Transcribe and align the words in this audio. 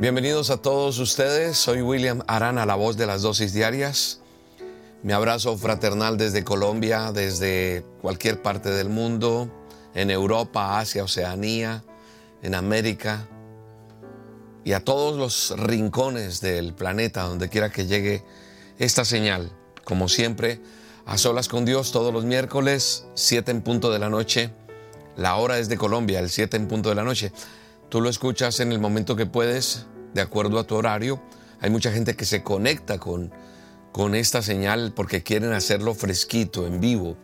Bienvenidos 0.00 0.48
a 0.48 0.56
todos 0.56 0.98
ustedes. 0.98 1.58
Soy 1.58 1.82
William 1.82 2.22
Arana, 2.26 2.64
la 2.64 2.74
voz 2.74 2.96
de 2.96 3.04
las 3.04 3.20
dosis 3.20 3.52
diarias. 3.52 4.22
Mi 5.02 5.12
abrazo 5.12 5.58
fraternal 5.58 6.16
desde 6.16 6.42
Colombia, 6.42 7.12
desde 7.12 7.84
cualquier 8.00 8.40
parte 8.40 8.70
del 8.70 8.88
mundo, 8.88 9.50
en 9.94 10.10
Europa, 10.10 10.78
Asia, 10.78 11.04
Oceanía, 11.04 11.84
en 12.40 12.54
América 12.54 13.28
y 14.64 14.72
a 14.72 14.82
todos 14.82 15.18
los 15.18 15.60
rincones 15.60 16.40
del 16.40 16.72
planeta 16.72 17.24
donde 17.24 17.50
quiera 17.50 17.68
que 17.68 17.84
llegue 17.84 18.24
esta 18.78 19.04
señal. 19.04 19.52
Como 19.84 20.08
siempre, 20.08 20.62
a 21.04 21.18
solas 21.18 21.46
con 21.46 21.66
Dios 21.66 21.92
todos 21.92 22.10
los 22.10 22.24
miércoles, 22.24 23.04
7 23.16 23.50
en 23.50 23.60
punto 23.60 23.90
de 23.90 23.98
la 23.98 24.08
noche. 24.08 24.50
La 25.18 25.36
hora 25.36 25.58
es 25.58 25.68
de 25.68 25.76
Colombia, 25.76 26.20
el 26.20 26.30
7 26.30 26.56
en 26.56 26.68
punto 26.68 26.88
de 26.88 26.94
la 26.94 27.04
noche. 27.04 27.32
Tú 27.90 28.00
lo 28.00 28.08
escuchas 28.08 28.60
en 28.60 28.70
el 28.70 28.78
momento 28.78 29.16
que 29.16 29.26
puedes, 29.26 29.86
de 30.14 30.20
acuerdo 30.20 30.58
a 30.58 30.64
tu 30.64 30.76
horario. 30.76 31.20
Hay 31.60 31.70
mucha 31.70 31.92
gente 31.92 32.16
que 32.16 32.24
se 32.24 32.42
conecta 32.42 32.98
con, 32.98 33.32
con 33.92 34.14
esta 34.14 34.42
señal 34.42 34.92
porque 34.94 35.22
quieren 35.22 35.52
hacerlo 35.52 35.94
fresquito, 35.94 36.66
en 36.66 36.80
vivo. 36.80 37.16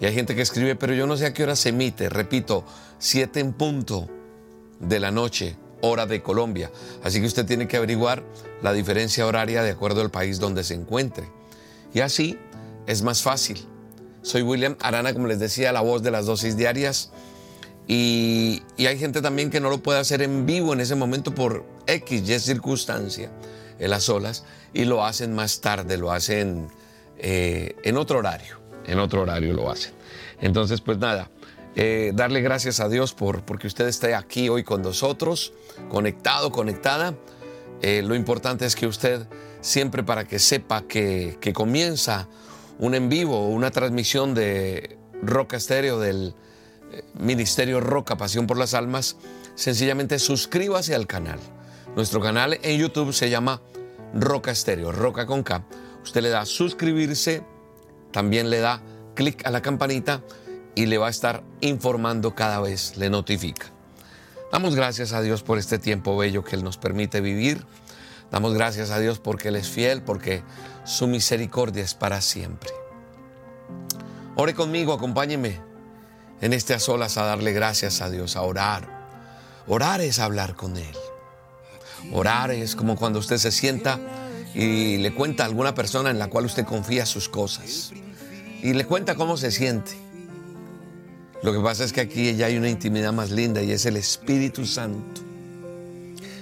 Y 0.00 0.06
hay 0.06 0.14
gente 0.14 0.34
que 0.34 0.42
escribe, 0.42 0.76
pero 0.76 0.94
yo 0.94 1.06
no 1.06 1.16
sé 1.16 1.26
a 1.26 1.34
qué 1.34 1.42
hora 1.42 1.56
se 1.56 1.70
emite. 1.70 2.08
Repito, 2.08 2.64
7 2.98 3.40
en 3.40 3.52
punto 3.52 4.08
de 4.78 5.00
la 5.00 5.10
noche, 5.10 5.56
hora 5.80 6.06
de 6.06 6.22
Colombia. 6.22 6.70
Así 7.02 7.20
que 7.20 7.26
usted 7.26 7.46
tiene 7.46 7.66
que 7.66 7.76
averiguar 7.76 8.22
la 8.62 8.72
diferencia 8.72 9.26
horaria 9.26 9.62
de 9.62 9.70
acuerdo 9.70 10.00
al 10.00 10.10
país 10.10 10.38
donde 10.38 10.64
se 10.64 10.74
encuentre. 10.74 11.28
Y 11.92 12.00
así 12.00 12.38
es 12.86 13.02
más 13.02 13.22
fácil. 13.22 13.58
Soy 14.22 14.42
William 14.42 14.76
Arana, 14.80 15.12
como 15.12 15.26
les 15.26 15.38
decía, 15.38 15.72
la 15.72 15.80
voz 15.80 16.02
de 16.02 16.10
las 16.10 16.26
dosis 16.26 16.56
diarias. 16.56 17.10
Y, 17.86 18.62
hay 18.78 18.98
gente 18.98 19.22
también 19.22 19.50
que 19.50 19.60
no 19.60 19.70
lo 19.70 19.78
puede 19.78 19.98
hacer 19.98 20.22
en 20.22 20.44
vivo 20.44 20.74
en 20.74 20.80
ese 20.80 20.94
momento 20.94 21.34
por 21.34 21.64
X, 21.88 22.28
Y 22.28 22.38
circunstancia, 22.38 23.30
en 23.78 23.90
las 23.90 24.08
olas, 24.08 24.44
y 24.72 24.84
lo 24.84 25.04
hacen 25.04 25.34
más 25.34 25.60
tarde, 25.60 25.96
lo 25.96 26.12
hacen 26.12 26.68
eh, 27.18 27.74
en 27.82 27.96
otro 27.96 28.18
horario, 28.18 28.60
en 28.86 28.98
otro 28.98 29.22
horario 29.22 29.54
lo 29.54 29.70
hacen. 29.70 29.92
Entonces, 30.40 30.80
pues 30.80 30.98
nada, 30.98 31.30
eh, 31.74 32.12
darle 32.14 32.42
gracias 32.42 32.80
a 32.80 32.88
Dios 32.88 33.14
por 33.14 33.44
porque 33.44 33.66
usted 33.66 33.88
esté 33.88 34.14
aquí 34.14 34.48
hoy 34.48 34.64
con 34.64 34.82
nosotros, 34.82 35.52
conectado, 35.88 36.52
conectada. 36.52 37.14
Eh, 37.80 38.02
lo 38.02 38.14
importante 38.14 38.66
es 38.66 38.76
que 38.76 38.86
usted 38.86 39.26
siempre 39.60 40.02
para 40.02 40.24
que 40.24 40.38
sepa 40.38 40.82
que, 40.82 41.38
que 41.40 41.52
comienza 41.52 42.28
un 42.78 42.94
en 42.94 43.08
vivo, 43.08 43.48
una 43.48 43.70
transmisión 43.70 44.34
de 44.34 44.98
Roca 45.22 45.56
Estéreo 45.56 45.98
del 45.98 46.34
Ministerio 47.14 47.80
Roca, 47.80 48.16
Pasión 48.16 48.46
por 48.46 48.56
las 48.56 48.74
Almas, 48.74 49.16
sencillamente 49.54 50.18
suscríbase 50.18 50.94
al 50.94 51.06
canal. 51.06 51.38
Nuestro 51.96 52.20
canal 52.20 52.58
en 52.62 52.78
YouTube 52.78 53.12
se 53.12 53.30
llama 53.30 53.60
Roca 54.14 54.50
Estéreo, 54.50 54.92
Roca 54.92 55.26
con 55.26 55.42
K. 55.42 55.64
Usted 56.02 56.22
le 56.22 56.28
da 56.28 56.46
suscribirse, 56.46 57.42
también 58.12 58.50
le 58.50 58.60
da 58.60 58.80
clic 59.14 59.44
a 59.46 59.50
la 59.50 59.62
campanita 59.62 60.22
y 60.74 60.86
le 60.86 60.98
va 60.98 61.08
a 61.08 61.10
estar 61.10 61.42
informando 61.60 62.34
cada 62.34 62.60
vez, 62.60 62.96
le 62.96 63.10
notifica. 63.10 63.66
Damos 64.52 64.74
gracias 64.76 65.12
a 65.12 65.20
Dios 65.20 65.42
por 65.42 65.58
este 65.58 65.78
tiempo 65.78 66.16
bello 66.16 66.44
que 66.44 66.56
Él 66.56 66.64
nos 66.64 66.78
permite 66.78 67.20
vivir. 67.20 67.66
Damos 68.30 68.54
gracias 68.54 68.90
a 68.90 68.98
Dios 68.98 69.18
porque 69.18 69.48
Él 69.48 69.56
es 69.56 69.68
fiel, 69.68 70.02
porque 70.02 70.42
su 70.84 71.06
misericordia 71.06 71.82
es 71.82 71.94
para 71.94 72.20
siempre. 72.20 72.70
Ore 74.36 74.54
conmigo, 74.54 74.92
acompáñeme 74.92 75.60
en 76.40 76.52
este 76.52 76.78
solas 76.78 77.18
a 77.18 77.24
darle 77.24 77.52
gracias 77.52 78.00
a 78.00 78.08
Dios, 78.08 78.36
a 78.36 78.42
orar. 78.42 78.88
Orar 79.66 80.00
es 80.00 80.18
hablar 80.18 80.54
con 80.54 80.76
Él. 80.76 80.96
Orar 82.12 82.50
es 82.50 82.74
como 82.74 82.96
cuando 82.96 83.18
usted 83.18 83.38
se 83.38 83.50
sienta 83.50 84.00
y 84.54 84.98
le 84.98 85.12
cuenta 85.12 85.44
a 85.44 85.46
alguna 85.46 85.74
persona 85.74 86.10
en 86.10 86.18
la 86.18 86.28
cual 86.28 86.46
usted 86.46 86.64
confía 86.64 87.06
sus 87.06 87.28
cosas. 87.28 87.92
Y 88.62 88.72
le 88.72 88.84
cuenta 88.84 89.14
cómo 89.14 89.36
se 89.36 89.50
siente. 89.50 89.92
Lo 91.42 91.52
que 91.52 91.60
pasa 91.60 91.84
es 91.84 91.92
que 91.92 92.00
aquí 92.00 92.34
ya 92.34 92.46
hay 92.46 92.56
una 92.56 92.68
intimidad 92.68 93.12
más 93.12 93.30
linda 93.30 93.62
y 93.62 93.70
es 93.70 93.86
el 93.86 93.96
Espíritu 93.96 94.66
Santo. 94.66 95.22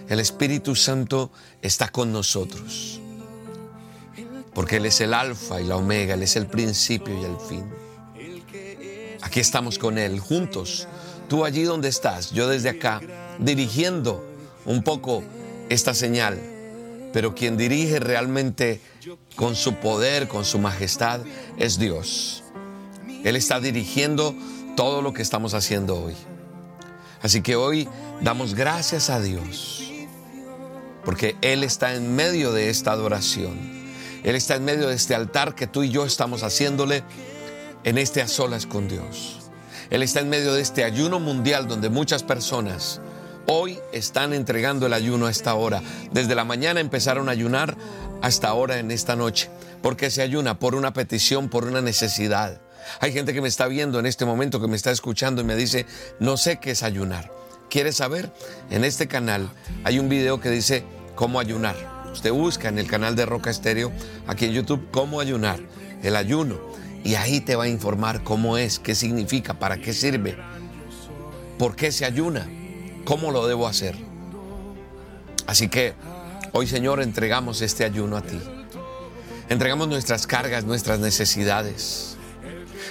El 0.08 0.20
Espíritu 0.20 0.74
Santo 0.74 1.30
está 1.60 1.88
con 1.88 2.12
nosotros. 2.12 3.00
Porque 4.54 4.76
Él 4.76 4.86
es 4.86 5.00
el 5.02 5.12
alfa 5.12 5.60
y 5.60 5.64
la 5.64 5.76
omega, 5.76 6.14
Él 6.14 6.22
es 6.22 6.36
el 6.36 6.46
principio 6.46 7.20
y 7.20 7.24
el 7.24 7.36
fin. 7.36 7.64
Aquí 9.20 9.40
estamos 9.40 9.78
con 9.78 9.98
Él, 9.98 10.18
juntos. 10.20 10.88
Tú 11.28 11.44
allí 11.44 11.64
donde 11.64 11.88
estás, 11.88 12.30
yo 12.30 12.48
desde 12.48 12.70
acá, 12.70 13.00
dirigiendo 13.38 14.24
un 14.64 14.82
poco 14.82 15.22
esta 15.68 15.94
señal. 15.94 16.38
Pero 17.12 17.34
quien 17.34 17.56
dirige 17.56 18.00
realmente 18.00 18.80
con 19.36 19.56
su 19.56 19.74
poder, 19.74 20.28
con 20.28 20.44
su 20.44 20.58
majestad, 20.58 21.20
es 21.56 21.78
Dios. 21.78 22.42
Él 23.24 23.36
está 23.36 23.60
dirigiendo 23.60 24.34
todo 24.76 25.02
lo 25.02 25.12
que 25.12 25.22
estamos 25.22 25.54
haciendo 25.54 26.02
hoy. 26.02 26.14
Así 27.22 27.40
que 27.40 27.56
hoy 27.56 27.88
damos 28.20 28.54
gracias 28.54 29.10
a 29.10 29.20
Dios, 29.20 29.90
porque 31.04 31.36
Él 31.40 31.64
está 31.64 31.94
en 31.94 32.14
medio 32.14 32.52
de 32.52 32.70
esta 32.70 32.92
adoración. 32.92 33.76
Él 34.22 34.36
está 34.36 34.56
en 34.56 34.64
medio 34.64 34.88
de 34.88 34.94
este 34.94 35.14
altar 35.14 35.54
que 35.54 35.66
tú 35.66 35.82
y 35.82 35.90
yo 35.90 36.04
estamos 36.04 36.42
haciéndole 36.42 37.04
en 37.84 37.98
este 37.98 38.22
a 38.22 38.28
solas 38.28 38.66
con 38.66 38.88
Dios. 38.88 39.38
Él 39.90 40.02
está 40.02 40.20
en 40.20 40.28
medio 40.28 40.52
de 40.52 40.62
este 40.62 40.84
ayuno 40.84 41.20
mundial 41.20 41.68
donde 41.68 41.88
muchas 41.88 42.22
personas 42.22 43.00
hoy 43.46 43.78
están 43.92 44.32
entregando 44.32 44.86
el 44.86 44.92
ayuno 44.92 45.26
a 45.26 45.30
esta 45.30 45.54
hora. 45.54 45.82
Desde 46.12 46.34
la 46.34 46.44
mañana 46.44 46.80
empezaron 46.80 47.28
a 47.28 47.32
ayunar 47.32 47.76
hasta 48.22 48.48
ahora 48.48 48.78
en 48.78 48.90
esta 48.90 49.16
noche. 49.16 49.50
porque 49.82 50.10
se 50.10 50.22
ayuna? 50.22 50.58
Por 50.58 50.74
una 50.74 50.92
petición, 50.92 51.48
por 51.48 51.64
una 51.64 51.80
necesidad. 51.80 52.60
Hay 53.00 53.12
gente 53.12 53.32
que 53.32 53.40
me 53.40 53.46
está 53.46 53.68
viendo 53.68 54.00
en 54.00 54.06
este 54.06 54.24
momento, 54.24 54.60
que 54.60 54.66
me 54.66 54.74
está 54.74 54.90
escuchando 54.90 55.42
y 55.42 55.44
me 55.44 55.54
dice, 55.54 55.86
no 56.18 56.36
sé 56.36 56.58
qué 56.58 56.72
es 56.72 56.82
ayunar. 56.82 57.30
¿Quieres 57.70 57.96
saber? 57.96 58.32
En 58.70 58.84
este 58.84 59.06
canal 59.06 59.48
hay 59.84 60.00
un 60.00 60.08
video 60.08 60.40
que 60.40 60.50
dice 60.50 60.84
cómo 61.14 61.38
ayunar. 61.38 61.76
Usted 62.12 62.32
busca 62.32 62.68
en 62.68 62.78
el 62.78 62.88
canal 62.88 63.14
de 63.14 63.26
Roca 63.26 63.50
Estéreo, 63.50 63.92
aquí 64.26 64.46
en 64.46 64.52
YouTube, 64.52 64.88
cómo 64.90 65.20
ayunar, 65.20 65.60
el 66.02 66.16
ayuno. 66.16 66.58
Y 67.04 67.14
ahí 67.14 67.40
te 67.40 67.54
va 67.54 67.64
a 67.64 67.68
informar 67.68 68.24
cómo 68.24 68.58
es, 68.58 68.80
qué 68.80 68.94
significa, 68.94 69.54
para 69.54 69.76
qué 69.76 69.92
sirve, 69.92 70.36
por 71.58 71.76
qué 71.76 71.92
se 71.92 72.04
ayuna, 72.04 72.48
cómo 73.06 73.30
lo 73.30 73.46
debo 73.46 73.66
hacer. 73.66 73.96
Así 75.46 75.68
que 75.68 75.94
hoy, 76.52 76.66
Señor, 76.66 77.00
entregamos 77.00 77.62
este 77.62 77.84
ayuno 77.84 78.18
a 78.18 78.22
ti. 78.22 78.38
Entregamos 79.48 79.88
nuestras 79.88 80.26
cargas, 80.26 80.64
nuestras 80.64 80.98
necesidades. 80.98 82.16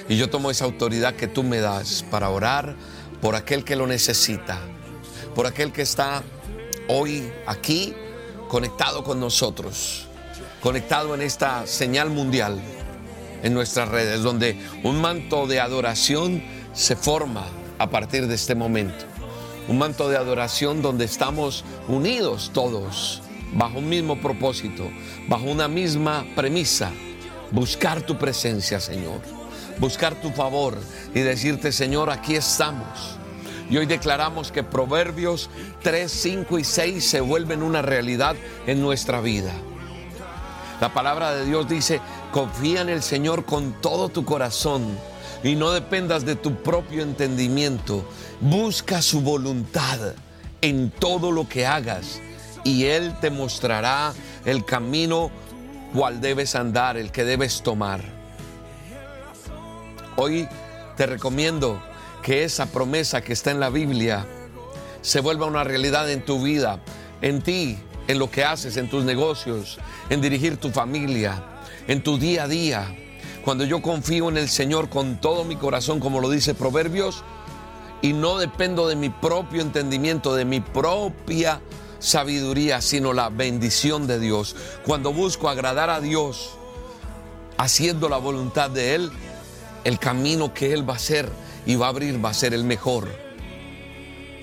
Y 0.07 0.17
yo 0.17 0.29
tomo 0.29 0.49
esa 0.49 0.65
autoridad 0.65 1.15
que 1.15 1.27
tú 1.27 1.43
me 1.43 1.59
das 1.59 2.03
para 2.09 2.29
orar 2.29 2.75
por 3.21 3.35
aquel 3.35 3.63
que 3.63 3.75
lo 3.75 3.87
necesita, 3.87 4.57
por 5.35 5.47
aquel 5.47 5.71
que 5.71 5.81
está 5.81 6.23
hoy 6.87 7.29
aquí 7.45 7.93
conectado 8.47 9.03
con 9.03 9.19
nosotros, 9.19 10.07
conectado 10.61 11.13
en 11.13 11.21
esta 11.21 11.67
señal 11.67 12.09
mundial 12.09 12.61
en 13.43 13.53
nuestras 13.53 13.89
redes, 13.89 14.21
donde 14.21 14.57
un 14.83 15.01
manto 15.01 15.45
de 15.45 15.59
adoración 15.59 16.41
se 16.73 16.95
forma 16.95 17.45
a 17.79 17.89
partir 17.89 18.27
de 18.27 18.35
este 18.35 18.55
momento. 18.55 19.14
Un 19.67 19.77
manto 19.77 20.09
de 20.09 20.17
adoración 20.17 20.81
donde 20.81 21.05
estamos 21.05 21.63
unidos 21.87 22.51
todos 22.53 23.21
bajo 23.53 23.79
un 23.79 23.89
mismo 23.89 24.19
propósito, 24.19 24.89
bajo 25.27 25.45
una 25.45 25.67
misma 25.67 26.25
premisa, 26.35 26.91
buscar 27.51 28.01
tu 28.01 28.17
presencia, 28.17 28.79
Señor, 28.79 29.21
buscar 29.79 30.15
tu 30.21 30.31
favor 30.31 30.77
y 31.13 31.21
decirte, 31.21 31.71
Señor, 31.71 32.09
aquí 32.09 32.35
estamos. 32.35 33.17
Y 33.69 33.77
hoy 33.77 33.85
declaramos 33.87 34.51
que 34.51 34.63
Proverbios 34.63 35.49
3, 35.81 36.11
5 36.11 36.59
y 36.59 36.63
6 36.63 37.09
se 37.09 37.22
vuelven 37.22 37.63
una 37.63 37.81
realidad 37.81 38.35
en 38.67 38.81
nuestra 38.81 39.22
vida. 39.22 39.53
La 40.81 40.93
palabra 40.93 41.34
de 41.34 41.45
Dios 41.45 41.67
dice, 41.67 42.01
confía 42.31 42.81
en 42.81 42.90
el 42.90 43.01
Señor 43.01 43.45
con 43.45 43.73
todo 43.81 44.09
tu 44.09 44.25
corazón 44.25 44.84
y 45.43 45.55
no 45.55 45.72
dependas 45.72 46.25
de 46.25 46.35
tu 46.35 46.55
propio 46.55 47.01
entendimiento. 47.01 48.03
Busca 48.47 49.01
su 49.01 49.21
voluntad 49.21 50.13
en 50.61 50.91
todo 50.91 51.31
lo 51.31 51.49
que 51.49 51.65
hagas 51.65 52.21
y 52.63 52.83
Él 52.85 53.15
te 53.19 53.31
mostrará 53.31 54.13
el 54.45 54.63
camino 54.63 55.31
cual 55.95 56.21
debes 56.21 56.53
andar, 56.53 56.95
el 56.95 57.11
que 57.11 57.23
debes 57.23 57.63
tomar. 57.63 58.01
Hoy 60.15 60.47
te 60.95 61.07
recomiendo 61.07 61.81
que 62.21 62.43
esa 62.43 62.67
promesa 62.67 63.21
que 63.21 63.33
está 63.33 63.49
en 63.49 63.59
la 63.59 63.71
Biblia 63.71 64.27
se 65.01 65.21
vuelva 65.21 65.47
una 65.47 65.63
realidad 65.63 66.07
en 66.11 66.23
tu 66.23 66.39
vida, 66.43 66.79
en 67.23 67.41
ti, 67.41 67.79
en 68.07 68.19
lo 68.19 68.29
que 68.29 68.43
haces, 68.43 68.77
en 68.77 68.91
tus 68.91 69.05
negocios, 69.05 69.79
en 70.11 70.21
dirigir 70.21 70.57
tu 70.57 70.69
familia, 70.69 71.43
en 71.87 72.03
tu 72.03 72.19
día 72.19 72.43
a 72.43 72.47
día. 72.47 72.95
Cuando 73.43 73.63
yo 73.63 73.81
confío 73.81 74.29
en 74.29 74.37
el 74.37 74.49
Señor 74.49 74.89
con 74.89 75.19
todo 75.19 75.45
mi 75.45 75.55
corazón, 75.55 75.99
como 75.99 76.21
lo 76.21 76.29
dice 76.29 76.53
Proverbios, 76.53 77.23
y 78.05 78.13
no 78.13 78.37
dependo 78.37 78.87
de 78.87 78.96
mi 78.96 79.09
propio 79.09 79.63
entendimiento, 79.63 80.35
de 80.35 80.46
mi 80.46 80.59
propia 80.59 81.59
sabiduría, 81.97 82.79
sino 82.79 83.13
la 83.13 83.29
bendición 83.29 84.05
de 84.05 84.19
Dios. 84.19 84.55
Cuando 84.85 85.11
busco 85.11 85.49
agradar 85.49 85.90
a 85.90 86.02
Dios, 86.02 86.52
haciendo 87.57 88.07
la 88.07 88.17
voluntad 88.17 88.69
de 88.69 88.93
Él, 88.93 89.11
el 89.85 89.97
camino 89.97 90.53
que 90.53 90.72
Él 90.72 90.87
va 90.87 90.93
a 90.93 90.97
hacer 90.97 91.28
y 91.66 91.78
va 91.78 91.87
a 91.87 91.90
abrir 91.90 92.23
va 92.23 92.29
a 92.29 92.35
ser 92.35 92.53
el 92.53 92.63
mejor. 92.63 93.07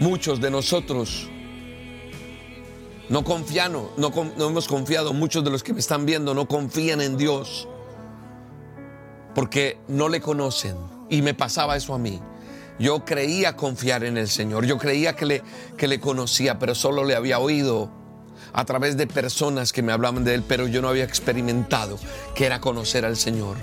Muchos 0.01 0.41
de 0.41 0.51
nosotros 0.51 1.29
no 3.09 3.23
confian, 3.23 3.75
no, 3.75 3.91
no 3.97 4.49
hemos 4.49 4.67
confiado, 4.67 5.13
muchos 5.13 5.45
de 5.45 5.51
los 5.51 5.63
que 5.63 5.73
me 5.73 5.79
están 5.79 6.05
viendo 6.05 6.35
no 6.35 6.49
confían 6.49 7.01
en 7.01 7.17
Dios 7.17 7.69
porque 9.37 9.79
no 9.87 10.09
le 10.09 10.21
conocen. 10.21 10.77
Y 11.09 11.23
me 11.23 11.33
pasaba 11.33 11.77
eso 11.77 11.95
a 11.95 11.99
mí. 11.99 12.21
Yo 12.79 13.05
creía 13.05 13.57
confiar 13.57 14.05
en 14.05 14.17
el 14.17 14.29
Señor, 14.29 14.65
yo 14.65 14.79
creía 14.79 15.15
que 15.15 15.27
le, 15.27 15.43
que 15.77 15.89
le 15.89 16.01
conocía, 16.01 16.59
pero 16.59 16.75
solo 16.75 17.05
le 17.05 17.15
había 17.15 17.39
oído 17.39 17.91
a 18.53 18.65
través 18.65 18.97
de 18.97 19.07
personas 19.07 19.73
que 19.73 19.83
me 19.83 19.93
hablaban 19.93 20.25
de 20.25 20.35
Él, 20.35 20.45
pero 20.47 20.67
yo 20.67 20.83
no 20.83 20.89
había 20.89 21.05
experimentado 21.05 21.99
que 22.35 22.47
era 22.47 22.61
conocer 22.61 23.05
al 23.05 23.17
Señor, 23.17 23.57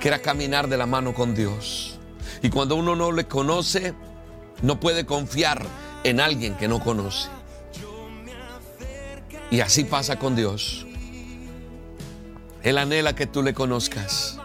que 0.00 0.08
era 0.08 0.20
caminar 0.20 0.68
de 0.68 0.76
la 0.76 0.86
mano 0.86 1.14
con 1.14 1.34
Dios. 1.34 1.98
Y 2.42 2.50
cuando 2.50 2.76
uno 2.76 2.94
no 2.94 3.12
le 3.12 3.24
conoce, 3.26 3.94
no 4.62 4.78
puede 4.78 5.06
confiar 5.06 5.64
en 6.04 6.20
alguien 6.20 6.54
que 6.54 6.68
no 6.68 6.80
conoce. 6.80 7.28
Y 9.50 9.60
así 9.60 9.84
pasa 9.84 10.18
con 10.18 10.36
Dios. 10.36 10.86
Él 12.62 12.78
anhela 12.78 13.14
que 13.14 13.26
tú 13.26 13.42
le 13.42 13.54
conozcas. 13.54 14.38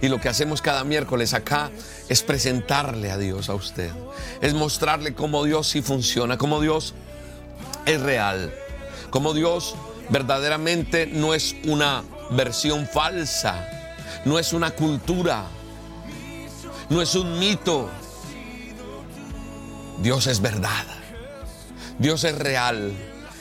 Y 0.00 0.08
lo 0.08 0.20
que 0.20 0.28
hacemos 0.28 0.62
cada 0.62 0.84
miércoles 0.84 1.34
acá 1.34 1.70
es 2.08 2.22
presentarle 2.22 3.10
a 3.10 3.18
Dios 3.18 3.48
a 3.48 3.54
usted. 3.54 3.90
Es 4.40 4.54
mostrarle 4.54 5.14
cómo 5.14 5.44
Dios 5.44 5.68
sí 5.68 5.82
funciona, 5.82 6.38
cómo 6.38 6.60
Dios 6.60 6.94
es 7.86 8.00
real, 8.00 8.52
cómo 9.10 9.34
Dios 9.34 9.74
verdaderamente 10.08 11.06
no 11.06 11.34
es 11.34 11.56
una 11.64 12.02
versión 12.30 12.86
falsa, 12.86 13.68
no 14.24 14.38
es 14.38 14.52
una 14.52 14.70
cultura, 14.70 15.44
no 16.88 17.02
es 17.02 17.14
un 17.14 17.38
mito. 17.38 17.88
Dios 20.02 20.26
es 20.26 20.40
verdad. 20.40 20.84
Dios 21.98 22.24
es 22.24 22.36
real. 22.38 22.92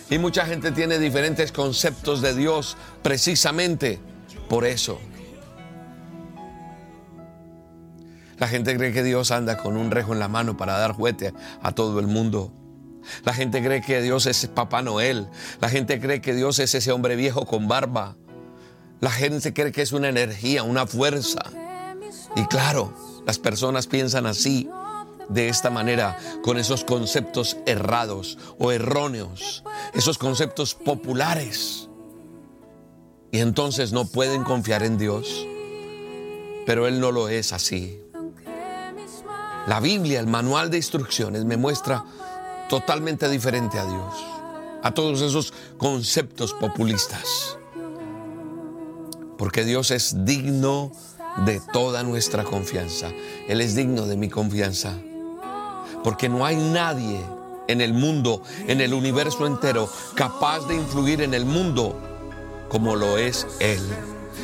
Y 0.09 0.17
mucha 0.17 0.45
gente 0.45 0.71
tiene 0.71 0.99
diferentes 0.99 1.51
conceptos 1.51 2.21
de 2.21 2.33
Dios 2.33 2.77
precisamente 3.01 3.99
por 4.49 4.65
eso. 4.65 4.99
La 8.37 8.47
gente 8.47 8.75
cree 8.77 8.93
que 8.93 9.03
Dios 9.03 9.31
anda 9.31 9.57
con 9.57 9.77
un 9.77 9.91
rejo 9.91 10.13
en 10.13 10.19
la 10.19 10.27
mano 10.27 10.57
para 10.57 10.77
dar 10.77 10.93
juguete 10.93 11.33
a 11.61 11.71
todo 11.71 11.99
el 11.99 12.07
mundo. 12.07 12.53
La 13.23 13.33
gente 13.33 13.63
cree 13.63 13.81
que 13.81 14.01
Dios 14.01 14.25
es 14.25 14.47
Papá 14.47 14.81
Noel. 14.81 15.27
La 15.59 15.69
gente 15.69 15.99
cree 15.99 16.21
que 16.21 16.33
Dios 16.33 16.59
es 16.59 16.75
ese 16.75 16.91
hombre 16.91 17.15
viejo 17.15 17.45
con 17.45 17.67
barba. 17.67 18.15
La 18.99 19.11
gente 19.11 19.53
cree 19.53 19.71
que 19.71 19.81
es 19.81 19.91
una 19.91 20.09
energía, 20.09 20.63
una 20.63 20.87
fuerza. 20.87 21.41
Y 22.35 22.45
claro, 22.45 22.93
las 23.25 23.39
personas 23.39 23.87
piensan 23.87 24.25
así, 24.25 24.69
de 25.29 25.49
esta 25.49 25.69
manera, 25.69 26.17
con 26.43 26.57
esos 26.57 26.83
conceptos 26.83 27.57
errados 27.65 28.37
o 28.59 28.71
erróneos, 28.71 29.63
esos 29.93 30.17
conceptos 30.17 30.73
populares. 30.73 31.89
Y 33.31 33.39
entonces 33.39 33.91
no 33.91 34.07
pueden 34.07 34.43
confiar 34.43 34.83
en 34.83 34.97
Dios. 34.97 35.45
Pero 36.65 36.87
Él 36.87 36.99
no 36.99 37.11
lo 37.11 37.29
es 37.29 37.53
así. 37.53 38.01
La 39.67 39.81
Biblia, 39.81 40.21
el 40.21 40.27
manual 40.27 40.71
de 40.71 40.77
instrucciones, 40.77 41.43
me 41.43 41.57
muestra 41.57 42.05
totalmente 42.69 43.27
diferente 43.27 43.77
a 43.77 43.85
Dios, 43.85 44.13
a 44.81 44.93
todos 44.93 45.19
esos 45.19 45.53
conceptos 45.77 46.53
populistas. 46.53 47.57
Porque 49.37 49.65
Dios 49.65 49.91
es 49.91 50.23
digno 50.23 50.93
de 51.45 51.59
toda 51.73 52.03
nuestra 52.03 52.45
confianza. 52.45 53.11
Él 53.49 53.59
es 53.59 53.75
digno 53.75 54.05
de 54.05 54.15
mi 54.15 54.29
confianza. 54.29 54.93
Porque 56.01 56.29
no 56.29 56.45
hay 56.45 56.55
nadie 56.55 57.19
en 57.67 57.81
el 57.81 57.93
mundo, 57.93 58.41
en 58.67 58.79
el 58.79 58.93
universo 58.93 59.45
entero, 59.45 59.89
capaz 60.15 60.65
de 60.67 60.75
influir 60.75 61.21
en 61.21 61.33
el 61.33 61.45
mundo 61.45 61.93
como 62.69 62.95
lo 62.95 63.17
es 63.17 63.45
Él. 63.59 63.81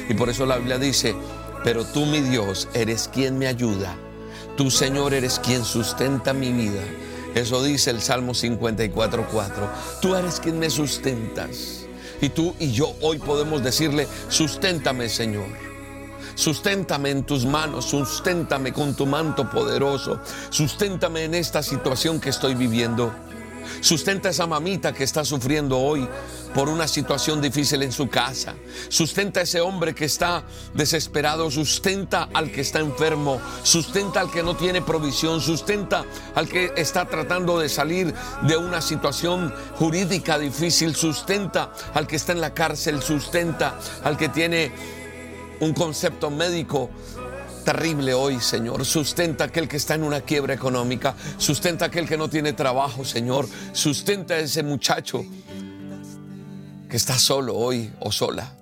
Y 0.09 0.15
por 0.15 0.29
eso 0.29 0.45
la 0.45 0.57
Biblia 0.57 0.77
dice, 0.77 1.15
pero 1.63 1.85
tú 1.85 2.05
mi 2.05 2.19
Dios 2.19 2.67
eres 2.73 3.07
quien 3.07 3.37
me 3.37 3.47
ayuda 3.47 3.95
Tú, 4.55 4.69
Señor, 4.69 5.13
eres 5.13 5.39
quien 5.39 5.65
sustenta 5.65 6.33
mi 6.33 6.51
vida. 6.51 6.81
Eso 7.33 7.63
dice 7.63 7.89
el 7.89 8.01
Salmo 8.01 8.33
54.4. 8.33 9.51
Tú 10.01 10.15
eres 10.15 10.39
quien 10.39 10.59
me 10.59 10.69
sustentas. 10.69 11.85
Y 12.21 12.29
tú 12.29 12.55
y 12.59 12.71
yo 12.71 12.93
hoy 13.01 13.17
podemos 13.17 13.63
decirle, 13.63 14.07
susténtame, 14.29 15.09
Señor. 15.09 15.47
Susténtame 16.35 17.09
en 17.09 17.23
tus 17.23 17.45
manos, 17.45 17.85
susténtame 17.85 18.73
con 18.73 18.95
tu 18.95 19.05
manto 19.05 19.49
poderoso, 19.49 20.19
susténtame 20.49 21.25
en 21.25 21.35
esta 21.35 21.61
situación 21.61 22.19
que 22.19 22.29
estoy 22.29 22.55
viviendo. 22.55 23.13
Sustenta 23.81 24.29
a 24.29 24.31
esa 24.31 24.47
mamita 24.47 24.93
que 24.93 25.03
está 25.03 25.25
sufriendo 25.25 25.79
hoy 25.79 26.07
por 26.53 26.69
una 26.69 26.87
situación 26.87 27.41
difícil 27.41 27.83
en 27.83 27.91
su 27.91 28.07
casa. 28.09 28.55
Sustenta 28.89 29.39
a 29.39 29.43
ese 29.43 29.61
hombre 29.61 29.93
que 29.93 30.05
está 30.05 30.43
desesperado. 30.73 31.49
Sustenta 31.51 32.29
al 32.33 32.51
que 32.51 32.61
está 32.61 32.79
enfermo. 32.79 33.41
Sustenta 33.63 34.19
al 34.21 34.31
que 34.31 34.43
no 34.43 34.55
tiene 34.55 34.81
provisión. 34.81 35.41
Sustenta 35.41 36.05
al 36.35 36.47
que 36.47 36.73
está 36.75 37.05
tratando 37.05 37.59
de 37.59 37.69
salir 37.69 38.13
de 38.43 38.57
una 38.57 38.81
situación 38.81 39.53
jurídica 39.75 40.37
difícil. 40.37 40.95
Sustenta 40.95 41.73
al 41.93 42.07
que 42.07 42.15
está 42.15 42.33
en 42.33 42.41
la 42.41 42.53
cárcel. 42.53 43.01
Sustenta 43.01 43.79
al 44.03 44.17
que 44.17 44.29
tiene 44.29 44.71
un 45.59 45.73
concepto 45.73 46.29
médico 46.29 46.89
terrible 47.63 48.13
hoy, 48.13 48.39
Señor. 48.39 48.85
Sustenta 48.85 49.45
aquel 49.45 49.67
que 49.67 49.77
está 49.77 49.95
en 49.95 50.03
una 50.03 50.21
quiebra 50.21 50.53
económica. 50.53 51.15
Sustenta 51.37 51.85
aquel 51.85 52.07
que 52.07 52.17
no 52.17 52.29
tiene 52.29 52.53
trabajo, 52.53 53.03
Señor. 53.05 53.47
Sustenta 53.71 54.35
a 54.35 54.39
ese 54.39 54.63
muchacho 54.63 55.25
que 56.89 56.97
está 56.97 57.17
solo 57.17 57.55
hoy 57.55 57.91
o 57.99 58.11
sola. 58.11 58.53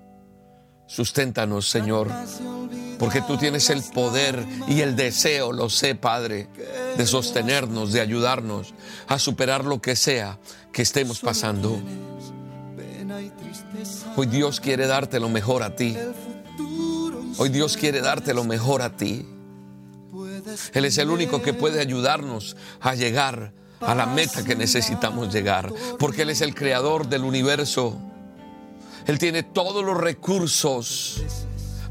Susténtanos, 0.88 1.70
Señor, 1.70 2.10
porque 3.00 3.22
tú 3.22 3.38
tienes 3.38 3.70
el 3.70 3.82
poder 3.82 4.46
y 4.68 4.82
el 4.82 4.96
deseo, 4.96 5.54
lo 5.54 5.70
sé, 5.70 5.96
Padre, 5.96 6.50
de 6.98 7.06
sostenernos, 7.06 7.94
de 7.94 8.02
ayudarnos 8.02 8.74
a 9.08 9.18
superar 9.20 9.64
lo 9.64 9.82
que 9.82 9.96
sea 9.96 10.38
que 10.74 10.82
estemos 10.82 11.22
pasando. 11.22 11.82
Hoy 14.16 14.28
Dios 14.28 14.60
quiere 14.60 14.86
darte 14.88 15.20
lo 15.20 15.30
mejor 15.30 15.64
a 15.64 15.76
ti. 15.76 15.98
Hoy 17.38 17.50
Dios 17.50 17.78
quiere 17.78 18.02
darte 18.02 18.34
lo 18.34 18.44
mejor 18.44 18.82
a 18.82 18.96
ti. 18.96 19.26
Él 20.74 20.86
es 20.86 20.98
el 20.98 21.10
único 21.10 21.42
que 21.42 21.54
puede 21.54 21.80
ayudarnos 21.80 22.56
a 22.80 22.96
llegar 22.96 23.54
a 23.80 23.96
la 23.96 24.06
meta 24.06 24.44
que 24.44 24.56
necesitamos 24.56 25.34
llegar, 25.34 25.72
porque 25.98 26.24
Él 26.24 26.30
es 26.30 26.42
el 26.42 26.54
creador 26.54 27.08
del 27.08 27.24
universo. 27.24 27.98
Él 29.08 29.18
tiene 29.18 29.44
todos 29.44 29.84
los 29.84 29.98
recursos, 29.98 31.24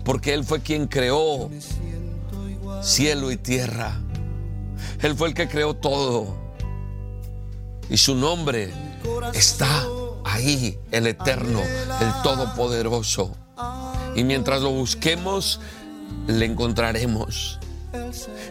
porque 0.04 0.34
Él 0.34 0.44
fue 0.44 0.60
quien 0.60 0.86
creó 0.86 1.50
cielo 2.82 3.30
y 3.30 3.36
tierra. 3.36 4.00
Él 5.00 5.16
fue 5.16 5.28
el 5.28 5.34
que 5.34 5.48
creó 5.48 5.74
todo. 5.74 6.36
Y 7.88 7.96
su 7.96 8.14
nombre 8.14 8.72
está 9.34 9.84
ahí, 10.24 10.78
el 10.92 11.06
eterno, 11.06 11.60
el 11.60 12.22
todopoderoso. 12.22 13.36
Y 14.16 14.24
mientras 14.24 14.62
lo 14.62 14.70
busquemos, 14.70 15.60
le 16.26 16.46
encontraremos. 16.46 17.58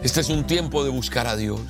Este 0.02 0.20
es 0.20 0.28
un 0.28 0.46
tiempo 0.46 0.84
de 0.84 0.90
buscar 0.90 1.26
a 1.26 1.36
Dios. 1.36 1.60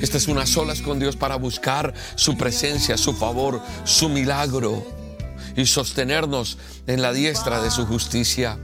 Este 0.00 0.18
es 0.18 0.28
unas 0.28 0.50
solas 0.50 0.82
con 0.82 0.98
Dios 0.98 1.16
para 1.16 1.36
buscar 1.36 1.94
su 2.16 2.36
presencia, 2.36 2.96
su 2.96 3.14
favor, 3.14 3.62
su 3.84 4.08
milagro 4.08 4.84
y 5.56 5.66
sostenernos 5.66 6.58
en 6.86 7.02
la 7.02 7.12
diestra 7.12 7.62
de 7.62 7.70
su 7.70 7.86
justicia. 7.86 8.58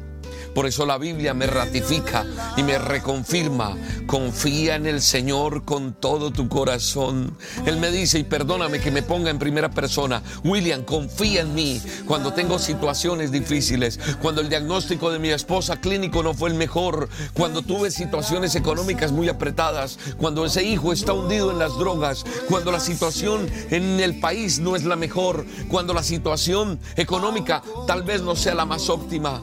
Por 0.59 0.67
eso 0.67 0.85
la 0.87 0.99
Biblia 0.99 1.35
me 1.35 1.47
ratifica 1.47 2.27
y 2.57 2.65
me 2.65 2.79
reconfirma. 2.79 3.77
Confía 4.09 4.75
en 4.75 4.87
el 4.87 5.01
Señor 5.01 5.65
con 5.65 5.93
todo 5.93 6.33
tu 6.33 6.49
corazón. 6.49 7.39
Él 7.65 7.77
me 7.77 7.93
dice, 7.93 8.19
y 8.19 8.25
perdóname 8.25 8.81
que 8.81 8.91
me 8.91 9.05
ponga 9.05 9.31
en 9.31 9.39
primera 9.39 9.71
persona, 9.71 10.21
William, 10.43 10.83
confía 10.83 11.43
en 11.43 11.55
mí 11.55 11.81
cuando 12.07 12.33
tengo 12.33 12.59
situaciones 12.59 13.31
difíciles, 13.31 14.01
cuando 14.21 14.41
el 14.41 14.49
diagnóstico 14.49 15.13
de 15.13 15.21
mi 15.21 15.29
esposa 15.29 15.81
clínico 15.81 16.25
no 16.25 16.35
fue 16.35 16.49
el 16.49 16.57
mejor, 16.57 17.09
cuando 17.35 17.63
tuve 17.63 17.93
situaciones 17.93 18.57
económicas 18.57 19.13
muy 19.13 19.29
apretadas, 19.29 19.97
cuando 20.17 20.45
ese 20.45 20.65
hijo 20.65 20.93
está 20.93 21.13
hundido 21.13 21.53
en 21.53 21.61
las 21.61 21.79
drogas, 21.79 22.25
cuando 22.49 22.73
la 22.73 22.81
situación 22.81 23.49
en 23.71 24.01
el 24.01 24.19
país 24.19 24.59
no 24.59 24.75
es 24.75 24.83
la 24.83 24.97
mejor, 24.97 25.47
cuando 25.69 25.95
la 25.95 26.03
situación 26.03 26.81
económica 26.97 27.63
tal 27.87 28.03
vez 28.03 28.23
no 28.23 28.35
sea 28.35 28.57
la 28.57 28.67
más 28.67 28.91
óptima. 28.91 29.41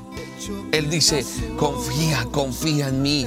Él 0.71 0.89
dice, 0.89 1.25
confía, 1.57 2.25
confía 2.31 2.89
en 2.89 3.01
mí. 3.01 3.25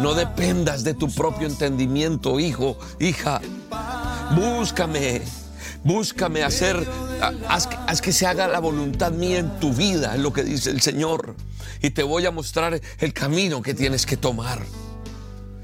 No 0.00 0.14
dependas 0.14 0.84
de 0.84 0.94
tu 0.94 1.10
propio 1.10 1.46
entendimiento, 1.46 2.38
hijo, 2.38 2.78
hija. 3.00 3.40
Búscame, 4.34 5.22
Búscame 5.86 6.42
hacer, 6.42 6.84
haz, 7.48 7.68
haz, 7.86 8.00
que 8.00 8.12
se 8.12 8.26
haga 8.26 8.48
la 8.48 8.58
voluntad 8.58 9.12
mía 9.12 9.38
en 9.38 9.60
tu 9.60 9.72
vida, 9.72 10.16
es 10.16 10.20
lo 10.20 10.32
que 10.32 10.42
dice 10.42 10.70
el 10.70 10.80
Señor. 10.80 11.36
Y 11.80 11.90
te 11.90 12.02
voy 12.02 12.26
a 12.26 12.32
mostrar 12.32 12.80
el 12.98 13.12
camino 13.12 13.62
que 13.62 13.72
tienes 13.72 14.04
que 14.04 14.16
tomar. 14.16 14.66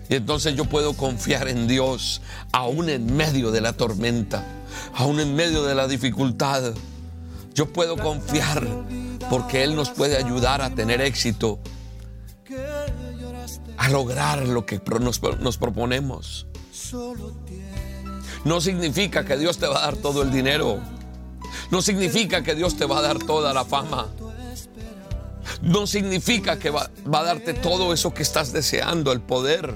Y 0.08 0.14
entonces 0.14 0.54
yo 0.54 0.66
puedo 0.66 0.92
confiar 0.92 1.48
en 1.48 1.66
Dios, 1.66 2.22
aún 2.52 2.88
en 2.88 3.16
medio 3.16 3.50
de 3.50 3.62
la 3.62 3.72
tormenta, 3.72 4.44
aún 4.94 5.18
en 5.18 5.34
medio 5.34 5.64
de 5.64 5.74
la 5.74 5.88
dificultad. 5.88 6.72
Yo 7.54 7.72
puedo 7.72 7.96
confiar 7.96 8.64
porque 9.32 9.64
Él 9.64 9.74
nos 9.74 9.88
puede 9.88 10.18
ayudar 10.18 10.60
a 10.60 10.74
tener 10.74 11.00
éxito, 11.00 11.58
a 13.78 13.88
lograr 13.88 14.46
lo 14.46 14.66
que 14.66 14.78
nos, 15.00 15.56
proponemos. 15.56 16.46
No 18.44 18.60
significa 18.60 19.24
que 19.24 19.38
Dios 19.38 19.56
te 19.56 19.66
va 19.66 19.78
a 19.78 19.80
dar 19.86 19.96
todo 19.96 20.20
el 20.20 20.30
dinero. 20.30 20.80
No 21.70 21.80
significa 21.80 22.42
que 22.42 22.54
Dios 22.54 22.76
te 22.76 22.84
va 22.84 22.98
a 22.98 23.00
dar 23.00 23.20
toda 23.20 23.54
la 23.54 23.64
fama. 23.64 24.08
No 25.62 25.86
significa 25.86 26.58
que 26.58 26.70
va, 26.70 26.90
a 27.12 27.22
darte 27.22 27.54
todo 27.54 27.92
eso 27.92 28.12
que 28.12 28.24
estás 28.24 28.52
deseando, 28.52 29.12
el 29.12 29.20
poder. 29.20 29.72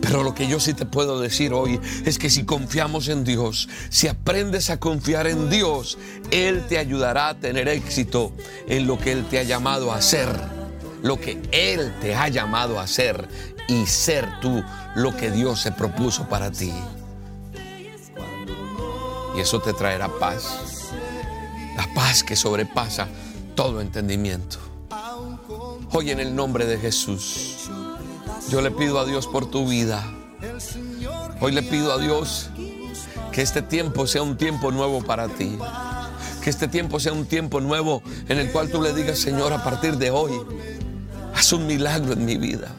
Pero 0.00 0.24
lo 0.24 0.34
que 0.34 0.48
yo 0.48 0.58
sí 0.58 0.74
te 0.74 0.86
puedo 0.86 1.20
decir 1.20 1.52
hoy 1.54 1.80
es 2.04 2.18
que 2.18 2.28
si 2.28 2.44
confiamos 2.44 3.06
en 3.06 3.22
Dios, 3.22 3.68
si 3.90 4.08
aprendes 4.08 4.70
a 4.70 4.80
confiar 4.80 5.28
en 5.28 5.48
Dios, 5.48 5.98
Él 6.32 6.66
te 6.68 6.78
ayudará 6.78 7.28
a 7.28 7.34
tener 7.34 7.68
éxito 7.68 8.32
en 8.66 8.88
lo 8.88 8.98
que 8.98 9.12
Él 9.12 9.24
te 9.30 9.38
ha 9.38 9.44
llamado 9.44 9.92
a 9.92 9.96
hacer. 9.98 10.28
Lo 11.00 11.20
que 11.20 11.40
Él 11.52 11.94
te 12.00 12.16
ha 12.16 12.26
llamado 12.28 12.80
a 12.80 12.82
hacer 12.82 13.28
y 13.68 13.86
ser 13.86 14.40
tú 14.40 14.64
lo 14.96 15.16
que 15.16 15.30
Dios 15.30 15.60
se 15.60 15.70
propuso 15.70 16.28
para 16.28 16.50
ti. 16.50 16.72
Y 19.36 19.40
eso 19.40 19.60
te 19.60 19.72
traerá 19.72 20.08
paz. 20.08 20.90
La 21.76 21.86
paz 21.94 22.24
que 22.24 22.34
sobrepasa 22.34 23.06
todo 23.54 23.80
entendimiento. 23.80 24.71
Hoy 25.94 26.10
en 26.10 26.20
el 26.20 26.34
nombre 26.34 26.64
de 26.64 26.78
Jesús, 26.78 27.68
yo 28.48 28.62
le 28.62 28.70
pido 28.70 28.98
a 28.98 29.04
Dios 29.04 29.26
por 29.26 29.50
tu 29.50 29.68
vida. 29.68 30.02
Hoy 31.38 31.52
le 31.52 31.62
pido 31.62 31.92
a 31.92 31.98
Dios 31.98 32.48
que 33.30 33.42
este 33.42 33.60
tiempo 33.60 34.06
sea 34.06 34.22
un 34.22 34.38
tiempo 34.38 34.70
nuevo 34.70 35.04
para 35.04 35.28
ti. 35.28 35.58
Que 36.42 36.48
este 36.48 36.66
tiempo 36.66 36.98
sea 36.98 37.12
un 37.12 37.26
tiempo 37.26 37.60
nuevo 37.60 38.02
en 38.28 38.38
el 38.38 38.50
cual 38.50 38.70
tú 38.70 38.80
le 38.80 38.94
digas, 38.94 39.18
Señor, 39.18 39.52
a 39.52 39.62
partir 39.62 39.98
de 39.98 40.10
hoy, 40.10 40.32
haz 41.34 41.52
un 41.52 41.66
milagro 41.66 42.14
en 42.14 42.24
mi 42.24 42.38
vida. 42.38 42.74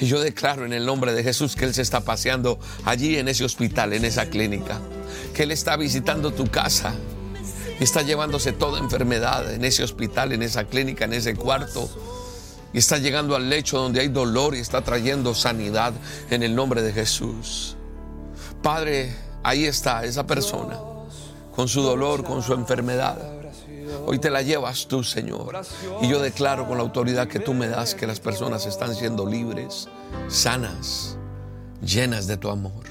Y 0.00 0.06
yo 0.06 0.20
declaro 0.20 0.66
en 0.66 0.72
el 0.72 0.84
nombre 0.84 1.12
de 1.12 1.22
Jesús 1.22 1.54
que 1.54 1.64
Él 1.64 1.74
se 1.74 1.82
está 1.82 2.00
paseando 2.00 2.58
allí 2.86 3.18
en 3.18 3.28
ese 3.28 3.44
hospital, 3.44 3.92
en 3.92 4.04
esa 4.04 4.26
clínica. 4.26 4.80
Que 5.32 5.44
Él 5.44 5.52
está 5.52 5.76
visitando 5.76 6.32
tu 6.32 6.48
casa 6.48 6.92
y 7.80 7.84
está 7.84 8.02
llevándose 8.02 8.52
toda 8.52 8.78
enfermedad 8.78 9.52
en 9.52 9.64
ese 9.64 9.84
hospital, 9.84 10.32
en 10.32 10.42
esa 10.42 10.64
clínica, 10.64 11.04
en 11.04 11.12
ese 11.12 11.34
cuarto. 11.34 11.88
Y 12.72 12.78
está 12.78 12.98
llegando 12.98 13.34
al 13.36 13.48
lecho 13.48 13.78
donde 13.78 14.00
hay 14.00 14.08
dolor 14.08 14.54
y 14.54 14.58
está 14.58 14.82
trayendo 14.82 15.34
sanidad 15.34 15.92
en 16.30 16.42
el 16.42 16.54
nombre 16.54 16.82
de 16.82 16.92
Jesús. 16.92 17.76
Padre, 18.62 19.14
ahí 19.42 19.64
está 19.64 20.04
esa 20.04 20.26
persona 20.26 20.78
con 21.54 21.68
su 21.68 21.82
dolor, 21.82 22.24
con 22.24 22.42
su 22.42 22.52
enfermedad. 22.52 23.18
Hoy 24.06 24.18
te 24.18 24.30
la 24.30 24.42
llevas 24.42 24.86
tú, 24.86 25.02
Señor. 25.02 25.60
Y 26.02 26.08
yo 26.08 26.20
declaro 26.20 26.66
con 26.66 26.76
la 26.76 26.82
autoridad 26.82 27.28
que 27.28 27.40
tú 27.40 27.54
me 27.54 27.68
das 27.68 27.94
que 27.94 28.06
las 28.06 28.20
personas 28.20 28.66
están 28.66 28.94
siendo 28.94 29.26
libres, 29.26 29.88
sanas, 30.28 31.16
llenas 31.82 32.26
de 32.26 32.36
tu 32.36 32.50
amor, 32.50 32.84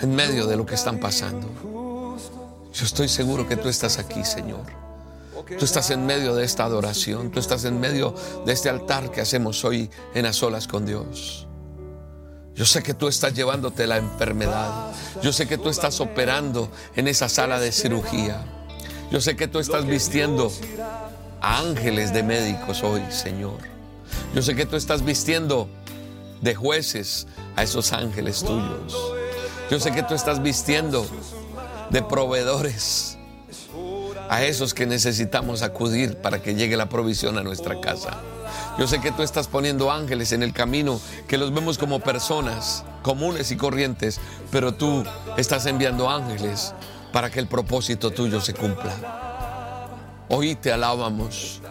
en 0.00 0.14
medio 0.14 0.46
de 0.46 0.56
lo 0.56 0.66
que 0.66 0.74
están 0.74 1.00
pasando. 1.00 1.75
Yo 2.76 2.84
estoy 2.84 3.08
seguro 3.08 3.48
que 3.48 3.56
tú 3.56 3.70
estás 3.70 3.98
aquí, 3.98 4.22
Señor. 4.22 4.66
Tú 5.58 5.64
estás 5.64 5.90
en 5.90 6.04
medio 6.04 6.34
de 6.34 6.44
esta 6.44 6.64
adoración, 6.64 7.30
tú 7.30 7.40
estás 7.40 7.64
en 7.64 7.80
medio 7.80 8.14
de 8.44 8.52
este 8.52 8.68
altar 8.68 9.10
que 9.10 9.22
hacemos 9.22 9.64
hoy 9.64 9.88
en 10.14 10.26
a 10.26 10.34
solas 10.34 10.68
con 10.68 10.84
Dios. 10.84 11.46
Yo 12.54 12.66
sé 12.66 12.82
que 12.82 12.92
tú 12.92 13.08
estás 13.08 13.32
llevándote 13.32 13.86
la 13.86 13.96
enfermedad. 13.96 14.92
Yo 15.22 15.32
sé 15.32 15.48
que 15.48 15.56
tú 15.56 15.70
estás 15.70 16.00
operando 16.00 16.70
en 16.94 17.08
esa 17.08 17.30
sala 17.30 17.58
de 17.60 17.72
cirugía. 17.72 18.44
Yo 19.10 19.22
sé 19.22 19.36
que 19.36 19.48
tú 19.48 19.58
estás 19.58 19.86
vistiendo 19.86 20.52
a 21.40 21.58
ángeles 21.60 22.12
de 22.12 22.24
médicos 22.24 22.82
hoy, 22.82 23.02
Señor. 23.08 23.56
Yo 24.34 24.42
sé 24.42 24.54
que 24.54 24.66
tú 24.66 24.76
estás 24.76 25.02
vistiendo 25.02 25.70
de 26.42 26.54
jueces 26.54 27.26
a 27.56 27.62
esos 27.62 27.94
ángeles 27.94 28.40
tuyos. 28.42 28.94
Yo 29.70 29.80
sé 29.80 29.92
que 29.92 30.02
tú 30.02 30.14
estás 30.14 30.42
vistiendo 30.42 31.06
de 31.90 32.02
proveedores 32.02 33.18
a 34.28 34.42
esos 34.42 34.74
que 34.74 34.86
necesitamos 34.86 35.62
acudir 35.62 36.16
para 36.16 36.42
que 36.42 36.54
llegue 36.54 36.76
la 36.76 36.88
provisión 36.88 37.38
a 37.38 37.42
nuestra 37.42 37.80
casa. 37.80 38.18
Yo 38.78 38.86
sé 38.86 39.00
que 39.00 39.12
tú 39.12 39.22
estás 39.22 39.48
poniendo 39.48 39.90
ángeles 39.90 40.32
en 40.32 40.42
el 40.42 40.52
camino, 40.52 41.00
que 41.28 41.38
los 41.38 41.54
vemos 41.54 41.78
como 41.78 42.00
personas 42.00 42.84
comunes 43.02 43.50
y 43.52 43.56
corrientes, 43.56 44.20
pero 44.50 44.74
tú 44.74 45.04
estás 45.36 45.66
enviando 45.66 46.10
ángeles 46.10 46.74
para 47.12 47.30
que 47.30 47.38
el 47.38 47.46
propósito 47.46 48.10
tuyo 48.10 48.40
se 48.40 48.52
cumpla. 48.52 49.86
Hoy 50.28 50.56
te 50.56 50.72
alabamos, 50.72 51.62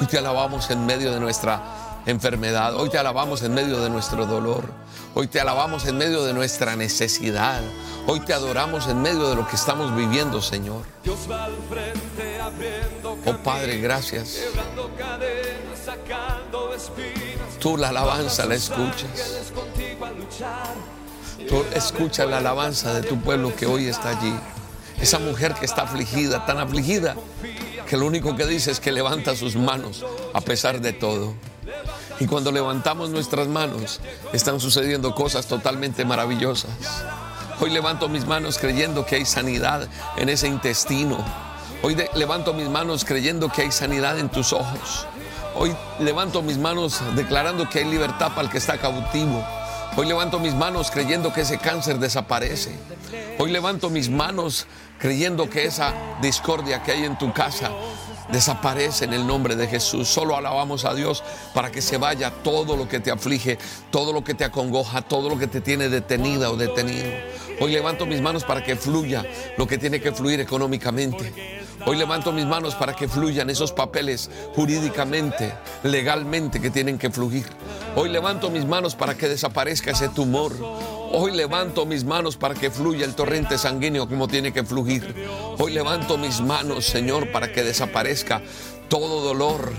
hoy 0.00 0.06
te 0.06 0.18
alabamos 0.18 0.70
en 0.70 0.86
medio 0.86 1.12
de 1.12 1.20
nuestra 1.20 1.91
enfermedad, 2.06 2.74
hoy 2.76 2.90
te 2.90 2.98
alabamos 2.98 3.42
en 3.42 3.54
medio 3.54 3.80
de 3.80 3.90
nuestro 3.90 4.26
dolor, 4.26 4.64
hoy 5.14 5.28
te 5.28 5.40
alabamos 5.40 5.86
en 5.86 5.98
medio 5.98 6.24
de 6.24 6.32
nuestra 6.32 6.76
necesidad, 6.76 7.60
hoy 8.06 8.20
te 8.20 8.32
adoramos 8.32 8.88
en 8.88 9.00
medio 9.02 9.28
de 9.28 9.36
lo 9.36 9.46
que 9.46 9.56
estamos 9.56 9.94
viviendo, 9.94 10.42
Señor. 10.42 10.82
Oh 13.24 13.36
Padre, 13.44 13.78
gracias. 13.78 14.40
Tú 17.60 17.76
la 17.76 17.90
alabanza 17.90 18.46
la 18.46 18.54
escuchas. 18.54 19.52
Tú 21.48 21.64
escuchas 21.74 22.28
la 22.28 22.38
alabanza 22.38 22.94
de 22.94 23.02
tu 23.02 23.20
pueblo 23.20 23.54
que 23.54 23.66
hoy 23.66 23.86
está 23.86 24.10
allí. 24.10 24.34
Esa 25.00 25.18
mujer 25.18 25.54
que 25.54 25.66
está 25.66 25.82
afligida, 25.82 26.46
tan 26.46 26.58
afligida, 26.58 27.16
que 27.88 27.96
lo 27.96 28.06
único 28.06 28.36
que 28.36 28.46
dice 28.46 28.70
es 28.70 28.80
que 28.80 28.92
levanta 28.92 29.34
sus 29.36 29.56
manos 29.56 30.04
a 30.32 30.40
pesar 30.40 30.80
de 30.80 30.92
todo. 30.92 31.34
Y 32.20 32.26
cuando 32.26 32.52
levantamos 32.52 33.10
nuestras 33.10 33.48
manos, 33.48 34.00
están 34.32 34.60
sucediendo 34.60 35.14
cosas 35.14 35.46
totalmente 35.46 36.04
maravillosas. 36.04 36.70
Hoy 37.60 37.70
levanto 37.70 38.08
mis 38.08 38.26
manos 38.26 38.58
creyendo 38.58 39.06
que 39.06 39.16
hay 39.16 39.24
sanidad 39.24 39.88
en 40.16 40.28
ese 40.28 40.48
intestino. 40.48 41.18
Hoy 41.82 41.96
levanto 42.14 42.54
mis 42.54 42.68
manos 42.68 43.04
creyendo 43.04 43.50
que 43.50 43.62
hay 43.62 43.72
sanidad 43.72 44.18
en 44.18 44.28
tus 44.28 44.52
ojos. 44.52 45.06
Hoy 45.54 45.74
levanto 45.98 46.42
mis 46.42 46.58
manos 46.58 47.00
declarando 47.14 47.68
que 47.68 47.80
hay 47.80 47.84
libertad 47.84 48.28
para 48.28 48.42
el 48.42 48.50
que 48.50 48.58
está 48.58 48.78
cautivo. 48.78 49.44
Hoy 49.96 50.06
levanto 50.06 50.38
mis 50.38 50.54
manos 50.54 50.90
creyendo 50.90 51.32
que 51.32 51.42
ese 51.42 51.58
cáncer 51.58 51.98
desaparece. 51.98 52.74
Hoy 53.38 53.50
levanto 53.50 53.90
mis 53.90 54.08
manos 54.08 54.66
creyendo 54.98 55.50
que 55.50 55.64
esa 55.64 55.92
discordia 56.22 56.82
que 56.82 56.92
hay 56.92 57.04
en 57.04 57.18
tu 57.18 57.32
casa 57.32 57.70
desaparece 58.30 59.04
en 59.04 59.12
el 59.12 59.26
nombre 59.26 59.56
de 59.56 59.66
Jesús. 59.66 60.08
Solo 60.08 60.36
alabamos 60.36 60.84
a 60.84 60.94
Dios 60.94 61.22
para 61.54 61.70
que 61.70 61.82
se 61.82 61.96
vaya 61.96 62.30
todo 62.30 62.76
lo 62.76 62.88
que 62.88 63.00
te 63.00 63.10
aflige, 63.10 63.58
todo 63.90 64.12
lo 64.12 64.22
que 64.22 64.34
te 64.34 64.44
acongoja, 64.44 65.02
todo 65.02 65.28
lo 65.28 65.38
que 65.38 65.46
te 65.46 65.60
tiene 65.60 65.88
detenida 65.88 66.50
o 66.50 66.56
detenido. 66.56 67.10
Hoy 67.60 67.72
levanto 67.72 68.06
mis 68.06 68.20
manos 68.20 68.44
para 68.44 68.62
que 68.62 68.76
fluya 68.76 69.24
lo 69.56 69.66
que 69.66 69.78
tiene 69.78 70.00
que 70.00 70.12
fluir 70.12 70.40
económicamente. 70.40 71.60
Hoy 71.84 71.96
levanto 71.96 72.32
mis 72.32 72.46
manos 72.46 72.74
para 72.74 72.94
que 72.94 73.08
fluyan 73.08 73.50
esos 73.50 73.72
papeles 73.72 74.30
jurídicamente, 74.54 75.52
legalmente 75.82 76.60
que 76.60 76.70
tienen 76.70 76.98
que 76.98 77.10
fluir. 77.10 77.46
Hoy 77.96 78.08
levanto 78.08 78.50
mis 78.50 78.64
manos 78.64 78.94
para 78.94 79.16
que 79.16 79.28
desaparezca 79.28 79.90
ese 79.90 80.08
tumor. 80.08 80.52
Hoy 81.14 81.32
levanto 81.32 81.84
mis 81.84 82.04
manos 82.04 82.38
para 82.38 82.54
que 82.54 82.70
fluya 82.70 83.04
el 83.04 83.14
torrente 83.14 83.58
sanguíneo 83.58 84.08
como 84.08 84.28
tiene 84.28 84.52
que 84.52 84.64
fluir. 84.64 85.14
Hoy 85.58 85.72
levanto 85.72 86.16
mis 86.16 86.40
manos, 86.40 86.86
Señor, 86.86 87.30
para 87.30 87.52
que 87.52 87.62
desaparezca 87.62 88.40
todo 88.88 89.20
dolor 89.20 89.72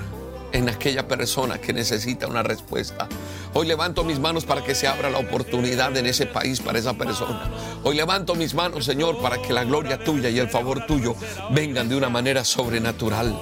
en 0.52 0.70
aquella 0.70 1.08
persona 1.08 1.58
que 1.58 1.74
necesita 1.74 2.28
una 2.28 2.44
respuesta. 2.44 3.10
Hoy 3.56 3.66
levanto 3.66 4.04
mis 4.04 4.20
manos 4.20 4.46
para 4.46 4.64
que 4.64 4.76
se 4.76 4.88
abra 4.88 5.10
la 5.10 5.18
oportunidad 5.18 5.98
en 5.98 6.06
ese 6.06 6.28
país 6.28 6.60
para 6.60 6.78
esa 6.78 6.94
persona. 6.94 7.50
Hoy 7.84 7.96
levanto 7.96 8.36
mis 8.36 8.54
manos, 8.54 8.86
Señor, 8.86 9.20
para 9.20 9.42
que 9.42 9.54
la 9.54 9.64
gloria 9.64 10.04
tuya 10.04 10.30
y 10.30 10.38
el 10.38 10.50
favor 10.50 10.86
tuyo 10.86 11.16
vengan 11.50 11.90
de 11.90 11.96
una 11.96 12.10
manera 12.10 12.44
sobrenatural. 12.44 13.36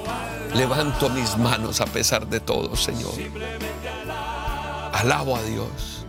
Levanto 0.55 1.09
mis 1.09 1.37
manos 1.37 1.81
a 1.81 1.85
pesar 1.85 2.27
de 2.27 2.39
todo, 2.39 2.75
Señor. 2.77 3.13
Alabo 4.93 5.35
a 5.35 5.43
Dios. 5.43 6.00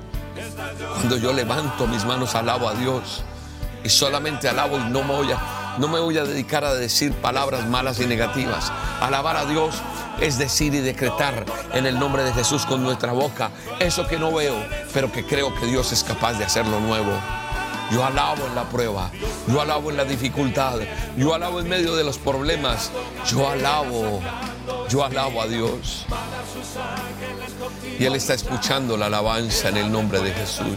Cuando 0.94 1.16
yo 1.16 1.32
levanto 1.32 1.86
mis 1.86 2.04
manos, 2.04 2.34
alabo 2.34 2.68
a 2.68 2.74
Dios. 2.74 3.22
Y 3.84 3.88
solamente 3.88 4.48
alabo 4.48 4.78
y 4.78 4.90
no 4.90 5.02
me 5.02 5.14
voy 5.14 5.32
a, 5.32 5.76
no 5.78 5.88
me 5.88 5.98
voy 5.98 6.16
a 6.18 6.24
dedicar 6.24 6.64
a 6.64 6.74
decir 6.74 7.12
palabras 7.12 7.66
malas 7.66 7.98
y 8.00 8.06
negativas. 8.06 8.72
Alabar 9.00 9.36
a 9.36 9.44
Dios 9.44 9.74
es 10.20 10.38
decir 10.38 10.74
y 10.74 10.80
decretar 10.80 11.44
en 11.72 11.86
el 11.86 11.98
nombre 11.98 12.22
de 12.22 12.32
Jesús 12.32 12.64
con 12.64 12.82
nuestra 12.82 13.12
boca 13.12 13.50
eso 13.80 14.06
que 14.06 14.18
no 14.18 14.32
veo, 14.32 14.54
pero 14.92 15.10
que 15.10 15.24
creo 15.24 15.54
que 15.54 15.66
Dios 15.66 15.90
es 15.92 16.04
capaz 16.04 16.34
de 16.34 16.44
hacerlo 16.44 16.78
nuevo. 16.80 17.12
Yo 17.92 18.04
alabo 18.04 18.46
en 18.46 18.54
la 18.54 18.64
prueba. 18.64 19.10
Yo 19.48 19.60
alabo 19.60 19.90
en 19.90 19.98
la 19.98 20.04
dificultad. 20.04 20.78
Yo 21.16 21.34
alabo 21.34 21.60
en 21.60 21.68
medio 21.68 21.94
de 21.94 22.04
los 22.04 22.16
problemas. 22.16 22.90
Yo 23.26 23.48
alabo. 23.48 24.20
Yo 24.88 25.04
alabo 25.04 25.42
a 25.42 25.46
Dios. 25.46 26.06
Y 27.98 28.04
Él 28.04 28.14
está 28.14 28.34
escuchando 28.34 28.96
la 28.96 29.06
alabanza 29.06 29.68
en 29.68 29.76
el 29.76 29.90
nombre 29.90 30.20
de 30.20 30.32
Jesús. 30.32 30.76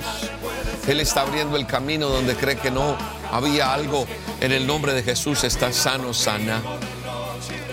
Él 0.87 0.99
está 0.99 1.21
abriendo 1.21 1.57
el 1.57 1.65
camino 1.65 2.07
donde 2.09 2.35
cree 2.35 2.57
que 2.57 2.71
no 2.71 2.95
había 3.31 3.73
algo. 3.73 4.05
En 4.41 4.51
el 4.51 4.67
nombre 4.67 4.93
de 4.93 5.03
Jesús 5.03 5.43
está 5.43 5.71
sano, 5.73 6.13
sana. 6.13 6.61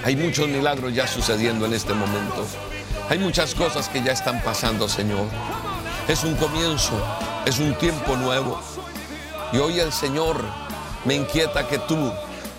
Hay 0.05 0.17
muchos 0.17 0.49
milagros 0.49 0.95
ya 0.95 1.07
sucediendo 1.07 1.67
en 1.67 1.75
este 1.75 1.93
momento. 1.93 2.47
Hay 3.09 3.19
muchas 3.19 3.55
cosas 3.55 3.89
que 3.89 4.03
ya 4.03 4.13
están 4.13 4.43
pasando, 4.43 4.89
Señor. 4.89 5.27
Es 6.09 6.25
un 6.25 6.35
comienzo, 6.35 6.93
es 7.45 7.59
un 7.59 7.75
tiempo 7.75 8.17
nuevo. 8.17 8.61
Y 9.53 9.59
hoy 9.59 9.79
el 9.81 9.93
Señor 9.93 10.43
me 11.05 11.15
inquieta 11.15 11.69
que 11.69 11.79
tú 11.79 12.13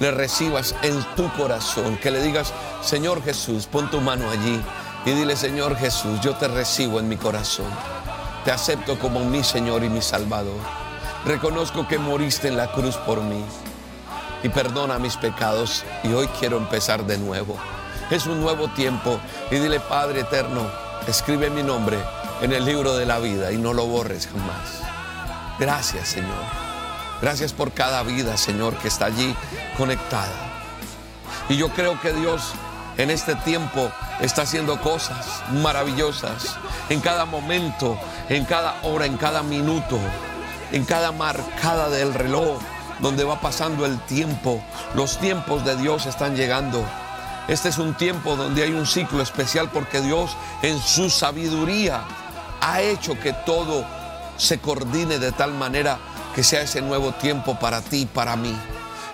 le 0.04 0.12
recibas 0.12 0.76
en 0.82 1.02
tu 1.16 1.32
corazón, 1.32 1.96
que 1.96 2.12
le 2.12 2.22
digas, 2.22 2.52
Señor 2.82 3.24
Jesús, 3.24 3.68
pon 3.68 3.90
tu 3.90 4.02
mano 4.02 4.30
allí 4.30 4.62
y 5.06 5.12
dile, 5.12 5.38
Señor 5.38 5.78
Jesús, 5.78 6.20
yo 6.20 6.36
te 6.36 6.50
recibo 6.50 7.00
en 7.00 7.08
mi 7.08 7.16
corazón. 7.16 7.68
Te 8.44 8.52
acepto 8.52 9.00
como 9.00 9.24
mi 9.24 9.46
Señor 9.46 9.82
y 9.82 9.88
mi 9.88 10.02
Salvador. 10.02 10.60
Reconozco 11.26 11.88
que 11.88 12.00
moriste 12.00 12.50
en 12.50 12.58
la 12.58 12.70
cruz 12.74 12.98
por 12.98 13.22
mí 13.22 13.46
y 14.44 14.50
perdona 14.50 15.00
mis 15.00 15.16
pecados 15.16 15.86
y 16.04 16.12
hoy 16.12 16.28
quiero 16.38 16.58
empezar 16.58 17.06
de 17.06 17.18
nuevo. 17.18 17.56
Es 18.12 18.26
un 18.26 18.42
nuevo 18.42 18.68
tiempo 18.68 19.22
y 19.52 19.56
dile, 19.56 19.80
Padre 19.80 20.20
eterno, 20.20 20.70
escribe 21.08 21.50
mi 21.50 21.64
nombre 21.64 21.98
en 22.42 22.52
el 22.52 22.66
libro 22.66 22.98
de 22.98 23.06
la 23.06 23.20
vida 23.20 23.54
y 23.54 23.58
no 23.58 23.72
lo 23.72 23.86
borres 23.86 24.28
jamás. 24.28 24.82
Gracias, 25.58 26.10
Señor. 26.10 26.63
Gracias 27.24 27.54
por 27.54 27.72
cada 27.72 28.04
vida, 28.04 28.36
Señor, 28.36 28.76
que 28.80 28.90
está 28.90 29.06
allí 29.06 29.34
conectada. 29.78 30.28
Y 31.48 31.56
yo 31.56 31.70
creo 31.70 31.98
que 32.02 32.12
Dios 32.12 32.52
en 32.98 33.10
este 33.10 33.34
tiempo 33.36 33.90
está 34.20 34.42
haciendo 34.42 34.82
cosas 34.82 35.42
maravillosas 35.54 36.58
en 36.90 37.00
cada 37.00 37.24
momento, 37.24 37.98
en 38.28 38.44
cada 38.44 38.76
hora, 38.84 39.06
en 39.06 39.16
cada 39.16 39.42
minuto, 39.42 39.98
en 40.74 40.84
cada 40.84 41.14
marcada 41.14 41.88
del 41.88 42.14
reloj 42.14 42.60
donde 43.00 43.24
va 43.24 43.40
pasando 43.40 43.86
el 43.86 43.98
tiempo. 44.02 44.62
Los 44.94 45.18
tiempos 45.18 45.64
de 45.64 45.78
Dios 45.78 46.06
están 46.08 46.36
llegando. 46.36 46.84
Este 47.48 47.70
es 47.70 47.78
un 47.78 47.94
tiempo 47.94 48.36
donde 48.36 48.64
hay 48.64 48.74
un 48.74 48.86
ciclo 48.86 49.22
especial 49.22 49.70
porque 49.72 50.02
Dios 50.02 50.36
en 50.62 50.78
su 50.78 51.10
sabiduría 51.10 52.04
ha 52.60 52.82
hecho 52.82 53.18
que 53.18 53.32
todo 53.32 53.86
se 54.36 54.60
coordine 54.60 55.20
de 55.20 55.32
tal 55.32 55.54
manera 55.54 56.00
que 56.36 56.44
sea 56.44 56.62
ese 56.62 56.82
nuevo 56.82 57.12
tiempo 57.14 57.58
para 57.60 57.82
ti 57.82 58.02
y 58.02 58.06
para 58.06 58.36
mí. 58.36 58.56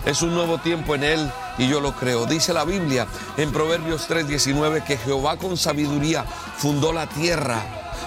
Es 0.04 0.22
un 0.22 0.34
nuevo 0.34 0.58
tiempo 0.58 0.94
en 0.94 1.04
Él 1.04 1.30
y 1.58 1.68
yo 1.68 1.80
lo 1.80 1.92
creo. 1.92 2.24
Dice 2.26 2.54
la 2.54 2.64
Biblia 2.64 3.06
en 3.36 3.52
Proverbios 3.52 4.08
3:19 4.08 4.82
que 4.82 4.96
Jehová 4.96 5.36
con 5.36 5.56
sabiduría 5.56 6.24
fundó 6.56 6.92
la 6.92 7.06
tierra, 7.06 7.62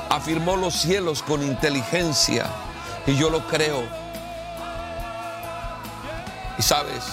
afirmó 0.09 0.55
los 0.55 0.73
cielos 0.73 1.21
con 1.21 1.43
inteligencia 1.43 2.47
y 3.05 3.15
yo 3.15 3.29
lo 3.29 3.45
creo. 3.47 3.83
Y 6.57 6.61
sabes, 6.61 7.03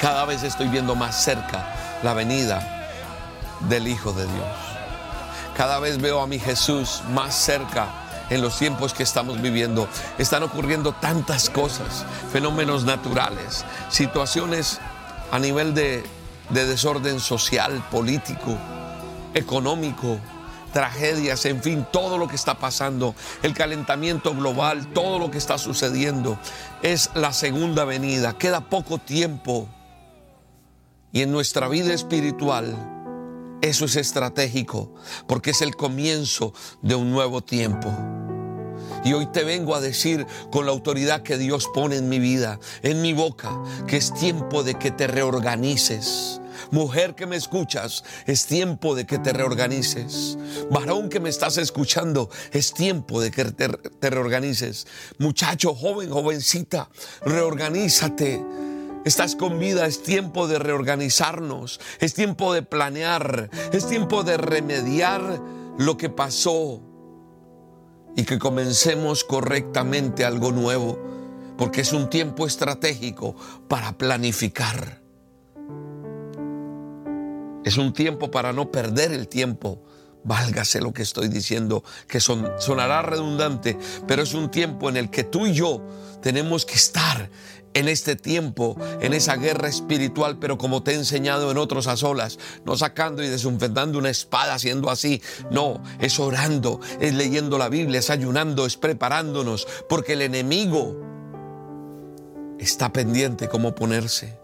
cada 0.00 0.24
vez 0.24 0.42
estoy 0.42 0.68
viendo 0.68 0.94
más 0.94 1.22
cerca 1.22 1.74
la 2.02 2.14
venida 2.14 2.88
del 3.68 3.88
Hijo 3.88 4.12
de 4.12 4.24
Dios. 4.24 4.46
Cada 5.56 5.78
vez 5.80 6.00
veo 6.00 6.20
a 6.20 6.26
mi 6.26 6.38
Jesús 6.38 7.02
más 7.10 7.34
cerca 7.34 7.88
en 8.30 8.42
los 8.42 8.58
tiempos 8.58 8.94
que 8.94 9.02
estamos 9.02 9.40
viviendo. 9.40 9.88
Están 10.18 10.42
ocurriendo 10.42 10.92
tantas 10.92 11.50
cosas, 11.50 12.04
fenómenos 12.32 12.84
naturales, 12.84 13.64
situaciones 13.88 14.80
a 15.30 15.38
nivel 15.38 15.74
de, 15.74 16.04
de 16.50 16.66
desorden 16.66 17.20
social, 17.20 17.82
político, 17.90 18.56
económico, 19.34 20.18
tragedias, 20.72 21.44
en 21.46 21.62
fin, 21.62 21.86
todo 21.90 22.18
lo 22.18 22.28
que 22.28 22.36
está 22.36 22.58
pasando, 22.58 23.14
el 23.42 23.54
calentamiento 23.54 24.34
global, 24.34 24.86
todo 24.88 25.18
lo 25.18 25.30
que 25.30 25.38
está 25.38 25.58
sucediendo, 25.58 26.38
es 26.82 27.10
la 27.14 27.32
segunda 27.32 27.84
venida. 27.84 28.36
Queda 28.36 28.60
poco 28.60 28.98
tiempo. 28.98 29.68
Y 31.12 31.22
en 31.22 31.32
nuestra 31.32 31.68
vida 31.68 31.94
espiritual, 31.94 32.95
eso 33.62 33.84
es 33.84 33.96
estratégico, 33.96 34.94
porque 35.26 35.50
es 35.50 35.62
el 35.62 35.76
comienzo 35.76 36.52
de 36.82 36.94
un 36.94 37.10
nuevo 37.10 37.42
tiempo. 37.42 37.92
Y 39.04 39.12
hoy 39.12 39.26
te 39.26 39.44
vengo 39.44 39.74
a 39.74 39.80
decir 39.80 40.26
con 40.50 40.66
la 40.66 40.72
autoridad 40.72 41.22
que 41.22 41.38
Dios 41.38 41.68
pone 41.72 41.96
en 41.96 42.08
mi 42.08 42.18
vida, 42.18 42.58
en 42.82 43.02
mi 43.02 43.12
boca, 43.12 43.50
que 43.86 43.96
es 43.96 44.12
tiempo 44.12 44.62
de 44.62 44.74
que 44.74 44.90
te 44.90 45.06
reorganices. 45.06 46.40
Mujer 46.70 47.14
que 47.14 47.26
me 47.26 47.36
escuchas, 47.36 48.02
es 48.26 48.46
tiempo 48.46 48.94
de 48.94 49.06
que 49.06 49.18
te 49.18 49.32
reorganices. 49.32 50.36
Varón 50.70 51.08
que 51.08 51.20
me 51.20 51.28
estás 51.28 51.58
escuchando, 51.58 52.30
es 52.50 52.72
tiempo 52.72 53.20
de 53.20 53.30
que 53.30 53.44
te, 53.44 54.10
reorganices. 54.10 54.86
Muchacho, 55.18 55.74
joven, 55.74 56.10
jovencita, 56.10 56.90
reorganízate. 57.24 58.42
Estás 59.06 59.36
con 59.36 59.60
vida, 59.60 59.86
es 59.86 60.02
tiempo 60.02 60.48
de 60.48 60.58
reorganizarnos, 60.58 61.78
es 62.00 62.12
tiempo 62.12 62.52
de 62.52 62.62
planear, 62.62 63.50
es 63.72 63.86
tiempo 63.86 64.24
de 64.24 64.36
remediar 64.36 65.40
lo 65.78 65.96
que 65.96 66.10
pasó 66.10 66.82
y 68.16 68.24
que 68.24 68.40
comencemos 68.40 69.22
correctamente 69.22 70.24
algo 70.24 70.50
nuevo, 70.50 70.98
porque 71.56 71.82
es 71.82 71.92
un 71.92 72.10
tiempo 72.10 72.48
estratégico 72.48 73.36
para 73.68 73.96
planificar. 73.96 75.00
Es 77.62 77.76
un 77.76 77.92
tiempo 77.92 78.32
para 78.32 78.52
no 78.52 78.72
perder 78.72 79.12
el 79.12 79.28
tiempo. 79.28 79.84
Válgase 80.26 80.80
lo 80.80 80.92
que 80.92 81.02
estoy 81.02 81.28
diciendo, 81.28 81.84
que 82.08 82.20
son, 82.20 82.50
sonará 82.58 83.00
redundante, 83.02 83.78
pero 84.06 84.22
es 84.22 84.34
un 84.34 84.50
tiempo 84.50 84.88
en 84.88 84.96
el 84.96 85.08
que 85.08 85.22
tú 85.22 85.46
y 85.46 85.54
yo 85.54 85.82
tenemos 86.20 86.66
que 86.66 86.74
estar 86.74 87.30
en 87.74 87.88
este 87.88 88.16
tiempo, 88.16 88.76
en 89.00 89.12
esa 89.12 89.36
guerra 89.36 89.68
espiritual, 89.68 90.38
pero 90.38 90.56
como 90.56 90.82
te 90.82 90.92
he 90.92 90.94
enseñado 90.94 91.50
en 91.50 91.58
otros 91.58 91.86
a 91.86 91.96
solas, 91.96 92.38
no 92.64 92.74
sacando 92.76 93.22
y 93.22 93.28
desenfundando 93.28 93.98
una 93.98 94.08
espada 94.08 94.54
haciendo 94.54 94.90
así, 94.90 95.22
no, 95.50 95.82
es 96.00 96.18
orando, 96.18 96.80
es 97.00 97.14
leyendo 97.14 97.58
la 97.58 97.68
Biblia, 97.68 98.00
es 98.00 98.08
ayunando, 98.08 98.64
es 98.64 98.78
preparándonos, 98.78 99.68
porque 99.90 100.14
el 100.14 100.22
enemigo 100.22 100.96
está 102.58 102.92
pendiente 102.92 103.48
cómo 103.48 103.74
ponerse. 103.74 104.38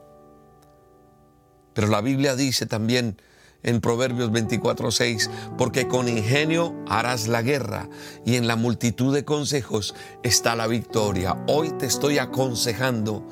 Pero 1.73 1.89
la 1.89 2.03
Biblia 2.03 2.37
dice 2.37 2.67
también, 2.67 3.17
en 3.63 3.81
Proverbios 3.81 4.31
24:6, 4.31 5.31
porque 5.57 5.89
con 5.89 6.09
ingenio 6.09 6.75
harás 6.89 7.29
la 7.29 7.43
guerra 7.43 7.89
y 8.25 8.37
en 8.37 8.47
la 8.47 8.57
multitud 8.57 9.15
de 9.15 9.25
consejos 9.25 9.95
está 10.23 10.57
la 10.57 10.67
victoria. 10.67 11.37
Hoy 11.47 11.71
te 11.71 11.87
estoy 11.87 12.19
aconsejando, 12.19 13.27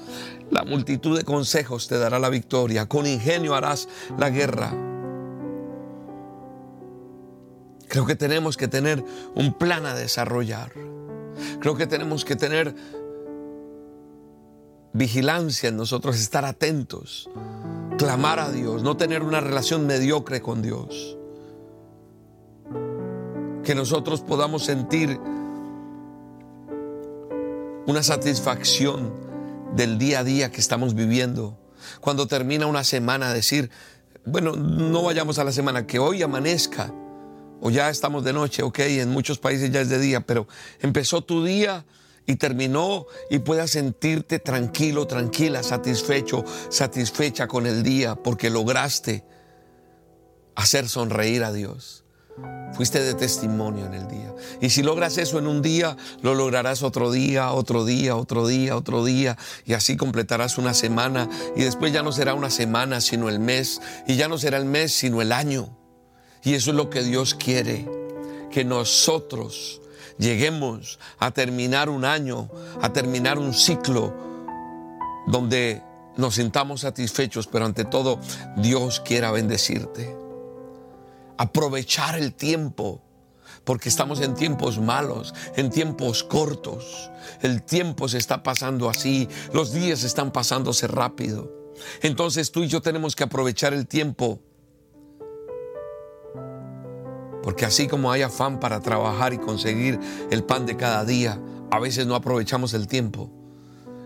la 0.50 0.64
multitud 0.64 1.16
de 1.16 1.24
consejos 1.24 1.88
te 1.88 1.98
dará 1.98 2.18
la 2.18 2.28
victoria, 2.28 2.86
con 2.86 3.06
ingenio 3.06 3.54
harás 3.54 3.88
la 4.18 4.30
guerra. 4.30 4.72
Creo 7.88 8.06
que 8.06 8.14
tenemos 8.14 8.56
que 8.56 8.68
tener 8.68 9.04
un 9.34 9.52
plan 9.52 9.84
a 9.84 9.94
desarrollar. 9.94 10.72
Creo 11.58 11.76
que 11.76 11.88
tenemos 11.88 12.24
que 12.24 12.36
tener 12.36 12.74
vigilancia 14.92 15.68
en 15.68 15.76
nosotros, 15.76 16.20
estar 16.20 16.44
atentos 16.44 17.28
clamar 18.00 18.40
a 18.40 18.50
Dios, 18.50 18.82
no 18.82 18.96
tener 18.96 19.22
una 19.22 19.42
relación 19.42 19.86
mediocre 19.86 20.40
con 20.40 20.62
Dios. 20.62 21.18
Que 23.62 23.74
nosotros 23.74 24.22
podamos 24.22 24.64
sentir 24.64 25.20
una 27.86 28.02
satisfacción 28.02 29.12
del 29.76 29.98
día 29.98 30.20
a 30.20 30.24
día 30.24 30.50
que 30.50 30.62
estamos 30.62 30.94
viviendo. 30.94 31.58
Cuando 32.00 32.26
termina 32.26 32.66
una 32.66 32.84
semana, 32.84 33.34
decir, 33.34 33.70
bueno, 34.24 34.56
no 34.56 35.02
vayamos 35.02 35.38
a 35.38 35.44
la 35.44 35.52
semana, 35.52 35.86
que 35.86 35.98
hoy 35.98 36.22
amanezca, 36.22 36.94
o 37.60 37.68
ya 37.68 37.90
estamos 37.90 38.24
de 38.24 38.32
noche, 38.32 38.62
ok, 38.62 38.78
en 38.78 39.10
muchos 39.10 39.38
países 39.38 39.70
ya 39.70 39.82
es 39.82 39.90
de 39.90 39.98
día, 39.98 40.22
pero 40.22 40.48
empezó 40.80 41.20
tu 41.20 41.44
día 41.44 41.84
y 42.30 42.36
terminó 42.36 43.06
y 43.28 43.40
puedas 43.40 43.72
sentirte 43.72 44.38
tranquilo, 44.38 45.08
tranquila, 45.08 45.64
satisfecho, 45.64 46.44
satisfecha 46.68 47.48
con 47.48 47.66
el 47.66 47.82
día 47.82 48.14
porque 48.14 48.50
lograste 48.50 49.24
hacer 50.54 50.88
sonreír 50.88 51.42
a 51.42 51.52
Dios. 51.52 52.04
Fuiste 52.72 53.02
de 53.02 53.14
testimonio 53.14 53.84
en 53.84 53.94
el 53.94 54.06
día. 54.06 54.32
Y 54.60 54.70
si 54.70 54.84
logras 54.84 55.18
eso 55.18 55.40
en 55.40 55.48
un 55.48 55.60
día, 55.60 55.96
lo 56.22 56.36
lograrás 56.36 56.84
otro 56.84 57.10
día, 57.10 57.50
otro 57.50 57.84
día, 57.84 58.14
otro 58.14 58.46
día, 58.46 58.76
otro 58.76 59.04
día. 59.04 59.36
Y 59.66 59.72
así 59.72 59.96
completarás 59.96 60.56
una 60.56 60.72
semana. 60.72 61.28
Y 61.56 61.64
después 61.64 61.92
ya 61.92 62.04
no 62.04 62.12
será 62.12 62.34
una 62.34 62.48
semana, 62.48 63.00
sino 63.00 63.28
el 63.28 63.40
mes. 63.40 63.82
Y 64.06 64.14
ya 64.14 64.28
no 64.28 64.38
será 64.38 64.56
el 64.56 64.66
mes, 64.66 64.92
sino 64.92 65.20
el 65.20 65.32
año. 65.32 65.76
Y 66.44 66.54
eso 66.54 66.70
es 66.70 66.76
lo 66.76 66.90
que 66.90 67.02
Dios 67.02 67.34
quiere. 67.34 67.88
Que 68.52 68.64
nosotros 68.64 69.80
lleguemos 70.20 71.00
a 71.18 71.32
terminar 71.32 71.88
un 71.88 72.04
año, 72.04 72.48
a 72.80 72.92
terminar 72.92 73.38
un 73.38 73.52
ciclo 73.52 74.14
donde 75.26 75.82
nos 76.16 76.36
sintamos 76.36 76.82
satisfechos, 76.82 77.46
pero 77.46 77.64
ante 77.64 77.84
todo 77.84 78.20
Dios 78.56 79.00
quiera 79.00 79.32
bendecirte. 79.32 80.14
Aprovechar 81.38 82.18
el 82.18 82.34
tiempo, 82.34 83.02
porque 83.64 83.88
estamos 83.88 84.20
en 84.20 84.34
tiempos 84.34 84.78
malos, 84.78 85.34
en 85.56 85.70
tiempos 85.70 86.22
cortos. 86.22 87.10
El 87.40 87.62
tiempo 87.62 88.08
se 88.08 88.18
está 88.18 88.42
pasando 88.42 88.90
así, 88.90 89.28
los 89.52 89.72
días 89.72 90.04
están 90.04 90.32
pasándose 90.32 90.86
rápido. 90.86 91.50
Entonces 92.02 92.52
tú 92.52 92.62
y 92.62 92.68
yo 92.68 92.82
tenemos 92.82 93.16
que 93.16 93.24
aprovechar 93.24 93.72
el 93.72 93.86
tiempo. 93.86 94.40
Porque 97.50 97.64
así 97.64 97.88
como 97.88 98.12
hay 98.12 98.22
afán 98.22 98.60
para 98.60 98.78
trabajar 98.78 99.32
y 99.32 99.38
conseguir 99.38 99.98
el 100.30 100.44
pan 100.44 100.66
de 100.66 100.76
cada 100.76 101.04
día, 101.04 101.40
a 101.72 101.80
veces 101.80 102.06
no 102.06 102.14
aprovechamos 102.14 102.74
el 102.74 102.86
tiempo. 102.86 103.28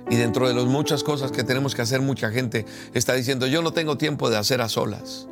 Y 0.08 0.16
dentro 0.16 0.48
de 0.48 0.54
las 0.54 0.64
muchas 0.64 1.04
cosas 1.04 1.30
que 1.30 1.44
tenemos 1.44 1.74
que 1.74 1.82
hacer, 1.82 2.00
mucha 2.00 2.30
gente 2.30 2.64
está 2.94 3.12
diciendo, 3.12 3.46
yo 3.46 3.60
no 3.60 3.74
tengo 3.74 3.98
tiempo 3.98 4.30
de 4.30 4.38
hacer 4.38 4.62
a 4.62 4.70
solas. 4.70 5.28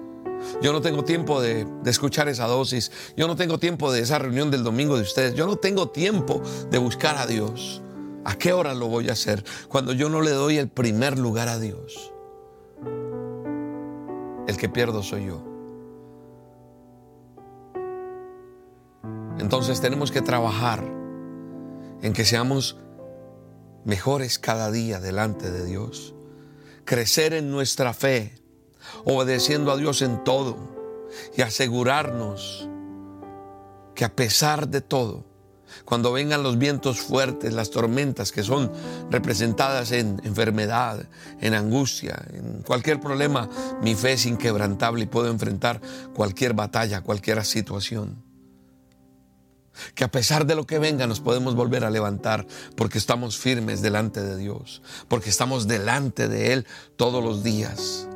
Yo 0.61 0.75
no 0.75 0.83
tengo 0.83 1.05
tiempo 1.05 1.41
de, 1.41 1.67
de, 1.83 1.91
escuchar 1.91 2.29
esa 2.29 2.47
dosis. 2.47 2.93
Yo 3.17 3.27
no 3.29 3.35
tengo 3.35 3.57
tiempo 3.57 3.91
de 3.91 4.01
esa 4.01 4.19
reunión 4.19 4.51
del 4.51 4.63
domingo 4.63 4.97
de 4.97 5.05
ustedes. 5.05 5.35
Yo 5.35 5.47
no 5.47 5.57
tengo 5.57 5.89
tiempo 5.89 6.43
de 6.71 6.77
buscar 6.77 7.17
a 7.17 7.27
Dios. 7.27 7.81
¿A 8.27 8.35
qué 8.35 8.53
hora 8.53 8.75
lo 8.75 8.89
voy 8.89 9.09
a 9.09 9.13
hacer? 9.13 9.43
Cuando 9.71 9.95
yo 9.95 10.11
no 10.11 10.21
le 10.21 10.33
doy 10.33 10.59
el 10.59 10.69
primer 10.69 11.19
lugar 11.19 11.49
a 11.49 11.59
Dios. 11.59 12.13
El 14.47 14.59
que 14.59 14.69
pierdo 14.69 15.03
soy 15.03 15.29
yo. 15.29 15.52
Entonces 19.39 19.81
tenemos 19.81 20.11
que 20.11 20.23
trabajar 20.23 20.85
en 22.03 22.13
que 22.13 22.25
seamos 22.25 22.77
mejores 23.85 24.39
cada 24.39 24.71
día 24.71 25.01
delante 25.01 25.51
de 25.51 25.65
Dios. 25.65 26.15
Crecer 26.85 27.33
en 27.33 27.51
nuestra 27.51 27.95
fe, 27.95 28.35
obedeciendo 29.05 29.73
a 29.73 29.77
Dios 29.77 30.03
en 30.03 30.23
todo 30.25 30.57
y 31.37 31.43
asegurarnos 31.43 32.69
que 33.95 34.05
a 34.05 34.15
pesar 34.15 34.69
de 34.69 34.81
todo, 34.81 35.25
cuando 35.85 36.13
vengan 36.13 36.43
los 36.43 36.59
vientos 36.59 37.01
fuertes, 37.01 37.55
las 37.55 37.71
tormentas 37.71 38.31
que 38.31 38.43
son 38.43 38.71
representadas 39.11 39.93
en 39.93 40.21
enfermedad, 40.25 41.07
en 41.41 41.55
angustia, 41.55 42.23
en 42.33 42.63
cualquier 42.63 43.01
problema, 43.01 43.49
mi 43.81 43.95
fe 43.95 44.15
es 44.15 44.27
inquebrantable 44.27 45.05
y 45.05 45.07
puedo 45.07 45.31
enfrentar 45.31 45.81
cualquier 46.15 46.53
batalla, 46.53 47.01
cualquier 47.01 47.43
situación 47.45 48.32
que 49.95 50.05
a 50.05 50.11
pesar 50.11 50.47
de 50.47 50.55
lo 50.55 50.67
que 50.67 50.79
venga 50.79 51.07
nos 51.07 51.21
podemos 51.21 51.55
volver 51.55 51.85
a 51.85 51.91
levantar 51.91 52.47
porque 52.77 52.99
estamos 52.99 53.39
firmes 53.39 53.83
delante 53.83 54.23
de 54.23 54.37
Dios, 54.37 54.83
porque 55.09 55.31
estamos 55.31 55.67
delante 55.67 56.29
de 56.29 56.53
Él 56.53 56.67
todos 56.97 57.23
los 57.23 57.43
días. 57.43 58.09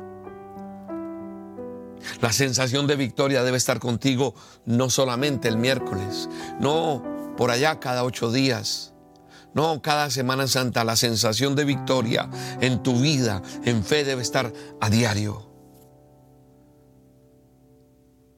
La 2.21 2.31
sensación 2.31 2.87
de 2.87 2.95
victoria 2.95 3.43
debe 3.43 3.57
estar 3.57 3.79
contigo 3.79 4.33
no 4.65 4.89
solamente 4.89 5.47
el 5.47 5.57
miércoles, 5.57 6.29
no 6.59 7.03
por 7.37 7.51
allá 7.51 7.79
cada 7.79 8.03
ocho 8.03 8.31
días, 8.31 8.93
no 9.53 9.81
cada 9.81 10.09
Semana 10.09 10.47
Santa. 10.47 10.83
La 10.83 10.95
sensación 10.95 11.55
de 11.55 11.65
victoria 11.65 12.29
en 12.61 12.81
tu 12.81 12.99
vida, 12.99 13.41
en 13.63 13.83
fe, 13.83 14.03
debe 14.03 14.21
estar 14.21 14.51
a 14.79 14.89
diario. 14.89 15.47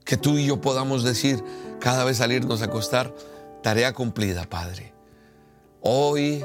Que 0.04 0.18
tú 0.18 0.38
y 0.38 0.46
yo 0.46 0.60
podamos 0.60 1.04
decir, 1.04 1.44
cada 1.80 2.04
vez 2.04 2.18
salirnos 2.18 2.62
a 2.62 2.66
acostar, 2.66 3.14
tarea 3.64 3.94
cumplida, 3.94 4.50
Padre. 4.50 4.94
Hoy, 5.82 6.44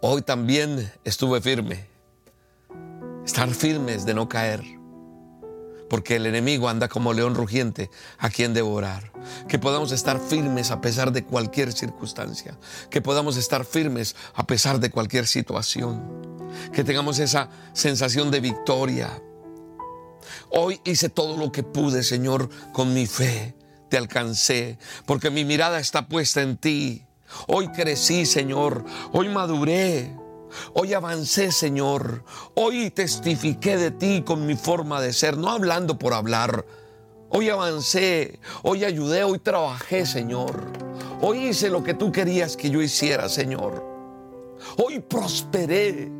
hoy 0.00 0.22
también 0.22 0.90
estuve 1.04 1.40
firme. 1.40 1.86
Estar 3.24 3.48
firmes 3.50 4.04
de 4.06 4.14
no 4.14 4.28
caer. 4.28 4.62
Porque 5.88 6.16
el 6.16 6.24
enemigo 6.24 6.70
anda 6.70 6.88
como 6.88 7.12
león 7.12 7.34
rugiente 7.34 7.90
a 8.18 8.30
quien 8.30 8.54
devorar. 8.54 9.12
Que 9.46 9.58
podamos 9.58 9.92
estar 9.92 10.18
firmes 10.18 10.70
a 10.70 10.80
pesar 10.80 11.12
de 11.12 11.24
cualquier 11.24 11.72
circunstancia. 11.72 12.58
Que 12.88 13.02
podamos 13.02 13.36
estar 13.36 13.66
firmes 13.66 14.16
a 14.34 14.46
pesar 14.46 14.80
de 14.80 14.90
cualquier 14.90 15.26
situación. 15.26 16.48
Que 16.72 16.82
tengamos 16.82 17.18
esa 17.18 17.50
sensación 17.74 18.30
de 18.30 18.40
victoria. 18.40 19.22
Hoy 20.48 20.80
hice 20.84 21.10
todo 21.10 21.36
lo 21.36 21.52
que 21.52 21.62
pude, 21.62 22.02
Señor, 22.02 22.48
con 22.72 22.94
mi 22.94 23.06
fe 23.06 23.54
te 23.92 23.98
alcancé, 23.98 24.78
porque 25.04 25.28
mi 25.28 25.44
mirada 25.44 25.78
está 25.78 26.08
puesta 26.08 26.40
en 26.40 26.56
ti. 26.56 27.04
Hoy 27.46 27.68
crecí, 27.68 28.24
Señor, 28.24 28.86
hoy 29.12 29.28
maduré, 29.28 30.16
hoy 30.72 30.94
avancé, 30.94 31.52
Señor, 31.52 32.24
hoy 32.54 32.88
testifiqué 32.88 33.76
de 33.76 33.90
ti 33.90 34.22
con 34.24 34.46
mi 34.46 34.56
forma 34.56 35.02
de 35.02 35.12
ser, 35.12 35.36
no 35.36 35.50
hablando 35.50 35.98
por 35.98 36.14
hablar. 36.14 36.64
Hoy 37.28 37.50
avancé, 37.50 38.40
hoy 38.62 38.86
ayudé, 38.86 39.24
hoy 39.24 39.38
trabajé, 39.38 40.06
Señor. 40.06 40.72
Hoy 41.20 41.48
hice 41.48 41.68
lo 41.68 41.84
que 41.84 41.92
tú 41.92 42.10
querías 42.10 42.56
que 42.56 42.70
yo 42.70 42.80
hiciera, 42.80 43.28
Señor. 43.28 43.84
Hoy 44.78 45.00
prosperé. 45.00 46.10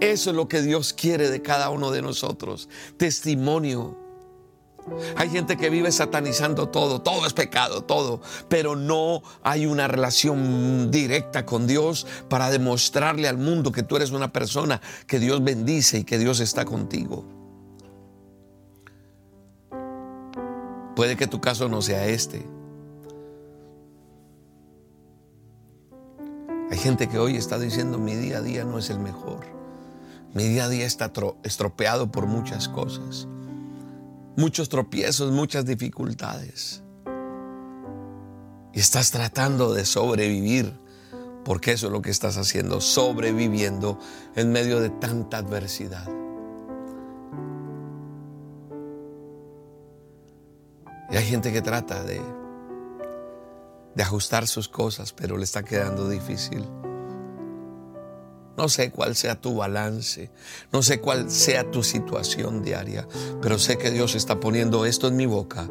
Eso 0.00 0.30
es 0.30 0.36
lo 0.36 0.48
que 0.48 0.60
Dios 0.60 0.92
quiere 0.92 1.30
de 1.30 1.40
cada 1.40 1.70
uno 1.70 1.90
de 1.90 2.02
nosotros. 2.02 2.68
Testimonio 2.98 4.05
hay 5.16 5.30
gente 5.30 5.56
que 5.56 5.70
vive 5.70 5.90
satanizando 5.90 6.68
todo, 6.68 7.02
todo 7.02 7.26
es 7.26 7.32
pecado, 7.32 7.82
todo, 7.82 8.20
pero 8.48 8.76
no 8.76 9.22
hay 9.42 9.66
una 9.66 9.88
relación 9.88 10.90
directa 10.90 11.44
con 11.44 11.66
Dios 11.66 12.06
para 12.28 12.50
demostrarle 12.50 13.28
al 13.28 13.38
mundo 13.38 13.72
que 13.72 13.82
tú 13.82 13.96
eres 13.96 14.10
una 14.12 14.32
persona 14.32 14.80
que 15.06 15.18
Dios 15.18 15.42
bendice 15.42 15.98
y 15.98 16.04
que 16.04 16.18
Dios 16.18 16.40
está 16.40 16.64
contigo. 16.64 17.24
Puede 20.94 21.16
que 21.16 21.26
tu 21.26 21.40
caso 21.40 21.68
no 21.68 21.82
sea 21.82 22.06
este. 22.06 22.46
Hay 26.70 26.78
gente 26.78 27.08
que 27.08 27.18
hoy 27.18 27.36
está 27.36 27.58
diciendo 27.58 27.98
mi 27.98 28.14
día 28.14 28.38
a 28.38 28.42
día 28.42 28.64
no 28.64 28.78
es 28.78 28.90
el 28.90 28.98
mejor. 28.98 29.40
Mi 30.32 30.44
día 30.44 30.64
a 30.64 30.68
día 30.68 30.86
está 30.86 31.12
estropeado 31.42 32.10
por 32.10 32.26
muchas 32.26 32.68
cosas 32.68 33.28
muchos 34.36 34.68
tropiezos, 34.68 35.32
muchas 35.32 35.64
dificultades. 35.64 36.82
Y 38.72 38.80
estás 38.80 39.10
tratando 39.10 39.72
de 39.72 39.84
sobrevivir, 39.84 40.78
porque 41.44 41.72
eso 41.72 41.86
es 41.86 41.92
lo 41.92 42.02
que 42.02 42.10
estás 42.10 42.36
haciendo, 42.36 42.80
sobreviviendo 42.80 43.98
en 44.34 44.52
medio 44.52 44.80
de 44.80 44.90
tanta 44.90 45.38
adversidad. 45.38 46.06
Y 51.10 51.16
hay 51.16 51.24
gente 51.24 51.52
que 51.52 51.62
trata 51.62 52.02
de, 52.02 52.20
de 53.94 54.02
ajustar 54.02 54.46
sus 54.46 54.68
cosas, 54.68 55.12
pero 55.12 55.38
le 55.38 55.44
está 55.44 55.62
quedando 55.62 56.08
difícil. 56.08 56.64
No 58.56 58.68
sé 58.68 58.90
cuál 58.90 59.14
sea 59.14 59.40
tu 59.40 59.54
balance, 59.54 60.30
no 60.72 60.82
sé 60.82 61.00
cuál 61.00 61.30
sea 61.30 61.70
tu 61.70 61.82
situación 61.82 62.62
diaria, 62.62 63.06
pero 63.42 63.58
sé 63.58 63.76
que 63.76 63.90
Dios 63.90 64.14
está 64.14 64.40
poniendo 64.40 64.86
esto 64.86 65.08
en 65.08 65.16
mi 65.16 65.26
boca 65.26 65.68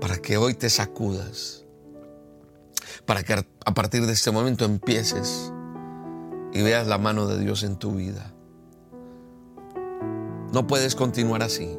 para 0.00 0.16
que 0.16 0.36
hoy 0.36 0.54
te 0.54 0.70
sacudas, 0.70 1.64
para 3.04 3.22
que 3.22 3.34
a 3.34 3.74
partir 3.74 4.06
de 4.06 4.12
este 4.12 4.30
momento 4.30 4.64
empieces 4.64 5.52
y 6.52 6.62
veas 6.62 6.86
la 6.86 6.98
mano 6.98 7.26
de 7.26 7.38
Dios 7.38 7.62
en 7.62 7.76
tu 7.76 7.92
vida. 7.92 8.32
No 10.52 10.66
puedes 10.66 10.94
continuar 10.94 11.42
así. 11.42 11.78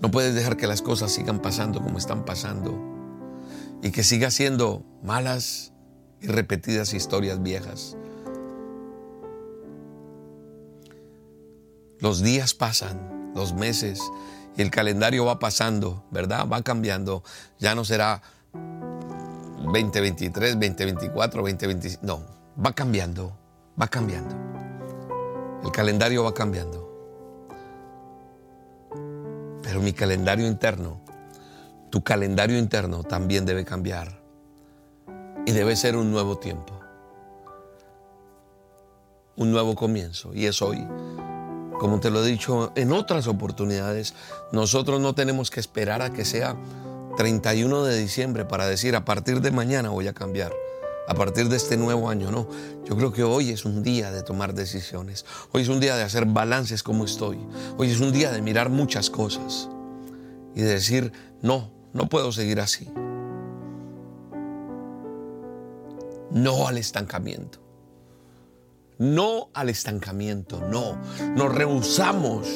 No 0.00 0.10
puedes 0.10 0.34
dejar 0.34 0.56
que 0.56 0.66
las 0.66 0.82
cosas 0.82 1.12
sigan 1.12 1.40
pasando 1.40 1.82
como 1.82 1.98
están 1.98 2.24
pasando 2.24 2.78
y 3.82 3.90
que 3.90 4.04
siga 4.04 4.30
siendo 4.30 4.84
malas 5.02 5.72
y 6.20 6.28
repetidas 6.28 6.94
historias 6.94 7.42
viejas. 7.42 7.96
Los 12.00 12.22
días 12.22 12.54
pasan, 12.54 13.32
los 13.34 13.54
meses, 13.54 14.00
y 14.56 14.62
el 14.62 14.70
calendario 14.70 15.24
va 15.24 15.38
pasando, 15.38 16.04
¿verdad? 16.10 16.46
Va 16.48 16.62
cambiando. 16.62 17.22
Ya 17.58 17.74
no 17.74 17.84
será 17.84 18.22
2023, 18.52 20.54
2024, 20.54 21.42
2025. 21.42 22.06
No, 22.06 22.22
va 22.64 22.72
cambiando, 22.72 23.36
va 23.80 23.88
cambiando. 23.88 24.34
El 25.62 25.70
calendario 25.72 26.24
va 26.24 26.32
cambiando. 26.32 26.86
Pero 29.62 29.80
mi 29.80 29.92
calendario 29.92 30.46
interno, 30.46 31.00
tu 31.90 32.02
calendario 32.02 32.58
interno 32.58 33.04
también 33.04 33.44
debe 33.44 33.64
cambiar. 33.64 34.22
Y 35.44 35.52
debe 35.52 35.76
ser 35.76 35.96
un 35.96 36.10
nuevo 36.10 36.38
tiempo. 36.38 36.72
Un 39.36 39.52
nuevo 39.52 39.74
comienzo. 39.74 40.32
Y 40.34 40.46
es 40.46 40.62
hoy. 40.62 40.84
Como 41.78 42.00
te 42.00 42.10
lo 42.10 42.24
he 42.24 42.26
dicho 42.26 42.72
en 42.74 42.92
otras 42.92 43.26
oportunidades, 43.26 44.14
nosotros 44.50 45.00
no 45.00 45.14
tenemos 45.14 45.50
que 45.50 45.60
esperar 45.60 46.00
a 46.00 46.10
que 46.10 46.24
sea 46.24 46.56
31 47.16 47.84
de 47.84 47.98
diciembre 47.98 48.44
para 48.44 48.66
decir 48.66 48.96
a 48.96 49.04
partir 49.04 49.40
de 49.40 49.50
mañana 49.50 49.90
voy 49.90 50.08
a 50.08 50.14
cambiar. 50.14 50.52
A 51.08 51.14
partir 51.14 51.48
de 51.48 51.56
este 51.56 51.76
nuevo 51.76 52.08
año, 52.08 52.30
no. 52.30 52.48
Yo 52.84 52.96
creo 52.96 53.12
que 53.12 53.22
hoy 53.22 53.50
es 53.50 53.64
un 53.64 53.82
día 53.82 54.10
de 54.10 54.22
tomar 54.22 54.54
decisiones. 54.54 55.24
Hoy 55.52 55.62
es 55.62 55.68
un 55.68 55.78
día 55.78 55.96
de 55.96 56.02
hacer 56.02 56.24
balances 56.26 56.82
como 56.82 57.04
estoy. 57.04 57.38
Hoy 57.76 57.90
es 57.90 58.00
un 58.00 58.10
día 58.10 58.32
de 58.32 58.42
mirar 58.42 58.70
muchas 58.70 59.08
cosas 59.08 59.68
y 60.54 60.62
de 60.62 60.68
decir, 60.68 61.12
no, 61.42 61.70
no 61.92 62.08
puedo 62.08 62.32
seguir 62.32 62.58
así. 62.58 62.90
No 66.30 66.66
al 66.66 66.78
estancamiento. 66.78 67.65
No 68.98 69.50
al 69.54 69.68
estancamiento, 69.68 70.60
no. 70.60 70.98
Nos 71.34 71.54
rehusamos 71.54 72.48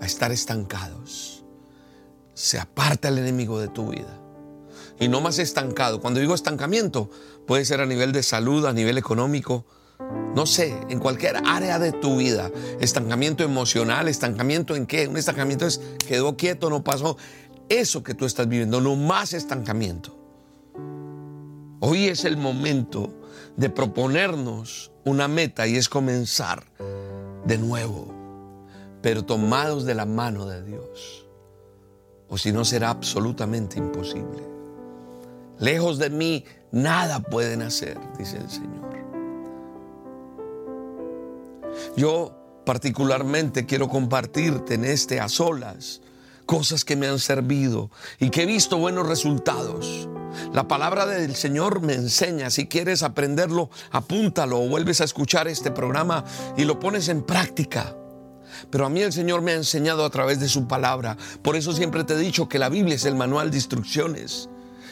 a 0.00 0.06
estar 0.06 0.32
estancados. 0.32 1.44
Se 2.34 2.58
aparta 2.58 3.08
el 3.08 3.18
enemigo 3.18 3.60
de 3.60 3.68
tu 3.68 3.90
vida. 3.90 4.20
Y 4.98 5.08
no 5.08 5.20
más 5.20 5.38
estancado. 5.38 6.00
Cuando 6.00 6.20
digo 6.20 6.34
estancamiento, 6.34 7.10
puede 7.46 7.64
ser 7.64 7.80
a 7.80 7.86
nivel 7.86 8.12
de 8.12 8.22
salud, 8.22 8.66
a 8.66 8.72
nivel 8.72 8.98
económico, 8.98 9.64
no 10.34 10.46
sé, 10.46 10.78
en 10.88 10.98
cualquier 10.98 11.36
área 11.46 11.78
de 11.78 11.92
tu 11.92 12.16
vida. 12.16 12.50
Estancamiento 12.80 13.44
emocional, 13.44 14.08
estancamiento 14.08 14.74
en 14.74 14.86
qué? 14.86 15.08
Un 15.08 15.16
estancamiento 15.16 15.66
es 15.66 15.80
quedó 16.06 16.36
quieto, 16.36 16.70
no 16.70 16.82
pasó. 16.82 17.16
Eso 17.68 18.02
que 18.02 18.14
tú 18.14 18.26
estás 18.26 18.48
viviendo, 18.48 18.80
no 18.80 18.96
más 18.96 19.32
estancamiento. 19.32 20.25
Hoy 21.80 22.06
es 22.06 22.24
el 22.24 22.38
momento 22.38 23.12
de 23.56 23.68
proponernos 23.68 24.90
una 25.04 25.28
meta 25.28 25.66
y 25.66 25.76
es 25.76 25.88
comenzar 25.90 26.64
de 27.44 27.58
nuevo, 27.58 28.14
pero 29.02 29.24
tomados 29.24 29.84
de 29.84 29.94
la 29.94 30.06
mano 30.06 30.46
de 30.46 30.64
Dios. 30.64 31.26
O 32.28 32.38
si 32.38 32.50
no 32.50 32.64
será 32.64 32.90
absolutamente 32.90 33.78
imposible. 33.78 34.42
Lejos 35.58 35.98
de 35.98 36.10
mí 36.10 36.44
nada 36.72 37.20
pueden 37.20 37.62
hacer, 37.62 37.98
dice 38.18 38.38
el 38.38 38.50
Señor. 38.50 38.86
Yo 41.96 42.62
particularmente 42.64 43.66
quiero 43.66 43.88
compartirte 43.88 44.74
en 44.74 44.84
este 44.84 45.20
a 45.20 45.28
solas 45.28 46.00
cosas 46.46 46.84
que 46.84 46.96
me 46.96 47.08
han 47.08 47.18
servido 47.18 47.90
y 48.18 48.30
que 48.30 48.44
he 48.44 48.46
visto 48.46 48.78
buenos 48.78 49.06
resultados. 49.06 50.08
La 50.52 50.68
palabra 50.68 51.06
del 51.06 51.34
Señor 51.34 51.82
me 51.82 51.94
enseña, 51.94 52.50
si 52.50 52.66
quieres 52.66 53.02
aprenderlo, 53.02 53.70
apúntalo 53.90 54.60
o 54.60 54.68
vuelves 54.68 55.00
a 55.00 55.04
escuchar 55.04 55.48
este 55.48 55.70
programa 55.70 56.24
y 56.56 56.64
lo 56.64 56.78
pones 56.78 57.08
en 57.08 57.22
práctica. 57.22 57.96
Pero 58.70 58.86
a 58.86 58.90
mí 58.90 59.02
el 59.02 59.12
Señor 59.12 59.42
me 59.42 59.52
ha 59.52 59.56
enseñado 59.56 60.04
a 60.04 60.10
través 60.10 60.40
de 60.40 60.48
su 60.48 60.66
palabra. 60.66 61.16
Por 61.42 61.56
eso 61.56 61.72
siempre 61.72 62.04
te 62.04 62.14
he 62.14 62.18
dicho 62.18 62.48
que 62.48 62.58
la 62.58 62.68
Biblia 62.68 62.94
es 62.94 63.04
el 63.04 63.14
manual 63.14 63.50
de 63.50 63.56
instrucciones. 63.56 64.48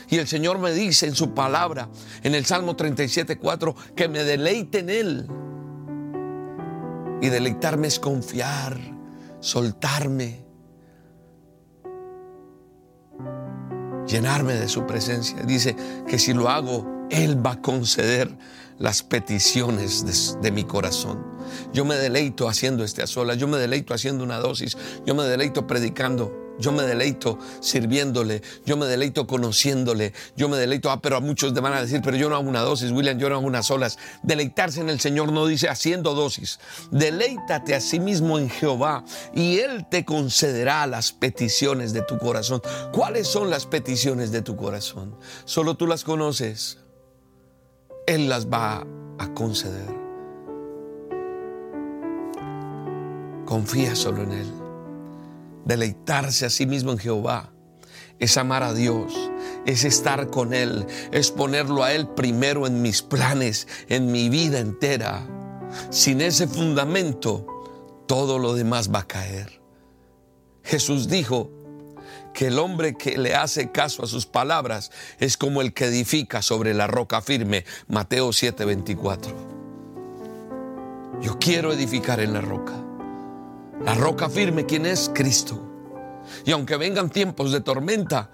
Y 0.09 0.19
el 0.19 0.27
Señor 0.27 0.59
me 0.59 0.73
dice 0.73 1.07
en 1.07 1.15
su 1.15 1.33
palabra, 1.33 1.89
en 2.23 2.35
el 2.35 2.45
Salmo 2.45 2.77
37.4, 2.77 3.75
que 3.95 4.09
me 4.09 4.23
deleite 4.23 4.81
en 4.81 4.91
Él. 4.91 5.27
Y 7.23 7.29
deleitarme 7.29 7.87
es 7.87 7.99
confiar, 7.99 8.79
soltarme, 9.41 10.44
llenarme 14.15 14.55
de 14.55 14.69
su 14.69 14.87
presencia. 14.87 15.43
Dice 15.43 15.75
que 16.07 16.21
si 16.21 16.35
lo 16.35 16.49
hago, 16.49 17.07
Él 17.11 17.45
va 17.45 17.53
a 17.53 17.61
conceder 17.61 18.31
las 18.79 19.03
peticiones 19.03 20.41
de, 20.41 20.53
mi 20.53 20.63
corazón. 20.63 21.25
Yo 21.73 21.85
me 21.85 21.97
deleito 21.97 22.49
haciendo 22.49 22.85
este 22.85 23.03
a 23.03 23.09
solas, 23.09 23.39
yo 23.39 23.49
me 23.49 23.59
deleito 23.59 23.93
haciendo 23.93 24.23
una 24.23 24.39
dosis, 24.39 24.77
yo 25.05 25.17
me 25.17 25.25
deleito 25.25 25.67
predicando. 25.67 26.44
Yo 26.59 26.71
me 26.71 26.85
deleito 26.85 27.39
sirviéndole, 27.61 28.43
yo 28.65 28.77
me 28.77 28.87
deleito 28.87 29.27
conociéndole, 29.27 30.13
yo 30.37 30.49
me 30.49 30.57
deleito, 30.57 30.91
ah, 30.91 31.01
pero 31.01 31.17
a 31.17 31.21
muchos 31.21 31.53
te 31.53 31.61
van 31.61 31.73
a 31.73 31.83
decir, 31.83 32.01
pero 32.03 32.17
yo 32.17 32.29
no 32.29 32.37
hago 32.37 32.49
una 32.49 32.61
dosis, 32.61 32.93
William, 32.93 33.19
yo 33.19 33.29
no 33.29 33.37
hago 33.37 33.47
unas 33.47 33.67
solas. 33.67 33.99
Deleitarse 34.23 34.81
en 34.81 34.89
el 34.89 35.01
Señor 35.01 35.33
no 35.33 35.47
dice 35.47 35.69
haciendo 35.69 36.15
dosis. 36.15 36.61
Deleítate 36.93 37.75
a 37.75 37.81
sí 37.81 37.99
mismo 37.99 38.39
en 38.39 38.49
Jehová 38.49 39.05
y 39.35 39.59
Él 39.59 39.87
te 39.91 40.05
concederá 40.05 40.87
las 40.87 41.13
peticiones 41.13 41.93
de 41.93 42.03
tu 42.03 42.19
corazón. 42.19 42.63
¿Cuáles 42.93 43.27
son 43.27 43.51
las 43.51 43.67
peticiones 43.67 44.31
de 44.31 44.43
tu 44.43 44.55
corazón? 44.55 45.17
Solo 45.45 45.75
tú 45.75 45.87
las 45.87 46.05
conoces. 46.05 46.79
Él 48.07 48.29
las 48.29 48.47
va 48.47 48.87
a 49.19 49.35
conceder. 49.35 50.05
Confía 53.45 53.95
solo 53.97 54.23
en 54.23 54.33
Él 54.33 54.64
deleitarse 55.65 56.47
a 56.47 56.51
sí 56.51 56.67
mismo 56.67 56.93
en 56.93 56.99
Jehová, 56.99 57.53
es 58.19 58.37
amar 58.37 58.63
a 58.63 58.75
Dios, 58.75 59.13
es 59.67 59.85
estar 59.85 60.31
con 60.31 60.55
Él, 60.55 60.87
es 61.13 61.31
ponerlo 61.31 61.83
a 61.83 61.93
Él 61.93 62.09
primero 62.09 62.67
en 62.67 62.83
mis 62.83 63.03
planes, 63.03 63.67
en 63.89 64.13
mi 64.13 64.29
vida 64.29 64.59
entera. 64.59 65.27
Sin 65.91 66.21
ese 66.21 66.47
fundamento, 66.47 67.47
todo 68.07 68.39
lo 68.39 68.55
demás 68.55 68.93
va 68.93 69.01
a 69.01 69.09
caer. 69.09 69.61
Jesús 70.63 71.09
dijo 71.09 71.51
que 72.33 72.49
el 72.49 72.59
hombre 72.59 72.95
que 72.95 73.17
le 73.17 73.35
hace 73.35 73.71
caso 73.71 74.03
a 74.03 74.07
sus 74.07 74.27
palabras 74.27 74.91
es 75.19 75.37
como 75.37 75.61
el 75.61 75.73
que 75.73 75.87
edifica 75.87 76.43
sobre 76.43 76.75
la 76.75 76.87
roca 76.87 77.21
firme. 77.21 77.65
Mateo 77.89 78.31
7:24. 78.31 79.35
Yo 81.21 81.39
quiero 81.39 81.73
edificar 81.73 82.21
en 82.21 82.33
la 82.33 82.41
roca. 82.41 82.84
La 83.85 83.95
roca 83.95 84.29
firme, 84.29 84.65
¿quién 84.65 84.87
es? 84.87 85.11
Cristo. 85.15 85.61
Y 86.45 86.53
aunque 86.53 86.77
vengan 86.77 87.11
tiempos 87.11 87.53
de 87.53 87.61
tormenta, 87.61 88.31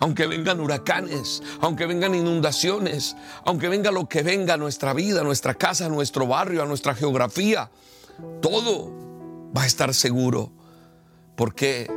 aunque 0.00 0.26
vengan 0.26 0.60
huracanes, 0.60 1.42
aunque 1.60 1.86
vengan 1.86 2.14
inundaciones, 2.14 3.16
aunque 3.44 3.68
venga 3.68 3.90
lo 3.90 4.08
que 4.08 4.22
venga 4.22 4.54
a 4.54 4.56
nuestra 4.56 4.92
vida, 4.92 5.20
a 5.20 5.24
nuestra 5.24 5.54
casa, 5.54 5.86
a 5.86 5.88
nuestro 5.88 6.26
barrio, 6.26 6.62
a 6.62 6.66
nuestra 6.66 6.94
geografía, 6.94 7.70
todo 8.40 8.92
va 9.56 9.62
a 9.62 9.66
estar 9.66 9.94
seguro. 9.94 10.50
¿Por 11.36 11.54
qué? 11.54 11.88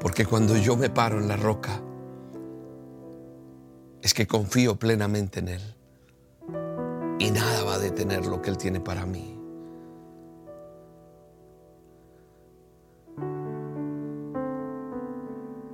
Porque 0.00 0.26
cuando 0.26 0.56
yo 0.56 0.76
me 0.76 0.90
paro 0.90 1.18
en 1.18 1.28
la 1.28 1.36
roca, 1.36 1.80
es 4.02 4.14
que 4.14 4.26
confío 4.26 4.76
plenamente 4.76 5.40
en 5.40 5.48
Él. 5.48 5.76
Y 7.18 7.30
nada 7.30 7.62
va 7.62 7.74
a 7.74 7.78
detener 7.78 8.26
lo 8.26 8.42
que 8.42 8.50
Él 8.50 8.58
tiene 8.58 8.80
para 8.80 9.06
mí. 9.06 9.31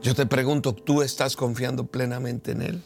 Yo 0.09 0.15
te 0.15 0.25
pregunto, 0.25 0.75
¿tú 0.75 1.03
estás 1.03 1.37
confiando 1.37 1.87
plenamente 1.87 2.53
en 2.53 2.63
Él? 2.63 2.83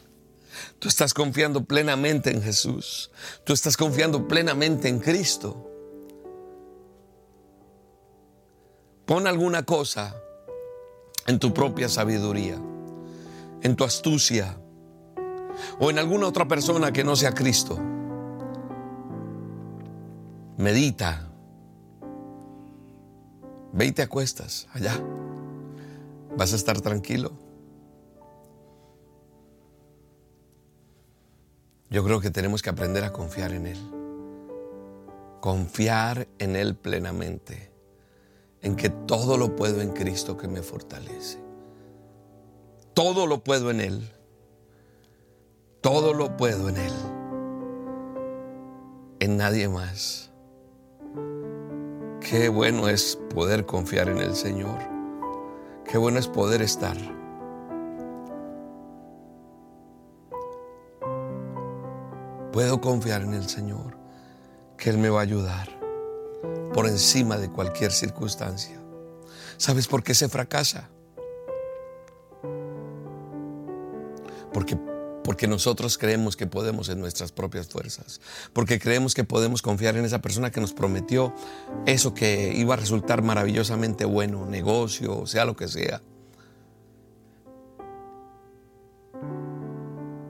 ¿Tú 0.77 0.89
estás 0.89 1.13
confiando 1.13 1.63
plenamente 1.63 2.29
en 2.31 2.43
Jesús? 2.43 3.11
¿Tú 3.45 3.53
estás 3.53 3.77
confiando 3.77 4.27
plenamente 4.27 4.89
en 4.89 4.99
Cristo? 4.99 5.71
Pon 9.05 9.25
alguna 9.25 9.63
cosa 9.63 10.13
en 11.25 11.39
tu 11.39 11.53
propia 11.53 11.87
sabiduría, 11.87 12.59
en 13.61 13.75
tu 13.77 13.85
astucia 13.85 14.57
o 15.79 15.89
en 15.89 15.99
alguna 15.99 16.27
otra 16.27 16.45
persona 16.45 16.91
que 16.91 17.05
no 17.05 17.15
sea 17.15 17.33
Cristo. 17.33 17.79
Medita. 20.57 21.29
Ve 23.71 23.85
y 23.85 23.91
te 23.93 24.01
acuestas 24.01 24.67
allá. 24.73 25.01
¿Vas 26.37 26.53
a 26.53 26.55
estar 26.55 26.81
tranquilo? 26.81 27.31
Yo 31.89 32.03
creo 32.03 32.19
que 32.19 32.31
tenemos 32.31 32.63
que 32.63 32.71
aprender 32.71 33.03
a 33.03 33.13
confiar 33.13 33.51
en 33.53 33.67
Él. 33.67 33.77
Confiar 35.41 36.27
en 36.39 36.55
Él 36.55 36.75
plenamente. 36.75 37.71
En 38.61 38.75
que 38.75 38.89
todo 38.89 39.37
lo 39.37 39.55
puedo 39.55 39.81
en 39.81 39.91
Cristo 39.91 40.35
que 40.35 40.47
me 40.47 40.63
fortalece. 40.63 41.37
Todo 42.95 43.27
lo 43.27 43.43
puedo 43.43 43.69
en 43.69 43.79
Él. 43.79 44.09
Todo 45.81 46.15
lo 46.15 46.35
puedo 46.35 46.69
en 46.69 46.77
Él. 46.77 46.93
En 49.19 49.37
nadie 49.37 49.69
más. 49.69 50.31
Qué 52.21 52.49
bueno 52.49 52.87
es 52.87 53.19
poder 53.35 53.67
confiar 53.67 54.09
en 54.09 54.17
el 54.17 54.35
Señor. 54.35 54.92
Qué 55.93 55.99
bueno 55.99 56.17
es 56.17 56.27
poder 56.27 56.63
estar. 56.63 56.97
Puedo 62.51 62.81
confiar 62.81 63.21
en 63.21 63.35
el 63.35 63.47
Señor, 63.47 63.95
que 64.75 64.89
Él 64.89 64.97
me 64.97 65.09
va 65.09 65.19
a 65.19 65.21
ayudar 65.21 65.69
por 66.73 66.87
encima 66.87 67.37
de 67.37 67.47
cualquier 67.47 67.91
circunstancia. 67.91 68.81
¿Sabes 69.57 69.87
por 69.87 70.01
qué 70.01 70.15
se 70.15 70.29
fracasa? 70.29 70.89
Porque 74.51 74.75
porque 75.23 75.47
nosotros 75.47 75.97
creemos 75.97 76.35
que 76.35 76.47
podemos 76.47 76.89
en 76.89 76.99
nuestras 76.99 77.31
propias 77.31 77.67
fuerzas. 77.67 78.19
Porque 78.51 78.79
creemos 78.79 79.13
que 79.13 79.23
podemos 79.23 79.61
confiar 79.61 79.95
en 79.95 80.05
esa 80.05 80.21
persona 80.21 80.51
que 80.51 80.59
nos 80.61 80.73
prometió 80.73 81.33
eso 81.85 82.13
que 82.13 82.53
iba 82.55 82.73
a 82.73 82.77
resultar 82.77 83.21
maravillosamente 83.21 84.05
bueno, 84.05 84.45
negocio, 84.45 85.25
sea 85.25 85.45
lo 85.45 85.55
que 85.55 85.67
sea. 85.67 86.01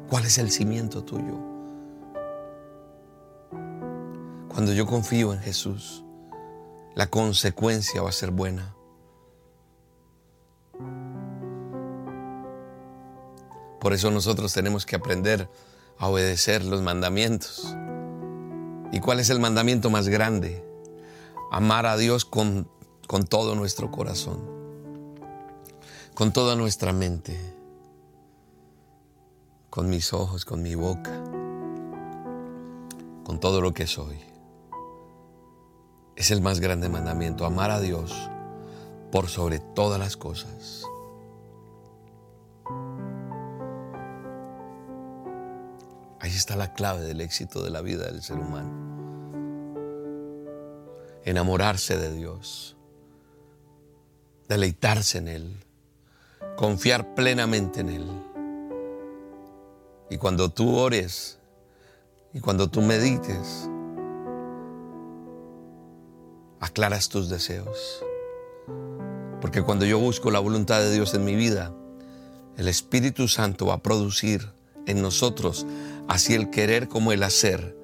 ¿Cuál 0.09 0.25
es 0.25 0.37
el 0.37 0.51
cimiento 0.51 1.03
tuyo? 1.03 1.39
Cuando 4.47 4.71
yo 4.73 4.85
confío 4.85 5.33
en 5.33 5.39
Jesús, 5.39 6.03
la 6.93 7.07
consecuencia 7.07 8.03
va 8.03 8.09
a 8.09 8.13
ser 8.13 8.29
buena. 8.29 8.75
Por 13.83 13.91
eso 13.91 14.09
nosotros 14.11 14.53
tenemos 14.53 14.85
que 14.85 14.95
aprender 14.95 15.49
a 15.97 16.07
obedecer 16.07 16.63
los 16.63 16.81
mandamientos. 16.81 17.75
¿Y 18.93 19.01
cuál 19.01 19.19
es 19.19 19.29
el 19.29 19.41
mandamiento 19.41 19.89
más 19.89 20.07
grande? 20.07 20.63
Amar 21.51 21.85
a 21.85 21.97
Dios 21.97 22.23
con, 22.23 22.69
con 23.07 23.25
todo 23.25 23.55
nuestro 23.55 23.91
corazón, 23.91 24.39
con 26.13 26.31
toda 26.31 26.55
nuestra 26.55 26.93
mente, 26.93 27.37
con 29.69 29.89
mis 29.89 30.13
ojos, 30.13 30.45
con 30.45 30.61
mi 30.61 30.75
boca, 30.75 31.21
con 33.25 33.41
todo 33.41 33.59
lo 33.59 33.73
que 33.73 33.85
soy. 33.85 34.17
Es 36.15 36.31
el 36.31 36.41
más 36.41 36.61
grande 36.61 36.87
mandamiento, 36.87 37.45
amar 37.45 37.69
a 37.69 37.81
Dios 37.81 38.13
por 39.11 39.27
sobre 39.27 39.59
todas 39.59 39.99
las 39.99 40.15
cosas. 40.15 40.85
Ahí 46.33 46.37
está 46.37 46.55
la 46.55 46.73
clave 46.73 47.01
del 47.01 47.21
éxito 47.21 47.61
de 47.61 47.69
la 47.69 47.81
vida 47.81 48.05
del 48.05 48.23
ser 48.23 48.39
humano. 48.39 48.71
Enamorarse 51.25 51.95
de 51.95 52.11
Dios, 52.11 52.75
deleitarse 54.49 55.19
en 55.19 55.27
Él, 55.27 55.55
confiar 56.55 57.13
plenamente 57.13 57.81
en 57.81 57.89
Él. 57.89 58.07
Y 60.09 60.17
cuando 60.17 60.49
tú 60.49 60.75
ores 60.75 61.37
y 62.33 62.39
cuando 62.39 62.67
tú 62.67 62.81
medites, 62.81 63.69
aclaras 66.61 67.09
tus 67.09 67.29
deseos. 67.29 68.03
Porque 69.39 69.61
cuando 69.61 69.85
yo 69.85 69.99
busco 69.99 70.31
la 70.31 70.39
voluntad 70.39 70.79
de 70.79 70.91
Dios 70.91 71.13
en 71.13 71.25
mi 71.25 71.35
vida, 71.35 71.71
el 72.57 72.67
Espíritu 72.67 73.27
Santo 73.27 73.67
va 73.67 73.75
a 73.75 73.83
producir 73.83 74.49
en 74.87 74.99
nosotros 75.03 75.67
así 76.07 76.33
el 76.33 76.49
querer 76.49 76.87
como 76.87 77.11
el 77.11 77.23
hacer 77.23 77.77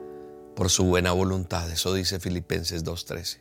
por 0.55 0.69
su 0.69 0.85
buena 0.85 1.11
voluntad. 1.11 1.69
Eso 1.71 1.93
dice 1.93 2.19
Filipenses 2.19 2.83
2.13. 2.83 3.39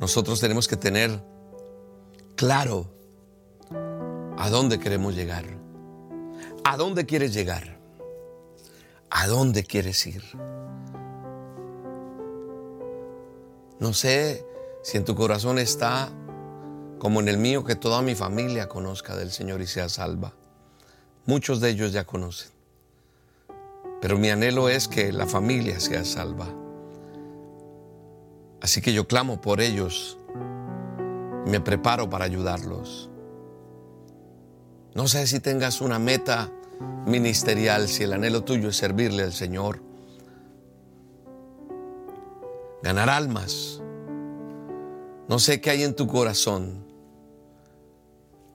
Nosotros 0.00 0.40
tenemos 0.40 0.68
que 0.68 0.76
tener 0.76 1.22
claro 2.36 2.90
a 4.36 4.48
dónde 4.50 4.78
queremos 4.78 5.14
llegar. 5.14 5.44
¿A 6.64 6.76
dónde 6.76 7.06
quieres 7.06 7.34
llegar? 7.34 7.78
¿A 9.10 9.26
dónde 9.26 9.64
quieres 9.64 10.06
ir? 10.06 10.22
No 13.80 13.92
sé 13.92 14.44
si 14.82 14.96
en 14.96 15.04
tu 15.04 15.14
corazón 15.14 15.58
está 15.58 16.10
como 16.98 17.20
en 17.20 17.28
el 17.28 17.38
mío 17.38 17.64
que 17.64 17.76
toda 17.76 18.02
mi 18.02 18.14
familia 18.14 18.68
conozca 18.68 19.16
del 19.16 19.30
Señor 19.30 19.60
y 19.60 19.66
sea 19.66 19.88
salva. 19.88 20.34
Muchos 21.28 21.60
de 21.60 21.68
ellos 21.68 21.92
ya 21.92 22.04
conocen. 22.04 22.48
Pero 24.00 24.16
mi 24.16 24.30
anhelo 24.30 24.70
es 24.70 24.88
que 24.88 25.12
la 25.12 25.26
familia 25.26 25.78
sea 25.78 26.02
salva. 26.06 26.48
Así 28.62 28.80
que 28.80 28.94
yo 28.94 29.06
clamo 29.06 29.38
por 29.38 29.60
ellos 29.60 30.16
y 31.44 31.50
me 31.50 31.60
preparo 31.60 32.08
para 32.08 32.24
ayudarlos. 32.24 33.10
No 34.94 35.06
sé 35.06 35.26
si 35.26 35.38
tengas 35.38 35.82
una 35.82 35.98
meta 35.98 36.50
ministerial, 37.04 37.88
si 37.88 38.04
el 38.04 38.14
anhelo 38.14 38.42
tuyo 38.42 38.70
es 38.70 38.78
servirle 38.78 39.22
al 39.22 39.34
Señor. 39.34 39.82
Ganar 42.82 43.10
almas. 43.10 43.82
No 45.28 45.38
sé 45.38 45.60
qué 45.60 45.68
hay 45.68 45.82
en 45.82 45.94
tu 45.94 46.06
corazón 46.06 46.87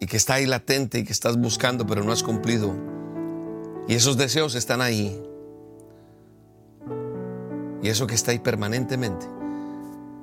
y 0.03 0.05
que 0.05 0.17
está 0.17 0.33
ahí 0.33 0.45
latente 0.45 0.99
y 0.99 1.05
que 1.05 1.13
estás 1.13 1.37
buscando 1.37 1.87
pero 1.87 2.03
no 2.03 2.11
has 2.11 2.23
cumplido. 2.23 2.75
Y 3.87 3.95
esos 3.95 4.17
deseos 4.17 4.53
están 4.55 4.81
ahí. 4.81 5.17
Y 7.81 7.87
eso 7.87 8.05
que 8.05 8.15
está 8.15 8.31
ahí 8.31 8.39
permanentemente, 8.39 9.25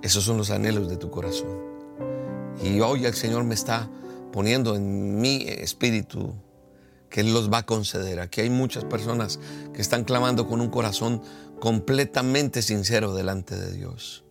esos 0.03 0.25
son 0.25 0.37
los 0.37 0.51
anhelos 0.51 0.89
de 0.89 0.99
tu 0.99 1.11
corazón. 1.11 1.59
Y 2.63 2.81
hoy 2.81 3.07
el 3.07 3.15
Señor 3.15 3.45
me 3.45 3.55
está 3.55 3.89
poniendo 4.33 4.77
en 4.77 5.19
mi 5.19 5.45
espíritu 5.47 6.35
que 7.09 7.21
Él 7.23 7.33
los 7.33 7.51
va 7.51 7.59
a 7.59 7.67
conceder. 7.67 8.21
Aquí 8.21 8.43
hay 8.43 8.51
muchas 8.51 8.85
personas 8.85 9.41
que 9.73 9.81
están 9.81 10.05
clamando 10.05 10.47
con 10.47 10.61
un 10.61 10.69
corazón 10.69 11.23
completamente 11.59 12.61
sincero 12.61 13.15
delante 13.15 13.57
de 13.57 13.73
Dios. 13.73 14.25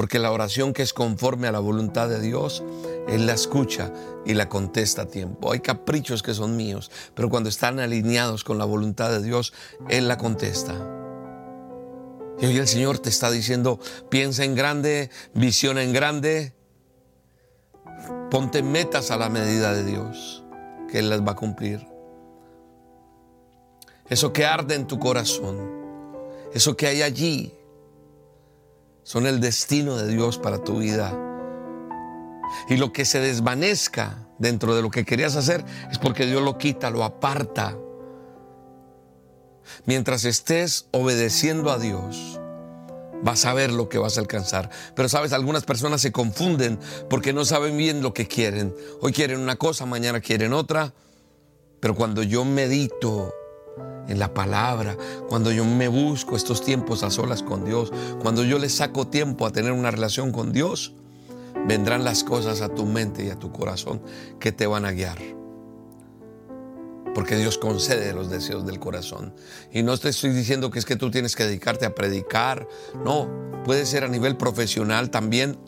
Porque 0.00 0.18
la 0.18 0.32
oración 0.32 0.72
que 0.72 0.80
es 0.80 0.94
conforme 0.94 1.46
a 1.46 1.52
la 1.52 1.58
voluntad 1.58 2.08
de 2.08 2.22
Dios, 2.22 2.64
Él 3.06 3.26
la 3.26 3.34
escucha 3.34 3.92
y 4.24 4.32
la 4.32 4.48
contesta 4.48 5.02
a 5.02 5.06
tiempo. 5.08 5.52
Hay 5.52 5.60
caprichos 5.60 6.22
que 6.22 6.32
son 6.32 6.56
míos, 6.56 6.90
pero 7.14 7.28
cuando 7.28 7.50
están 7.50 7.78
alineados 7.80 8.42
con 8.42 8.56
la 8.56 8.64
voluntad 8.64 9.10
de 9.10 9.22
Dios, 9.22 9.52
Él 9.90 10.08
la 10.08 10.16
contesta. 10.16 10.72
Y 12.40 12.46
hoy 12.46 12.56
el 12.56 12.66
Señor 12.66 12.98
te 12.98 13.10
está 13.10 13.30
diciendo, 13.30 13.78
piensa 14.08 14.42
en 14.42 14.54
grande, 14.54 15.10
visiona 15.34 15.82
en 15.82 15.92
grande, 15.92 16.54
ponte 18.30 18.62
metas 18.62 19.10
a 19.10 19.18
la 19.18 19.28
medida 19.28 19.74
de 19.74 19.84
Dios, 19.84 20.42
que 20.90 21.00
Él 21.00 21.10
las 21.10 21.20
va 21.20 21.32
a 21.32 21.36
cumplir. 21.36 21.86
Eso 24.08 24.32
que 24.32 24.46
arde 24.46 24.76
en 24.76 24.86
tu 24.86 24.98
corazón, 24.98 25.58
eso 26.54 26.74
que 26.74 26.86
hay 26.86 27.02
allí, 27.02 27.52
son 29.10 29.26
el 29.26 29.40
destino 29.40 29.96
de 29.96 30.06
Dios 30.06 30.38
para 30.38 30.62
tu 30.62 30.78
vida. 30.78 31.12
Y 32.68 32.76
lo 32.76 32.92
que 32.92 33.04
se 33.04 33.18
desvanezca 33.18 34.28
dentro 34.38 34.76
de 34.76 34.82
lo 34.82 34.90
que 34.92 35.04
querías 35.04 35.34
hacer 35.34 35.64
es 35.90 35.98
porque 35.98 36.26
Dios 36.26 36.44
lo 36.44 36.58
quita, 36.58 36.90
lo 36.90 37.02
aparta. 37.02 37.76
Mientras 39.84 40.24
estés 40.24 40.86
obedeciendo 40.92 41.72
a 41.72 41.80
Dios, 41.80 42.38
vas 43.24 43.46
a 43.46 43.52
ver 43.52 43.72
lo 43.72 43.88
que 43.88 43.98
vas 43.98 44.16
a 44.16 44.20
alcanzar. 44.20 44.70
Pero 44.94 45.08
sabes, 45.08 45.32
algunas 45.32 45.64
personas 45.64 46.00
se 46.00 46.12
confunden 46.12 46.78
porque 47.08 47.32
no 47.32 47.44
saben 47.44 47.76
bien 47.76 48.02
lo 48.02 48.14
que 48.14 48.28
quieren. 48.28 48.72
Hoy 49.00 49.12
quieren 49.12 49.40
una 49.40 49.56
cosa, 49.56 49.86
mañana 49.86 50.20
quieren 50.20 50.52
otra. 50.52 50.94
Pero 51.80 51.96
cuando 51.96 52.22
yo 52.22 52.44
medito 52.44 53.34
en 54.08 54.18
la 54.18 54.34
palabra, 54.34 54.96
cuando 55.28 55.52
yo 55.52 55.64
me 55.64 55.88
busco 55.88 56.36
estos 56.36 56.64
tiempos 56.64 57.02
a 57.02 57.10
solas 57.10 57.42
con 57.42 57.64
Dios, 57.64 57.92
cuando 58.20 58.44
yo 58.44 58.58
le 58.58 58.68
saco 58.68 59.06
tiempo 59.06 59.46
a 59.46 59.50
tener 59.50 59.72
una 59.72 59.90
relación 59.90 60.32
con 60.32 60.52
Dios, 60.52 60.94
vendrán 61.66 62.04
las 62.04 62.24
cosas 62.24 62.60
a 62.60 62.68
tu 62.68 62.86
mente 62.86 63.24
y 63.24 63.30
a 63.30 63.36
tu 63.36 63.52
corazón 63.52 64.00
que 64.38 64.52
te 64.52 64.66
van 64.66 64.84
a 64.84 64.92
guiar. 64.92 65.18
Porque 67.14 67.36
Dios 67.36 67.58
concede 67.58 68.12
los 68.12 68.30
deseos 68.30 68.64
del 68.64 68.78
corazón. 68.78 69.34
Y 69.72 69.82
no 69.82 69.96
te 69.98 70.10
estoy 70.10 70.30
diciendo 70.30 70.70
que 70.70 70.78
es 70.78 70.84
que 70.84 70.96
tú 70.96 71.10
tienes 71.10 71.34
que 71.34 71.44
dedicarte 71.44 71.84
a 71.84 71.94
predicar. 71.94 72.68
No, 73.04 73.28
puede 73.64 73.84
ser 73.84 74.04
a 74.04 74.08
nivel 74.08 74.36
profesional 74.36 75.10
también. 75.10 75.58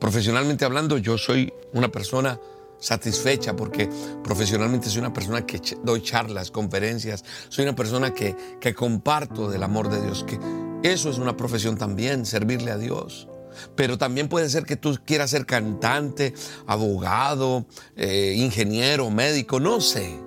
Profesionalmente 0.00 0.64
hablando, 0.64 0.96
yo 0.96 1.18
soy 1.18 1.52
una 1.72 1.92
persona 1.92 2.40
satisfecha 2.78 3.56
porque 3.56 3.88
profesionalmente 4.22 4.88
soy 4.88 5.00
una 5.00 5.12
persona 5.12 5.46
que 5.46 5.60
doy 5.82 6.02
charlas, 6.02 6.50
conferencias, 6.50 7.24
soy 7.48 7.64
una 7.64 7.74
persona 7.74 8.12
que, 8.12 8.36
que 8.60 8.74
comparto 8.74 9.50
del 9.50 9.62
amor 9.62 9.88
de 9.88 10.02
Dios, 10.02 10.24
que 10.24 10.38
eso 10.82 11.10
es 11.10 11.18
una 11.18 11.36
profesión 11.36 11.76
también, 11.76 12.26
servirle 12.26 12.70
a 12.70 12.78
Dios. 12.78 13.28
Pero 13.74 13.98
también 13.98 14.28
puede 14.28 14.48
ser 14.48 14.64
que 14.64 14.76
tú 14.76 14.98
quieras 15.04 15.30
ser 15.30 15.46
cantante, 15.46 16.34
abogado, 16.66 17.66
eh, 17.96 18.34
ingeniero, 18.36 19.10
médico, 19.10 19.60
no 19.60 19.80
sé. 19.80 20.18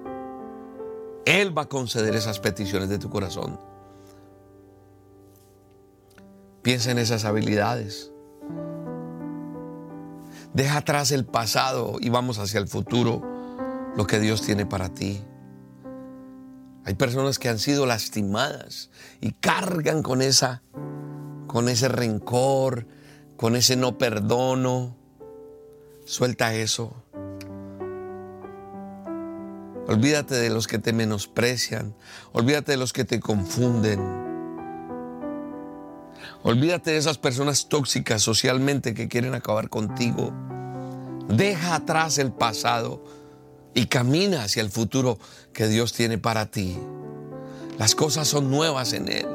Él 1.26 1.56
va 1.56 1.64
a 1.64 1.70
conceder 1.70 2.16
esas 2.16 2.40
peticiones 2.40 2.90
de 2.90 2.98
tu 2.98 3.10
corazón. 3.10 3.60
Piensa 6.62 6.92
en 6.92 6.98
esas 6.98 7.24
habilidades. 7.24 8.09
Deja 10.60 10.80
atrás 10.80 11.14
el 11.14 11.24
pasado 11.24 12.00
y 12.02 12.10
vamos 12.10 12.38
hacia 12.38 12.60
el 12.60 12.68
futuro, 12.68 13.24
lo 13.96 14.06
que 14.06 14.20
Dios 14.20 14.42
tiene 14.42 14.66
para 14.66 14.90
ti. 14.90 15.24
Hay 16.84 16.96
personas 16.96 17.40
que 17.40 17.48
han 17.48 17.60
sido 17.60 17.86
lastimadas 17.86 18.90
y 19.22 19.32
cargan 19.32 20.04
con 20.04 20.22
esa 20.22 20.62
con 21.48 21.70
ese 21.70 21.88
rencor, 21.88 22.88
con 23.38 23.56
ese 23.56 23.78
no 23.78 23.98
perdono. 23.98 24.98
Suelta 26.04 26.54
eso. 26.54 27.06
Olvídate 29.88 30.36
de 30.36 30.50
los 30.50 30.68
que 30.68 30.78
te 30.78 30.92
menosprecian. 30.92 31.96
Olvídate 32.34 32.74
de 32.74 32.78
los 32.78 32.92
que 32.92 33.06
te 33.06 33.22
confunden. 33.22 34.29
Olvídate 36.44 36.92
de 36.92 36.98
esas 36.98 37.18
personas 37.18 37.68
tóxicas 37.68 38.22
socialmente 38.22 38.94
que 38.94 39.10
quieren 39.10 39.36
acabar 39.36 39.70
contigo. 39.70 40.34
Deja 41.28 41.76
atrás 41.76 42.18
el 42.18 42.32
pasado. 42.32 43.04
y 43.76 43.86
camina 43.86 44.44
hacia 44.44 44.64
el 44.64 44.72
futuro 44.72 45.20
que 45.54 45.68
Dios 45.68 45.94
tiene 45.94 46.18
para 46.18 46.48
ti. 46.48 46.76
Las 47.78 47.94
cosas 47.94 48.28
son 48.28 48.50
nuevas 48.50 48.94
en 48.94 49.08
Él. 49.10 49.28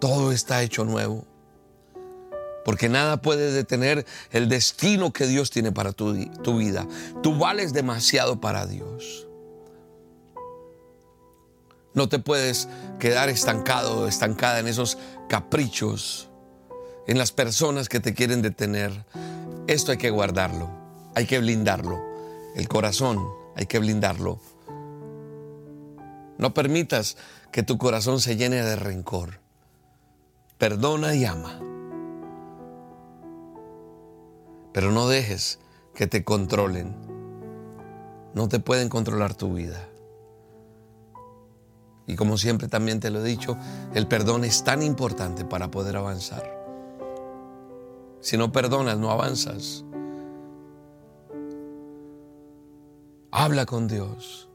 Todo 0.00 0.32
está 0.32 0.62
hecho 0.62 0.84
nuevo. 0.84 1.26
Porque 2.64 2.88
nada 2.88 3.20
puede 3.20 3.52
detener 3.52 4.06
el 4.32 4.48
destino 4.48 5.12
que 5.12 5.26
Dios 5.26 5.50
tiene 5.50 5.70
para 5.70 5.92
tu, 5.92 6.26
tu 6.42 6.56
vida. 6.56 6.88
Tú 7.22 7.36
vales 7.36 7.74
demasiado 7.74 8.40
para 8.40 8.66
Dios. 8.66 9.28
No 11.94 12.08
te 12.08 12.18
puedes 12.18 12.68
quedar 12.98 13.28
estancado 13.28 14.08
estancada 14.08 14.58
en 14.58 14.66
esos 14.66 14.98
caprichos, 15.28 16.28
en 17.06 17.18
las 17.18 17.30
personas 17.30 17.88
que 17.88 18.00
te 18.00 18.14
quieren 18.14 18.42
detener. 18.42 19.04
Esto 19.68 19.92
hay 19.92 19.98
que 19.98 20.10
guardarlo, 20.10 20.68
hay 21.14 21.26
que 21.26 21.38
blindarlo. 21.38 22.02
El 22.56 22.68
corazón 22.68 23.24
hay 23.54 23.66
que 23.66 23.78
blindarlo. 23.78 24.40
No 26.36 26.52
permitas 26.52 27.16
que 27.52 27.62
tu 27.62 27.78
corazón 27.78 28.20
se 28.20 28.36
llene 28.36 28.60
de 28.62 28.74
rencor. 28.74 29.38
Perdona 30.58 31.14
y 31.14 31.24
ama. 31.24 31.60
Pero 34.72 34.90
no 34.90 35.08
dejes 35.08 35.60
que 35.94 36.08
te 36.08 36.24
controlen. 36.24 36.96
No 38.34 38.48
te 38.48 38.58
pueden 38.58 38.88
controlar 38.88 39.34
tu 39.34 39.54
vida. 39.54 39.88
Y 42.06 42.16
como 42.16 42.36
siempre 42.36 42.68
también 42.68 43.00
te 43.00 43.10
lo 43.10 43.20
he 43.20 43.24
dicho, 43.24 43.56
el 43.94 44.06
perdón 44.06 44.44
es 44.44 44.62
tan 44.62 44.82
importante 44.82 45.44
para 45.44 45.70
poder 45.70 45.96
avanzar. 45.96 46.44
Si 48.20 48.36
no 48.36 48.52
perdonas, 48.52 48.98
no 48.98 49.10
avanzas. 49.10 49.84
Habla 53.30 53.66
con 53.66 53.88
Dios. 53.88 54.48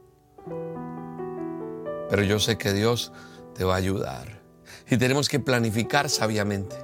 Pero 2.08 2.22
yo 2.22 2.38
sé 2.38 2.56
que 2.56 2.72
Dios 2.72 3.12
te 3.54 3.64
va 3.64 3.74
a 3.74 3.78
ayudar. 3.78 4.40
Y 4.88 4.96
tenemos 4.96 5.28
que 5.28 5.38
planificar 5.38 6.08
sabiamente. 6.08 6.76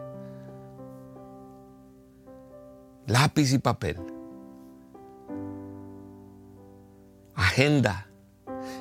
Lápiz 3.06 3.52
y 3.52 3.58
papel. 3.58 3.98
Agenda. 7.34 8.05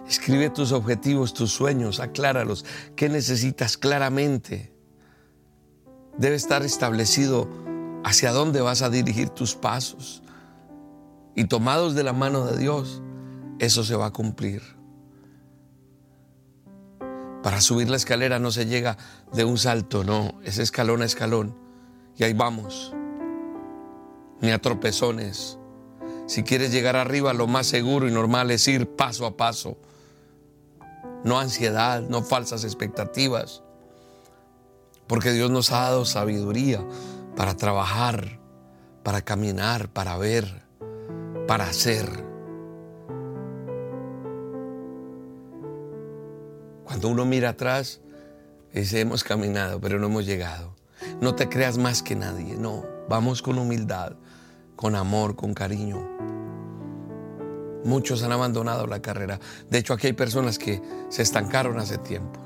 Escribe 0.07 0.49
tus 0.49 0.71
objetivos, 0.71 1.33
tus 1.33 1.51
sueños, 1.51 1.99
acláralos. 1.99 2.65
¿Qué 2.95 3.09
necesitas 3.09 3.77
claramente? 3.77 4.71
Debe 6.17 6.35
estar 6.35 6.63
establecido 6.63 7.49
hacia 8.03 8.31
dónde 8.31 8.61
vas 8.61 8.83
a 8.83 8.89
dirigir 8.89 9.29
tus 9.29 9.55
pasos. 9.55 10.21
Y 11.33 11.45
tomados 11.45 11.95
de 11.95 12.03
la 12.03 12.13
mano 12.13 12.45
de 12.45 12.57
Dios, 12.57 13.01
eso 13.59 13.83
se 13.83 13.95
va 13.95 14.07
a 14.07 14.11
cumplir. 14.11 14.61
Para 17.41 17.61
subir 17.61 17.89
la 17.89 17.97
escalera 17.97 18.39
no 18.39 18.51
se 18.51 18.65
llega 18.65 18.97
de 19.33 19.43
un 19.43 19.57
salto, 19.57 20.03
no, 20.03 20.39
es 20.43 20.57
escalón 20.57 21.01
a 21.01 21.05
escalón. 21.05 21.55
Y 22.17 22.23
ahí 22.23 22.33
vamos, 22.33 22.93
ni 24.39 24.51
a 24.51 24.59
tropezones. 24.59 25.57
Si 26.27 26.43
quieres 26.43 26.71
llegar 26.71 26.95
arriba, 26.95 27.33
lo 27.33 27.47
más 27.47 27.67
seguro 27.67 28.07
y 28.07 28.11
normal 28.11 28.49
es 28.51 28.67
ir 28.67 28.95
paso 28.95 29.25
a 29.25 29.35
paso. 29.35 29.77
No 31.25 31.39
ansiedad, 31.39 32.03
no 32.03 32.21
falsas 32.21 32.63
expectativas. 32.63 33.63
Porque 35.07 35.31
Dios 35.31 35.49
nos 35.49 35.71
ha 35.71 35.81
dado 35.81 36.05
sabiduría 36.05 36.85
para 37.35 37.57
trabajar, 37.57 38.39
para 39.01 39.23
caminar, 39.23 39.89
para 39.89 40.17
ver, 40.17 40.63
para 41.47 41.65
hacer. 41.65 42.07
Cuando 46.83 47.09
uno 47.09 47.25
mira 47.25 47.49
atrás, 47.49 48.01
dice, 48.71 49.01
hemos 49.01 49.23
caminado, 49.23 49.81
pero 49.81 49.99
no 49.99 50.05
hemos 50.05 50.27
llegado. 50.27 50.75
No 51.21 51.33
te 51.33 51.49
creas 51.49 51.79
más 51.79 52.03
que 52.03 52.15
nadie, 52.15 52.55
no. 52.55 52.85
Vamos 53.09 53.41
con 53.41 53.57
humildad, 53.57 54.13
con 54.75 54.95
amor, 54.95 55.35
con 55.35 55.55
cariño. 55.55 56.07
Muchos 57.85 58.23
han 58.23 58.33
abandonado 58.33 58.87
la 58.87 59.01
carrera. 59.01 59.39
De 59.69 59.77
hecho, 59.77 59.93
aquí 59.93 60.07
hay 60.07 60.13
personas 60.13 60.59
que 60.59 60.81
se 61.09 61.21
estancaron 61.21 61.79
hace 61.79 61.97
tiempo. 61.97 62.41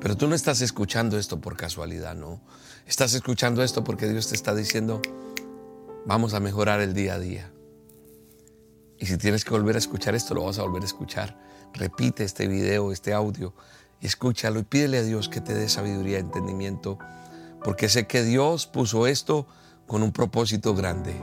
Pero 0.00 0.16
tú 0.16 0.28
no 0.28 0.34
estás 0.34 0.60
escuchando 0.60 1.18
esto 1.18 1.40
por 1.40 1.56
casualidad, 1.56 2.14
no. 2.14 2.42
Estás 2.86 3.14
escuchando 3.14 3.62
esto 3.62 3.82
porque 3.82 4.08
Dios 4.08 4.28
te 4.28 4.34
está 4.34 4.54
diciendo, 4.54 5.00
vamos 6.04 6.34
a 6.34 6.40
mejorar 6.40 6.80
el 6.80 6.92
día 6.92 7.14
a 7.14 7.18
día. 7.18 7.50
Y 8.98 9.06
si 9.06 9.16
tienes 9.16 9.44
que 9.44 9.50
volver 9.50 9.76
a 9.76 9.78
escuchar 9.78 10.14
esto, 10.14 10.34
lo 10.34 10.44
vas 10.44 10.58
a 10.58 10.62
volver 10.62 10.82
a 10.82 10.86
escuchar 10.86 11.46
repite 11.76 12.24
este 12.24 12.46
video, 12.48 12.92
este 12.92 13.12
audio, 13.12 13.54
escúchalo 14.00 14.60
y 14.60 14.64
pídele 14.64 14.98
a 14.98 15.02
Dios 15.02 15.28
que 15.28 15.40
te 15.40 15.54
dé 15.54 15.68
sabiduría 15.68 16.18
y 16.18 16.22
entendimiento, 16.22 16.98
porque 17.62 17.88
sé 17.88 18.06
que 18.06 18.22
Dios 18.22 18.66
puso 18.66 19.06
esto 19.06 19.46
con 19.86 20.02
un 20.02 20.12
propósito 20.12 20.74
grande. 20.74 21.14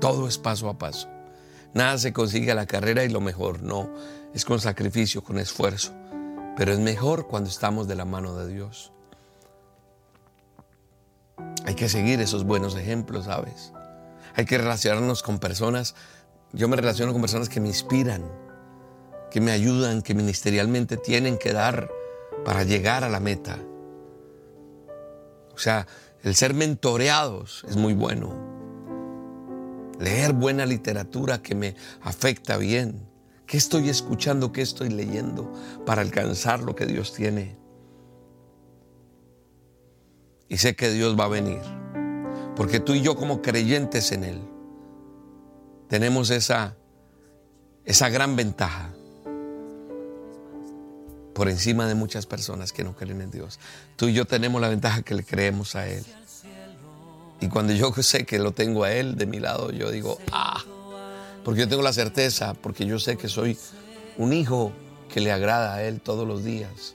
Todo 0.00 0.28
es 0.28 0.38
paso 0.38 0.68
a 0.68 0.78
paso. 0.78 1.08
Nada 1.74 1.98
se 1.98 2.12
consigue 2.12 2.52
a 2.52 2.54
la 2.54 2.66
carrera 2.66 3.04
y 3.04 3.08
lo 3.08 3.20
mejor, 3.20 3.62
no, 3.62 3.90
es 4.32 4.44
con 4.44 4.60
sacrificio, 4.60 5.22
con 5.22 5.38
esfuerzo, 5.38 5.92
pero 6.56 6.72
es 6.72 6.78
mejor 6.78 7.26
cuando 7.26 7.50
estamos 7.50 7.86
de 7.86 7.96
la 7.96 8.04
mano 8.04 8.34
de 8.36 8.52
Dios. 8.52 8.92
Hay 11.66 11.74
que 11.74 11.88
seguir 11.88 12.20
esos 12.20 12.44
buenos 12.44 12.76
ejemplos, 12.76 13.26
¿sabes? 13.26 13.72
Hay 14.34 14.44
que 14.44 14.56
relacionarnos 14.56 15.22
con 15.22 15.38
personas. 15.38 15.94
Yo 16.52 16.68
me 16.68 16.76
relaciono 16.76 17.12
con 17.12 17.20
personas 17.20 17.48
que 17.48 17.60
me 17.60 17.68
inspiran, 17.68 18.22
que 19.30 19.40
me 19.40 19.50
ayudan, 19.50 20.02
que 20.02 20.14
ministerialmente 20.14 20.96
tienen 20.96 21.38
que 21.38 21.52
dar 21.52 21.90
para 22.44 22.62
llegar 22.62 23.04
a 23.04 23.08
la 23.08 23.20
meta. 23.20 23.58
O 25.54 25.58
sea, 25.58 25.86
el 26.22 26.34
ser 26.34 26.54
mentoreados 26.54 27.64
es 27.68 27.76
muy 27.76 27.94
bueno. 27.94 28.55
Leer 29.98 30.32
buena 30.32 30.66
literatura 30.66 31.42
que 31.42 31.54
me 31.54 31.74
afecta 32.02 32.56
bien. 32.56 33.08
¿Qué 33.46 33.56
estoy 33.56 33.88
escuchando? 33.88 34.52
¿Qué 34.52 34.62
estoy 34.62 34.90
leyendo 34.90 35.52
para 35.86 36.02
alcanzar 36.02 36.60
lo 36.60 36.74
que 36.74 36.86
Dios 36.86 37.14
tiene? 37.14 37.56
Y 40.48 40.58
sé 40.58 40.76
que 40.76 40.90
Dios 40.90 41.18
va 41.18 41.24
a 41.24 41.28
venir. 41.28 41.60
Porque 42.56 42.80
tú 42.80 42.94
y 42.94 43.02
yo 43.02 43.16
como 43.16 43.42
creyentes 43.42 44.12
en 44.12 44.24
Él 44.24 44.40
tenemos 45.88 46.30
esa, 46.30 46.76
esa 47.84 48.08
gran 48.08 48.34
ventaja 48.34 48.92
por 51.34 51.48
encima 51.48 51.86
de 51.86 51.94
muchas 51.94 52.26
personas 52.26 52.72
que 52.72 52.82
no 52.82 52.96
creen 52.96 53.20
en 53.20 53.30
Dios. 53.30 53.60
Tú 53.96 54.08
y 54.08 54.14
yo 54.14 54.24
tenemos 54.24 54.60
la 54.60 54.68
ventaja 54.68 55.02
que 55.02 55.14
le 55.14 55.22
creemos 55.22 55.76
a 55.76 55.86
Él. 55.86 56.04
Y 57.40 57.48
cuando 57.48 57.72
yo 57.72 57.92
sé 58.02 58.24
que 58.24 58.38
lo 58.38 58.52
tengo 58.52 58.84
a 58.84 58.92
Él 58.92 59.16
de 59.16 59.26
mi 59.26 59.40
lado, 59.40 59.70
yo 59.70 59.90
digo, 59.90 60.18
ah, 60.32 60.62
porque 61.44 61.60
yo 61.60 61.68
tengo 61.68 61.82
la 61.82 61.92
certeza, 61.92 62.54
porque 62.54 62.86
yo 62.86 62.98
sé 62.98 63.16
que 63.16 63.28
soy 63.28 63.58
un 64.16 64.32
hijo 64.32 64.72
que 65.12 65.20
le 65.20 65.32
agrada 65.32 65.74
a 65.74 65.82
Él 65.82 66.00
todos 66.00 66.26
los 66.26 66.44
días. 66.44 66.94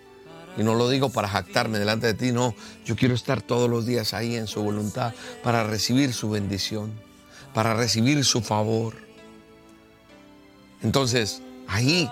Y 0.58 0.64
no 0.64 0.76
lo 0.76 0.90
digo 0.90 1.10
para 1.10 1.30
jactarme 1.30 1.80
delante 1.80 2.08
de 2.08 2.14
ti, 2.14 2.32
no. 2.32 2.54
Yo 2.86 2.96
quiero 2.96 3.16
estar 3.16 3.42
todos 3.42 3.70
los 3.70 3.86
días 3.86 4.14
ahí 4.14 4.36
en 4.36 4.48
su 4.48 4.62
voluntad 4.62 5.14
para 5.44 5.64
recibir 5.64 6.14
su 6.14 6.30
bendición, 6.30 6.92
para 7.54 7.74
recibir 7.74 8.26
su 8.26 8.42
favor. 8.42 8.96
Entonces, 10.84 11.42
ahí 11.68 12.10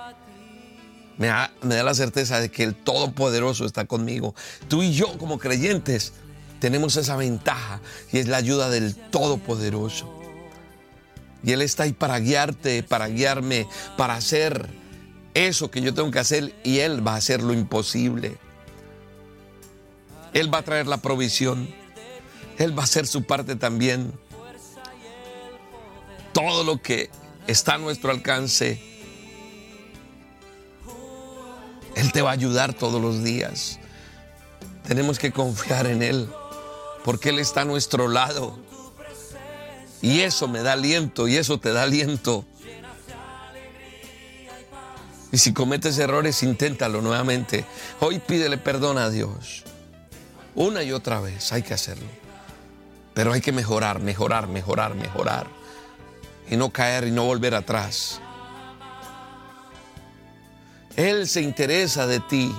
me 1.17 1.27
da, 1.27 1.51
la 1.61 1.93
certeza 1.93 2.39
de 2.39 2.49
que 2.49 2.63
el 2.63 2.75
Todopoderoso 2.75 3.65
está 3.65 3.85
conmigo. 3.85 4.33
Tú 4.69 4.81
y 4.83 4.93
yo 4.93 5.17
como 5.17 5.37
creyentes 5.37 6.13
tenemos 6.59 6.95
esa 6.97 7.15
ventaja 7.15 7.81
y 8.11 8.19
es 8.19 8.27
la 8.27 8.37
ayuda 8.37 8.69
del 8.69 8.95
Todopoderoso. 8.95 10.15
Y 11.43 11.53
Él 11.53 11.61
está 11.61 11.83
ahí 11.83 11.93
para 11.93 12.19
guiarte, 12.19 12.83
para 12.83 13.07
guiarme, 13.07 13.67
para 13.97 14.15
hacer 14.15 14.69
eso 15.33 15.71
que 15.71 15.81
yo 15.81 15.93
tengo 15.93 16.11
que 16.11 16.19
hacer 16.19 16.53
y 16.63 16.79
Él 16.79 17.05
va 17.05 17.13
a 17.13 17.17
hacer 17.17 17.41
lo 17.41 17.53
imposible. 17.53 18.37
Él 20.33 20.53
va 20.53 20.59
a 20.59 20.63
traer 20.63 20.87
la 20.87 20.97
provisión. 20.97 21.67
Él 22.57 22.77
va 22.77 22.83
a 22.83 22.85
hacer 22.85 23.07
su 23.07 23.23
parte 23.23 23.55
también. 23.55 24.11
Todo 26.33 26.63
lo 26.63 26.81
que 26.81 27.09
está 27.47 27.75
a 27.75 27.77
nuestro 27.77 28.11
alcance, 28.11 28.81
Él 31.95 32.11
te 32.11 32.21
va 32.21 32.29
a 32.31 32.33
ayudar 32.33 32.73
todos 32.73 33.01
los 33.01 33.23
días. 33.23 33.79
Tenemos 34.87 35.19
que 35.19 35.31
confiar 35.31 35.87
en 35.87 36.03
Él, 36.03 36.29
porque 37.03 37.29
Él 37.29 37.39
está 37.39 37.61
a 37.61 37.65
nuestro 37.65 38.07
lado. 38.07 38.57
Y 40.01 40.21
eso 40.21 40.47
me 40.47 40.61
da 40.61 40.73
aliento, 40.73 41.27
y 41.27 41.37
eso 41.37 41.59
te 41.59 41.73
da 41.73 41.83
aliento. 41.83 42.45
Y 45.31 45.37
si 45.37 45.53
cometes 45.53 45.97
errores, 45.99 46.41
inténtalo 46.41 47.01
nuevamente. 47.01 47.65
Hoy 47.99 48.19
pídele 48.19 48.57
perdón 48.57 48.97
a 48.97 49.09
Dios. 49.09 49.63
Una 50.55 50.83
y 50.83 50.91
otra 50.91 51.19
vez 51.19 51.51
hay 51.53 51.61
que 51.61 51.73
hacerlo. 51.73 52.07
Pero 53.13 53.33
hay 53.33 53.41
que 53.41 53.51
mejorar, 53.51 53.99
mejorar, 53.99 54.47
mejorar, 54.47 54.95
mejorar. 54.95 55.47
Y 56.49 56.57
no 56.57 56.71
caer 56.71 57.05
y 57.07 57.11
no 57.11 57.25
volver 57.25 57.53
atrás. 57.53 58.19
Él 60.95 61.27
se 61.27 61.41
interesa 61.41 62.07
de 62.07 62.19
ti. 62.21 62.53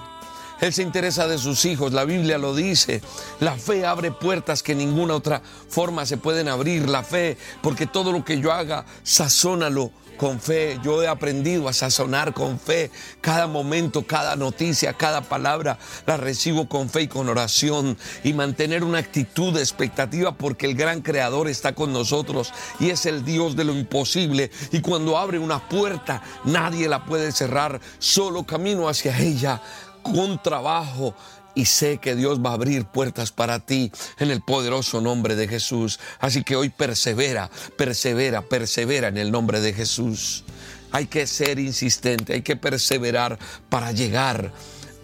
Él 0.60 0.72
se 0.72 0.82
interesa 0.82 1.26
de 1.26 1.38
sus 1.38 1.64
hijos, 1.64 1.92
la 1.92 2.04
Biblia 2.04 2.36
lo 2.36 2.54
dice. 2.54 3.00
La 3.40 3.56
fe 3.56 3.86
abre 3.86 4.10
puertas 4.10 4.62
que 4.62 4.74
ninguna 4.74 5.14
otra 5.14 5.42
forma 5.68 6.04
se 6.04 6.18
pueden 6.18 6.48
abrir. 6.48 6.88
La 6.88 7.02
fe, 7.02 7.38
porque 7.62 7.86
todo 7.86 8.12
lo 8.12 8.24
que 8.24 8.40
yo 8.40 8.52
haga, 8.52 8.84
sazónalo 9.02 9.90
con 10.20 10.38
fe. 10.38 10.78
Yo 10.84 11.02
he 11.02 11.08
aprendido 11.08 11.66
a 11.66 11.72
sazonar 11.72 12.34
con 12.34 12.60
fe. 12.60 12.90
Cada 13.22 13.46
momento, 13.46 14.06
cada 14.06 14.36
noticia, 14.36 14.92
cada 14.92 15.22
palabra 15.22 15.78
la 16.04 16.18
recibo 16.18 16.68
con 16.68 16.90
fe 16.90 17.02
y 17.02 17.08
con 17.08 17.30
oración. 17.30 17.96
Y 18.22 18.34
mantener 18.34 18.84
una 18.84 18.98
actitud 18.98 19.54
de 19.54 19.60
expectativa 19.60 20.36
porque 20.36 20.66
el 20.66 20.74
gran 20.74 21.00
creador 21.00 21.48
está 21.48 21.74
con 21.74 21.94
nosotros 21.94 22.52
y 22.78 22.90
es 22.90 23.06
el 23.06 23.24
Dios 23.24 23.56
de 23.56 23.64
lo 23.64 23.72
imposible. 23.72 24.50
Y 24.72 24.82
cuando 24.82 25.16
abre 25.16 25.38
una 25.38 25.66
puerta, 25.70 26.22
nadie 26.44 26.86
la 26.86 27.06
puede 27.06 27.32
cerrar. 27.32 27.80
Solo 27.98 28.44
camino 28.44 28.90
hacia 28.90 29.18
ella 29.18 29.62
con 30.02 30.42
trabajo 30.42 31.14
y 31.54 31.64
sé 31.64 31.98
que 31.98 32.14
Dios 32.14 32.40
va 32.40 32.50
a 32.50 32.54
abrir 32.54 32.84
puertas 32.84 33.32
para 33.32 33.58
ti 33.60 33.90
en 34.18 34.30
el 34.30 34.40
poderoso 34.40 35.00
nombre 35.00 35.34
de 35.36 35.48
Jesús. 35.48 35.98
Así 36.18 36.44
que 36.44 36.56
hoy 36.56 36.68
persevera, 36.68 37.50
persevera, 37.76 38.42
persevera 38.42 39.08
en 39.08 39.18
el 39.18 39.30
nombre 39.30 39.60
de 39.60 39.72
Jesús. 39.72 40.44
Hay 40.92 41.06
que 41.06 41.26
ser 41.26 41.58
insistente, 41.58 42.34
hay 42.34 42.42
que 42.42 42.56
perseverar 42.56 43.38
para 43.68 43.92
llegar 43.92 44.52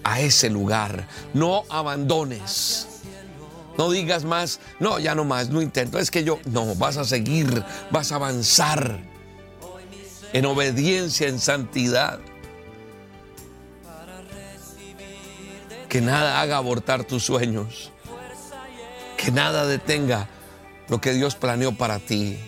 a 0.04 0.20
ese 0.20 0.50
lugar. 0.50 1.08
No 1.34 1.64
abandones. 1.68 2.88
No 3.76 3.90
digas 3.90 4.24
más, 4.24 4.60
no, 4.80 4.98
ya 4.98 5.14
no 5.14 5.24
más, 5.24 5.50
no 5.50 5.60
intento. 5.60 5.98
Es 5.98 6.10
que 6.10 6.24
yo, 6.24 6.38
no, 6.46 6.74
vas 6.76 6.96
a 6.96 7.04
seguir, 7.04 7.62
vas 7.90 8.10
a 8.10 8.14
avanzar 8.14 9.00
en 10.32 10.46
obediencia, 10.46 11.28
en 11.28 11.38
santidad. 11.38 12.20
Que 15.88 16.00
nada 16.00 16.40
haga 16.40 16.56
abortar 16.56 17.04
tus 17.04 17.24
sueños. 17.24 17.92
Que 19.16 19.30
nada 19.30 19.66
detenga 19.66 20.28
lo 20.88 21.00
que 21.00 21.12
Dios 21.12 21.34
planeó 21.34 21.72
para 21.72 21.98
ti. 21.98 22.38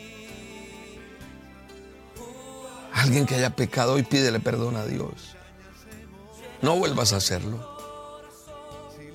Alguien 2.93 3.27
que 3.27 3.37
haya 3.37 3.51
pecado 3.51 3.95
hoy 3.95 4.03
pídele 4.03 4.41
perdón 4.41 4.77
a 4.77 4.85
Dios. 4.85 5.37
No 6.63 6.77
vuelvas 6.77 7.13
a 7.13 7.17
hacerlo. 7.17 7.79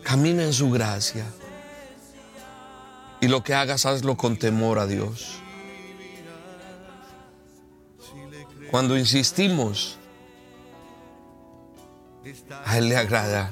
Camina 0.04 0.44
en 0.44 0.54
su 0.54 0.72
gracia. 0.72 1.26
Y 3.20 3.28
lo 3.28 3.44
que 3.44 3.54
hagas, 3.54 3.86
hazlo 3.86 4.18
con 4.18 4.38
temor 4.38 4.80
a 4.80 4.88
Dios. 4.88 5.40
Cuando 8.72 8.98
insistimos, 8.98 9.98
a 12.66 12.78
Él 12.78 12.90
le 12.90 12.98
agrada 12.98 13.52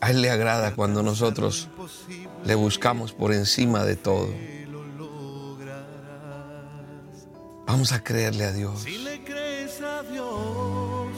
a 0.00 0.10
Él 0.10 0.22
le 0.22 0.30
agrada 0.30 0.74
cuando 0.74 1.02
nosotros 1.02 1.68
le 2.44 2.54
buscamos 2.54 3.12
por 3.12 3.32
encima 3.32 3.84
de 3.84 3.96
todo. 3.96 4.28
Vamos 7.66 7.92
a 7.92 8.02
creerle 8.02 8.44
a 8.44 8.52
Dios. 8.52 8.80
Si 8.80 8.98
le 8.98 9.22
crees 9.24 9.80
a 9.82 10.02
Dios, 10.02 11.08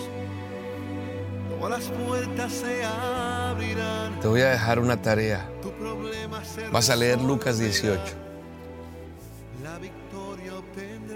todas 1.48 1.78
las 1.78 1.98
puertas 1.98 2.52
se 2.52 2.84
abrirán. 2.84 4.18
Te 4.20 4.28
voy 4.28 4.40
a 4.40 4.50
dejar 4.50 4.78
una 4.80 5.00
tarea. 5.00 5.48
Vas 6.72 6.90
a 6.90 6.96
leer 6.96 7.20
Lucas 7.20 7.58
18. 7.58 8.02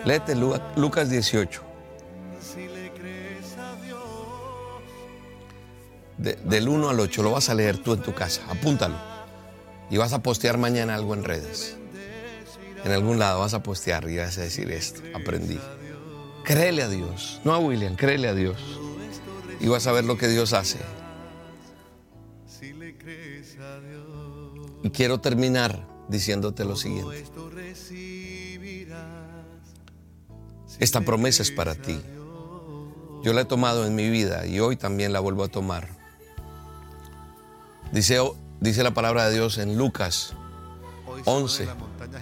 Léete 0.04 0.34
Lucas 0.76 1.10
18. 1.10 1.73
Del 6.24 6.68
1 6.68 6.88
al 6.88 7.00
8, 7.00 7.22
lo 7.22 7.32
vas 7.32 7.50
a 7.50 7.54
leer 7.54 7.78
tú 7.78 7.92
en 7.92 8.02
tu 8.02 8.14
casa, 8.14 8.42
apúntalo. 8.48 8.96
Y 9.90 9.98
vas 9.98 10.12
a 10.12 10.22
postear 10.22 10.56
mañana 10.56 10.94
algo 10.94 11.14
en 11.14 11.24
redes. 11.24 11.76
En 12.84 12.92
algún 12.92 13.18
lado 13.18 13.40
vas 13.40 13.54
a 13.54 13.62
postear 13.62 14.08
y 14.08 14.16
vas 14.16 14.38
a 14.38 14.42
decir 14.42 14.70
esto, 14.70 15.00
aprendí. 15.14 15.58
Créele 16.44 16.82
a 16.82 16.88
Dios, 16.88 17.40
no 17.44 17.54
a 17.54 17.58
William, 17.58 17.96
créele 17.96 18.28
a 18.28 18.34
Dios. 18.34 18.56
Y 19.60 19.68
vas 19.68 19.86
a 19.86 19.92
ver 19.92 20.04
lo 20.04 20.18
que 20.18 20.28
Dios 20.28 20.52
hace. 20.52 20.78
Y 24.82 24.90
quiero 24.90 25.20
terminar 25.20 25.86
diciéndote 26.08 26.64
lo 26.64 26.76
siguiente. 26.76 27.24
Esta 30.78 31.00
promesa 31.02 31.42
es 31.42 31.50
para 31.50 31.74
ti. 31.74 32.00
Yo 33.22 33.32
la 33.32 33.42
he 33.42 33.44
tomado 33.46 33.86
en 33.86 33.94
mi 33.94 34.10
vida 34.10 34.46
y 34.46 34.60
hoy 34.60 34.76
también 34.76 35.14
la 35.14 35.20
vuelvo 35.20 35.44
a 35.44 35.48
tomar. 35.48 36.03
Dice, 37.94 38.18
dice 38.58 38.82
la 38.82 38.92
palabra 38.92 39.28
de 39.28 39.34
Dios 39.34 39.56
en 39.56 39.78
Lucas 39.78 40.34
11, 41.26 41.68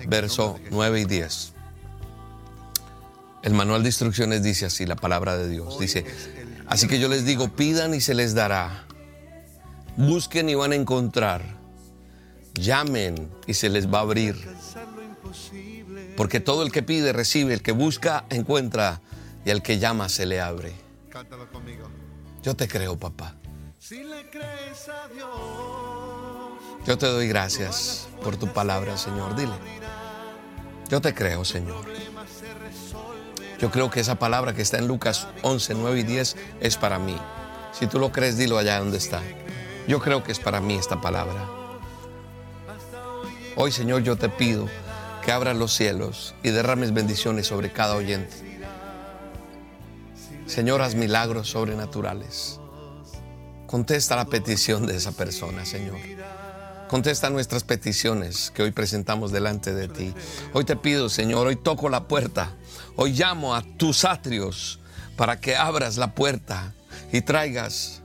verso 0.06 0.60
9 0.70 1.00
y 1.00 1.04
10. 1.06 1.54
El 3.42 3.54
manual 3.54 3.82
de 3.82 3.88
instrucciones 3.88 4.42
dice 4.42 4.66
así, 4.66 4.84
la 4.84 4.96
palabra 4.96 5.38
de 5.38 5.48
Dios. 5.48 5.78
Dice, 5.78 6.04
así 6.66 6.88
que 6.88 7.00
yo 7.00 7.08
les 7.08 7.24
digo, 7.24 7.48
pidan 7.48 7.94
y 7.94 8.02
se 8.02 8.12
les 8.12 8.34
dará. 8.34 8.84
Busquen 9.96 10.50
y 10.50 10.54
van 10.54 10.72
a 10.72 10.74
encontrar. 10.74 11.42
Llamen 12.52 13.30
y 13.46 13.54
se 13.54 13.70
les 13.70 13.90
va 13.90 14.00
a 14.00 14.02
abrir. 14.02 14.36
Porque 16.18 16.38
todo 16.40 16.64
el 16.64 16.70
que 16.70 16.82
pide 16.82 17.14
recibe, 17.14 17.54
el 17.54 17.62
que 17.62 17.72
busca 17.72 18.26
encuentra 18.28 19.00
y 19.46 19.50
el 19.50 19.62
que 19.62 19.78
llama 19.78 20.10
se 20.10 20.26
le 20.26 20.38
abre. 20.38 20.74
Yo 22.42 22.54
te 22.54 22.68
creo, 22.68 22.98
papá. 22.98 23.36
Yo 26.86 26.98
te 26.98 27.06
doy 27.06 27.26
gracias 27.26 28.06
por 28.22 28.36
tu 28.36 28.46
palabra, 28.46 28.96
Señor. 28.96 29.34
Dile. 29.34 29.54
Yo 30.88 31.00
te 31.00 31.12
creo, 31.12 31.44
Señor. 31.44 31.84
Yo 33.58 33.72
creo 33.72 33.90
que 33.90 33.98
esa 33.98 34.14
palabra 34.14 34.54
que 34.54 34.62
está 34.62 34.78
en 34.78 34.86
Lucas 34.86 35.26
11, 35.42 35.74
9 35.74 35.98
y 35.98 36.02
10 36.04 36.36
es 36.60 36.76
para 36.76 37.00
mí. 37.00 37.16
Si 37.72 37.88
tú 37.88 37.98
lo 37.98 38.12
crees, 38.12 38.38
dilo 38.38 38.56
allá 38.56 38.78
donde 38.78 38.98
está. 38.98 39.20
Yo 39.88 40.00
creo 40.00 40.22
que 40.22 40.30
es 40.30 40.38
para 40.38 40.60
mí 40.60 40.74
esta 40.74 41.00
palabra. 41.00 41.48
Hoy, 43.56 43.72
Señor, 43.72 44.04
yo 44.04 44.16
te 44.16 44.28
pido 44.28 44.68
que 45.24 45.32
abras 45.32 45.56
los 45.56 45.72
cielos 45.72 46.36
y 46.44 46.50
derrames 46.50 46.94
bendiciones 46.94 47.48
sobre 47.48 47.72
cada 47.72 47.96
oyente. 47.96 48.36
Señor, 50.46 50.82
haz 50.82 50.94
milagros 50.94 51.48
sobrenaturales. 51.48 52.61
Contesta 53.72 54.16
la 54.16 54.26
petición 54.26 54.86
de 54.86 54.94
esa 54.98 55.12
persona, 55.12 55.64
Señor. 55.64 55.96
Contesta 56.90 57.30
nuestras 57.30 57.64
peticiones 57.64 58.50
que 58.50 58.62
hoy 58.62 58.70
presentamos 58.70 59.32
delante 59.32 59.72
de 59.72 59.88
ti. 59.88 60.12
Hoy 60.52 60.66
te 60.66 60.76
pido, 60.76 61.08
Señor, 61.08 61.46
hoy 61.46 61.56
toco 61.56 61.88
la 61.88 62.06
puerta. 62.06 62.52
Hoy 62.96 63.12
llamo 63.14 63.54
a 63.54 63.62
tus 63.62 64.04
atrios 64.04 64.78
para 65.16 65.40
que 65.40 65.56
abras 65.56 65.96
la 65.96 66.14
puerta 66.14 66.74
y 67.14 67.22
traigas 67.22 68.02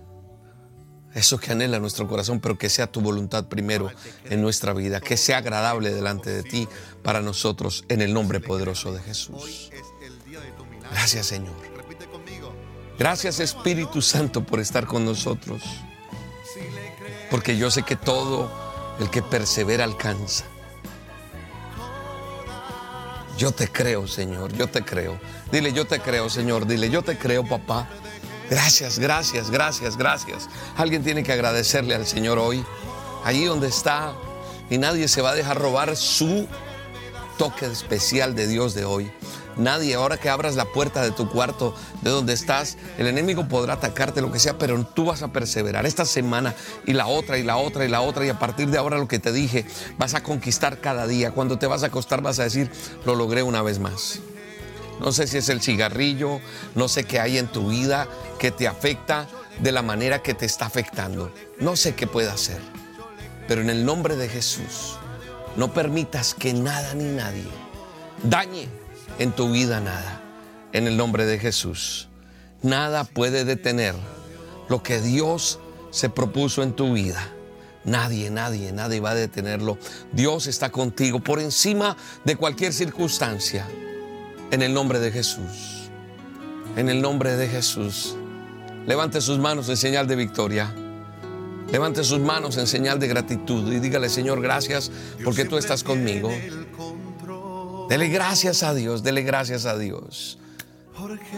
eso 1.13 1.38
que 1.38 1.51
anhela 1.51 1.80
nuestro 1.80 2.07
corazón, 2.07 2.39
pero 2.39 2.57
que 2.57 2.70
sea 2.70 2.88
tu 2.88 3.01
voluntad 3.01 3.47
primero 3.47 3.91
en 4.30 4.41
nuestra 4.41 4.72
vida, 4.72 5.01
que 5.01 5.18
sea 5.18 5.39
agradable 5.39 5.93
delante 5.93 6.30
de 6.30 6.43
ti 6.43 6.70
para 7.03 7.22
nosotros 7.22 7.84
en 7.89 8.01
el 8.01 8.13
nombre 8.13 8.39
poderoso 8.39 8.93
de 8.93 9.01
Jesús. 9.01 9.70
Gracias, 10.93 11.26
Señor. 11.26 11.66
Gracias 12.99 13.39
Espíritu 13.39 14.01
Santo 14.01 14.43
por 14.43 14.59
estar 14.59 14.85
con 14.85 15.05
nosotros. 15.05 15.61
Porque 17.29 17.57
yo 17.57 17.69
sé 17.69 17.83
que 17.83 17.95
todo 17.95 18.49
el 18.99 19.09
que 19.09 19.21
persevera 19.21 19.83
alcanza. 19.83 20.45
Yo 23.37 23.51
te 23.51 23.67
creo, 23.67 24.07
Señor, 24.07 24.51
yo 24.53 24.67
te 24.67 24.83
creo. 24.83 25.19
Dile, 25.51 25.71
yo 25.71 25.85
te 25.85 25.99
creo, 25.99 26.27
Señor. 26.27 26.65
Dile, 26.65 26.89
yo 26.89 27.03
te 27.03 27.17
creo, 27.17 27.45
papá. 27.45 27.87
Gracias, 28.49 28.97
gracias, 28.97 29.51
gracias, 29.51 29.95
gracias. 29.95 30.49
Alguien 30.75 31.03
tiene 31.03 31.21
que 31.21 31.33
agradecerle 31.33 31.93
al 31.93 32.07
Señor 32.07 32.39
hoy, 32.39 32.65
allí 33.23 33.45
donde 33.45 33.67
está. 33.67 34.13
Y 34.71 34.79
nadie 34.79 35.07
se 35.07 35.21
va 35.21 35.31
a 35.31 35.35
dejar 35.35 35.59
robar 35.59 35.95
su 35.95 36.47
toque 37.37 37.67
especial 37.67 38.35
de 38.35 38.47
Dios 38.47 38.73
de 38.73 38.85
hoy. 38.85 39.11
Nadie, 39.57 39.95
ahora 39.95 40.17
que 40.17 40.29
abras 40.29 40.55
la 40.55 40.65
puerta 40.65 41.01
de 41.01 41.11
tu 41.11 41.29
cuarto, 41.29 41.73
de 42.01 42.09
donde 42.09 42.33
estás, 42.33 42.77
el 42.97 43.07
enemigo 43.07 43.47
podrá 43.47 43.73
atacarte, 43.73 44.21
lo 44.21 44.31
que 44.31 44.39
sea, 44.39 44.57
pero 44.57 44.83
tú 44.85 45.05
vas 45.05 45.23
a 45.23 45.29
perseverar 45.29 45.85
esta 45.85 46.05
semana 46.05 46.53
y 46.85 46.93
la 46.93 47.07
otra 47.07 47.37
y 47.37 47.43
la 47.43 47.57
otra 47.57 47.85
y 47.85 47.87
la 47.87 48.01
otra. 48.01 48.25
Y 48.25 48.29
a 48.29 48.39
partir 48.39 48.69
de 48.69 48.77
ahora 48.77 48.97
lo 48.97 49.07
que 49.07 49.19
te 49.19 49.31
dije, 49.31 49.65
vas 49.97 50.13
a 50.13 50.21
conquistar 50.23 50.79
cada 50.79 51.07
día. 51.07 51.31
Cuando 51.31 51.57
te 51.57 51.67
vas 51.67 51.83
a 51.83 51.87
acostar 51.87 52.21
vas 52.21 52.39
a 52.39 52.43
decir, 52.43 52.69
lo 53.05 53.15
logré 53.15 53.43
una 53.43 53.61
vez 53.61 53.79
más. 53.79 54.19
No 54.99 55.11
sé 55.11 55.27
si 55.27 55.37
es 55.37 55.49
el 55.49 55.61
cigarrillo, 55.61 56.39
no 56.75 56.87
sé 56.87 57.03
qué 57.03 57.19
hay 57.19 57.37
en 57.37 57.47
tu 57.47 57.69
vida 57.69 58.07
que 58.39 58.51
te 58.51 58.67
afecta 58.67 59.27
de 59.59 59.71
la 59.71 59.81
manera 59.81 60.21
que 60.21 60.33
te 60.33 60.45
está 60.45 60.65
afectando. 60.65 61.31
No 61.59 61.75
sé 61.75 61.95
qué 61.95 62.07
puede 62.07 62.29
hacer. 62.29 62.59
Pero 63.47 63.61
en 63.61 63.69
el 63.69 63.85
nombre 63.85 64.15
de 64.15 64.27
Jesús, 64.27 64.97
No 65.55 65.73
permitas 65.73 66.35
que 66.35 66.53
nada 66.53 66.93
ni 66.93 67.05
nadie 67.05 67.49
dañe 68.23 68.67
en 69.19 69.31
tu 69.31 69.51
vida 69.51 69.79
nada. 69.79 70.21
En 70.73 70.87
el 70.87 70.97
nombre 70.97 71.25
de 71.25 71.39
Jesús. 71.39 72.09
Nada 72.61 73.03
puede 73.03 73.45
detener 73.45 73.95
lo 74.69 74.83
que 74.83 75.01
Dios 75.01 75.59
se 75.91 76.09
propuso 76.09 76.63
en 76.63 76.73
tu 76.73 76.93
vida. 76.93 77.33
Nadie, 77.83 78.29
nadie, 78.29 78.73
nadie 78.73 78.99
va 78.99 79.11
a 79.11 79.15
detenerlo. 79.15 79.77
Dios 80.11 80.47
está 80.47 80.71
contigo 80.71 81.21
por 81.21 81.39
encima 81.39 81.95
de 82.25 82.35
cualquier 82.35 82.73
circunstancia. 82.73 83.65
En 84.51 84.61
el 84.61 84.73
nombre 84.73 84.99
de 84.99 85.11
Jesús. 85.11 85.89
En 86.75 86.89
el 86.89 87.01
nombre 87.01 87.35
de 87.35 87.47
Jesús. 87.47 88.15
Levante 88.85 89.21
sus 89.21 89.39
manos 89.39 89.69
en 89.69 89.77
señal 89.77 90.07
de 90.07 90.15
victoria. 90.15 90.73
Levante 91.71 92.03
sus 92.03 92.19
manos 92.19 92.57
en 92.57 92.67
señal 92.67 92.99
de 92.99 93.07
gratitud 93.07 93.71
y 93.71 93.79
dígale, 93.79 94.09
Señor, 94.09 94.41
gracias 94.41 94.91
porque 95.23 95.45
tú 95.45 95.57
estás 95.57 95.83
conmigo. 95.83 96.31
Dele 97.89 98.09
gracias 98.09 98.63
a 98.63 98.73
Dios, 98.73 99.03
dele 99.03 99.23
gracias 99.23 99.65
a 99.65 99.77
Dios. 99.77 100.39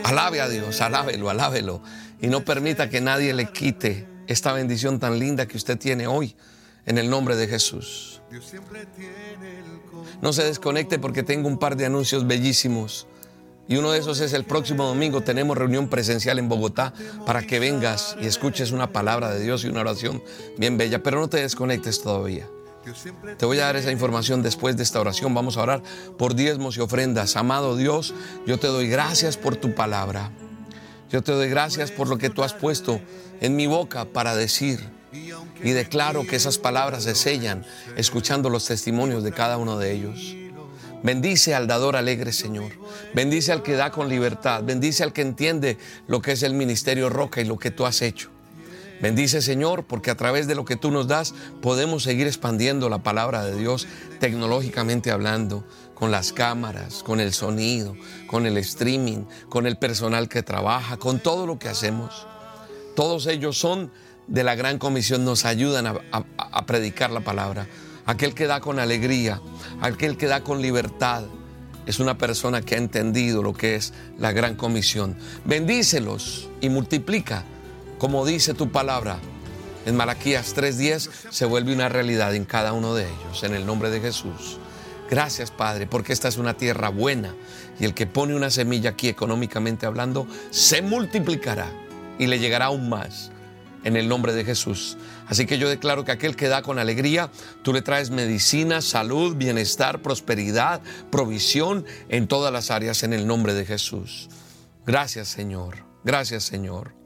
Alabe 0.03 0.41
a 0.41 0.49
Dios, 0.49 0.81
alábelo, 0.81 1.29
alábelo. 1.29 1.81
Y 2.21 2.27
no 2.27 2.43
permita 2.43 2.89
que 2.89 3.01
nadie 3.01 3.33
le 3.33 3.51
quite 3.51 4.07
esta 4.27 4.53
bendición 4.53 4.99
tan 4.99 5.19
linda 5.19 5.47
que 5.47 5.57
usted 5.57 5.77
tiene 5.77 6.07
hoy 6.07 6.35
en 6.85 6.97
el 6.97 7.09
nombre 7.09 7.35
de 7.35 7.47
Jesús. 7.47 8.21
No 10.21 10.33
se 10.33 10.43
desconecte 10.43 10.99
porque 10.99 11.23
tengo 11.23 11.47
un 11.47 11.59
par 11.59 11.75
de 11.75 11.85
anuncios 11.85 12.25
bellísimos. 12.25 13.07
Y 13.67 13.77
uno 13.77 13.91
de 13.91 13.99
esos 13.99 14.19
es 14.19 14.33
el 14.33 14.45
próximo 14.45 14.85
domingo. 14.85 15.21
Tenemos 15.21 15.55
reunión 15.55 15.89
presencial 15.89 16.39
en 16.39 16.49
Bogotá 16.49 16.93
para 17.25 17.43
que 17.43 17.59
vengas 17.59 18.17
y 18.19 18.25
escuches 18.25 18.71
una 18.71 18.91
palabra 18.91 19.31
de 19.31 19.43
Dios 19.43 19.63
y 19.63 19.67
una 19.67 19.81
oración 19.81 20.23
bien 20.57 20.77
bella. 20.77 21.03
Pero 21.03 21.19
no 21.19 21.29
te 21.29 21.37
desconectes 21.37 22.01
todavía. 22.01 22.47
Te 23.37 23.45
voy 23.45 23.59
a 23.59 23.65
dar 23.65 23.75
esa 23.75 23.91
información 23.91 24.41
después 24.41 24.77
de 24.77 24.83
esta 24.83 24.99
oración. 25.01 25.33
Vamos 25.33 25.57
a 25.57 25.63
orar 25.63 25.83
por 26.17 26.35
diezmos 26.35 26.77
y 26.77 26.79
ofrendas. 26.79 27.35
Amado 27.35 27.75
Dios, 27.75 28.13
yo 28.47 28.57
te 28.57 28.67
doy 28.67 28.87
gracias 28.87 29.37
por 29.37 29.55
tu 29.55 29.75
palabra. 29.75 30.31
Yo 31.11 31.21
te 31.21 31.31
doy 31.31 31.49
gracias 31.49 31.91
por 31.91 32.07
lo 32.07 32.17
que 32.17 32.29
tú 32.29 32.43
has 32.43 32.53
puesto 32.53 33.01
en 33.41 33.55
mi 33.55 33.67
boca 33.67 34.05
para 34.05 34.35
decir. 34.35 34.79
Y 35.61 35.71
declaro 35.71 36.25
que 36.25 36.35
esas 36.35 36.57
palabras 36.57 37.03
se 37.03 37.15
sellan 37.15 37.65
escuchando 37.95 38.49
los 38.49 38.65
testimonios 38.65 39.23
de 39.23 39.31
cada 39.31 39.57
uno 39.57 39.77
de 39.77 39.91
ellos. 39.91 40.35
Bendice 41.03 41.55
al 41.55 41.67
dador 41.67 41.95
alegre, 41.95 42.31
Señor. 42.31 42.71
Bendice 43.13 43.51
al 43.51 43.63
que 43.63 43.73
da 43.73 43.91
con 43.91 44.09
libertad. 44.09 44.63
Bendice 44.63 45.03
al 45.03 45.13
que 45.13 45.21
entiende 45.21 45.77
lo 46.07 46.21
que 46.21 46.33
es 46.33 46.43
el 46.43 46.53
ministerio 46.53 47.09
Roca 47.09 47.41
y 47.41 47.45
lo 47.45 47.57
que 47.57 47.71
tú 47.71 47.85
has 47.85 48.01
hecho. 48.01 48.29
Bendice 49.01 49.41
Señor, 49.41 49.85
porque 49.85 50.11
a 50.11 50.15
través 50.15 50.47
de 50.47 50.55
lo 50.55 50.65
que 50.65 50.75
tú 50.75 50.91
nos 50.91 51.07
das 51.07 51.33
podemos 51.61 52.03
seguir 52.03 52.27
expandiendo 52.27 52.89
la 52.89 53.01
palabra 53.01 53.45
de 53.45 53.55
Dios 53.55 53.87
tecnológicamente 54.19 55.11
hablando, 55.11 55.63
con 55.99 56.11
las 56.11 56.31
cámaras, 56.31 57.03
con 57.03 57.19
el 57.19 57.33
sonido, 57.33 57.95
con 58.27 58.45
el 58.45 58.57
streaming, 58.57 59.25
con 59.49 59.67
el 59.67 59.77
personal 59.77 60.29
que 60.29 60.43
trabaja, 60.43 60.97
con 60.97 61.19
todo 61.19 61.45
lo 61.45 61.59
que 61.59 61.67
hacemos. 61.67 62.25
Todos 62.95 63.27
ellos 63.27 63.57
son 63.57 63.91
de 64.27 64.43
la 64.43 64.55
gran 64.55 64.77
comisión, 64.77 65.25
nos 65.25 65.43
ayudan 65.43 65.87
a, 65.87 66.65
predicar 66.65 67.11
la 67.11 67.19
palabra. 67.21 67.67
Aquel 68.05 68.33
que 68.33 68.47
da 68.47 68.61
con 68.61 68.79
alegría, 68.79 69.41
aquel 69.81 70.17
que 70.17 70.27
da 70.27 70.41
con 70.41 70.61
libertad, 70.61 71.23
es 71.85 71.99
una 71.99 72.17
persona 72.17 72.61
que 72.61 72.75
ha 72.75 72.77
entendido 72.77 73.43
lo 73.43 73.53
que 73.53 73.75
es 73.75 73.93
la 74.17 74.31
gran 74.31 74.55
comisión. 74.55 75.17
Bendícelos 75.45 76.49
y 76.61 76.69
multiplica 76.69 77.43
como 77.99 78.25
dice 78.25 78.55
tu 78.55 78.71
palabra. 78.71 79.19
En 79.85 79.95
Malaquías 79.95 80.55
3:10 80.55 81.09
se 81.29 81.45
vuelve 81.45 81.73
una 81.73 81.89
realidad 81.89 82.33
en 82.33 82.45
cada 82.45 82.73
uno 82.73 82.95
de 82.95 83.03
ellos, 83.03 83.43
en 83.43 83.53
el 83.53 83.65
nombre 83.65 83.89
de 83.91 84.01
Jesús. 84.01 84.57
Gracias, 85.09 85.51
Padre, 85.51 85.85
porque 85.85 86.13
esta 86.13 86.27
es 86.27 86.37
una 86.37 86.55
tierra 86.55 86.89
buena 86.89 87.35
y 87.79 87.85
el 87.85 87.93
que 87.93 88.07
pone 88.07 88.35
una 88.35 88.49
semilla 88.49 88.91
aquí 88.91 89.09
económicamente 89.09 89.85
hablando 89.85 90.27
se 90.51 90.81
multiplicará 90.81 91.71
y 92.19 92.27
le 92.27 92.39
llegará 92.39 92.65
aún 92.65 92.89
más 92.89 93.31
en 93.83 93.95
el 93.95 94.07
nombre 94.07 94.33
de 94.33 94.45
Jesús. 94.45 94.97
Así 95.27 95.45
que 95.45 95.57
yo 95.57 95.67
declaro 95.69 96.05
que 96.05 96.11
aquel 96.11 96.35
que 96.35 96.47
da 96.47 96.61
con 96.61 96.77
alegría, 96.77 97.31
tú 97.63 97.73
le 97.73 97.81
traes 97.81 98.11
medicina, 98.11 98.81
salud, 98.81 99.35
bienestar, 99.35 100.01
prosperidad, 100.01 100.81
provisión 101.09 101.85
en 102.09 102.27
todas 102.27 102.53
las 102.53 102.69
áreas 102.69 103.03
en 103.03 103.13
el 103.13 103.25
nombre 103.25 103.53
de 103.53 103.65
Jesús. 103.65 104.29
Gracias, 104.85 105.29
Señor. 105.29 105.85
Gracias, 106.03 106.43
Señor 106.43 106.98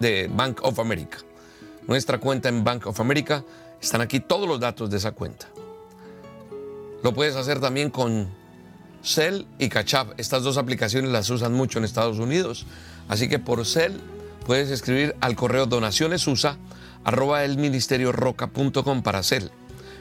de 0.00 0.30
Bank 0.34 0.60
of 0.62 0.78
America 0.78 1.18
nuestra 1.86 2.18
cuenta 2.18 2.48
en 2.48 2.64
Bank 2.64 2.86
of 2.86 3.00
America. 3.00 3.44
Están 3.80 4.00
aquí 4.00 4.20
todos 4.20 4.48
los 4.48 4.60
datos 4.60 4.90
de 4.90 4.96
esa 4.96 5.12
cuenta. 5.12 5.48
Lo 7.02 7.12
puedes 7.12 7.36
hacer 7.36 7.60
también 7.60 7.90
con 7.90 8.28
Cell 9.02 9.44
y 9.58 9.68
Cachap. 9.68 10.18
Estas 10.18 10.42
dos 10.42 10.56
aplicaciones 10.56 11.10
las 11.10 11.28
usan 11.30 11.52
mucho 11.52 11.78
en 11.78 11.84
Estados 11.84 12.18
Unidos. 12.18 12.66
Así 13.08 13.28
que 13.28 13.38
por 13.38 13.64
Cell 13.66 13.92
puedes 14.46 14.70
escribir 14.70 15.14
al 15.20 15.36
correo 15.36 15.66
donacionesusa 15.66 16.56
arroba 17.04 17.44
el 17.44 17.58
ministerio 17.58 18.12
roca.com 18.12 19.02
para 19.02 19.22
Cell. 19.22 19.48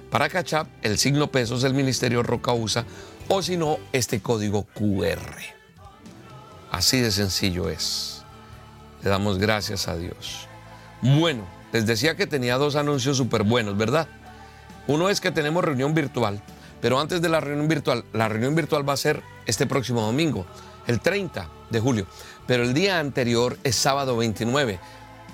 Para 0.09 0.29
Cachap, 0.29 0.67
el 0.81 0.97
signo 0.97 1.31
pesos 1.31 1.63
el 1.63 1.73
ministerio 1.73 2.23
roca 2.23 2.53
usa 2.53 2.85
o 3.27 3.41
si 3.41 3.57
no, 3.57 3.77
este 3.91 4.21
código 4.21 4.63
QR. 4.73 5.19
Así 6.71 6.99
de 7.01 7.11
sencillo 7.11 7.69
es. 7.69 8.23
Le 9.03 9.09
damos 9.09 9.37
gracias 9.37 9.87
a 9.87 9.95
Dios. 9.95 10.47
Bueno. 11.01 11.52
Les 11.73 11.87
decía 11.87 12.15
que 12.15 12.27
tenía 12.27 12.57
dos 12.57 12.75
anuncios 12.75 13.17
súper 13.17 13.41
buenos, 13.41 13.75
¿verdad? 13.75 14.07
Uno 14.85 15.09
es 15.09 15.19
que 15.19 15.31
tenemos 15.31 15.65
reunión 15.65 15.95
virtual, 15.95 16.39
pero 16.81 16.99
antes 16.99 17.19
de 17.19 17.29
la 17.29 17.39
reunión 17.39 17.67
virtual, 17.67 18.05
la 18.13 18.29
reunión 18.29 18.53
virtual 18.53 18.87
va 18.87 18.93
a 18.93 18.97
ser 18.97 19.23
este 19.47 19.65
próximo 19.65 20.01
domingo, 20.01 20.45
el 20.85 20.99
30 20.99 21.49
de 21.71 21.79
julio, 21.79 22.05
pero 22.45 22.61
el 22.61 22.75
día 22.75 22.99
anterior 22.99 23.57
es 23.63 23.75
sábado 23.75 24.15
29, 24.17 24.79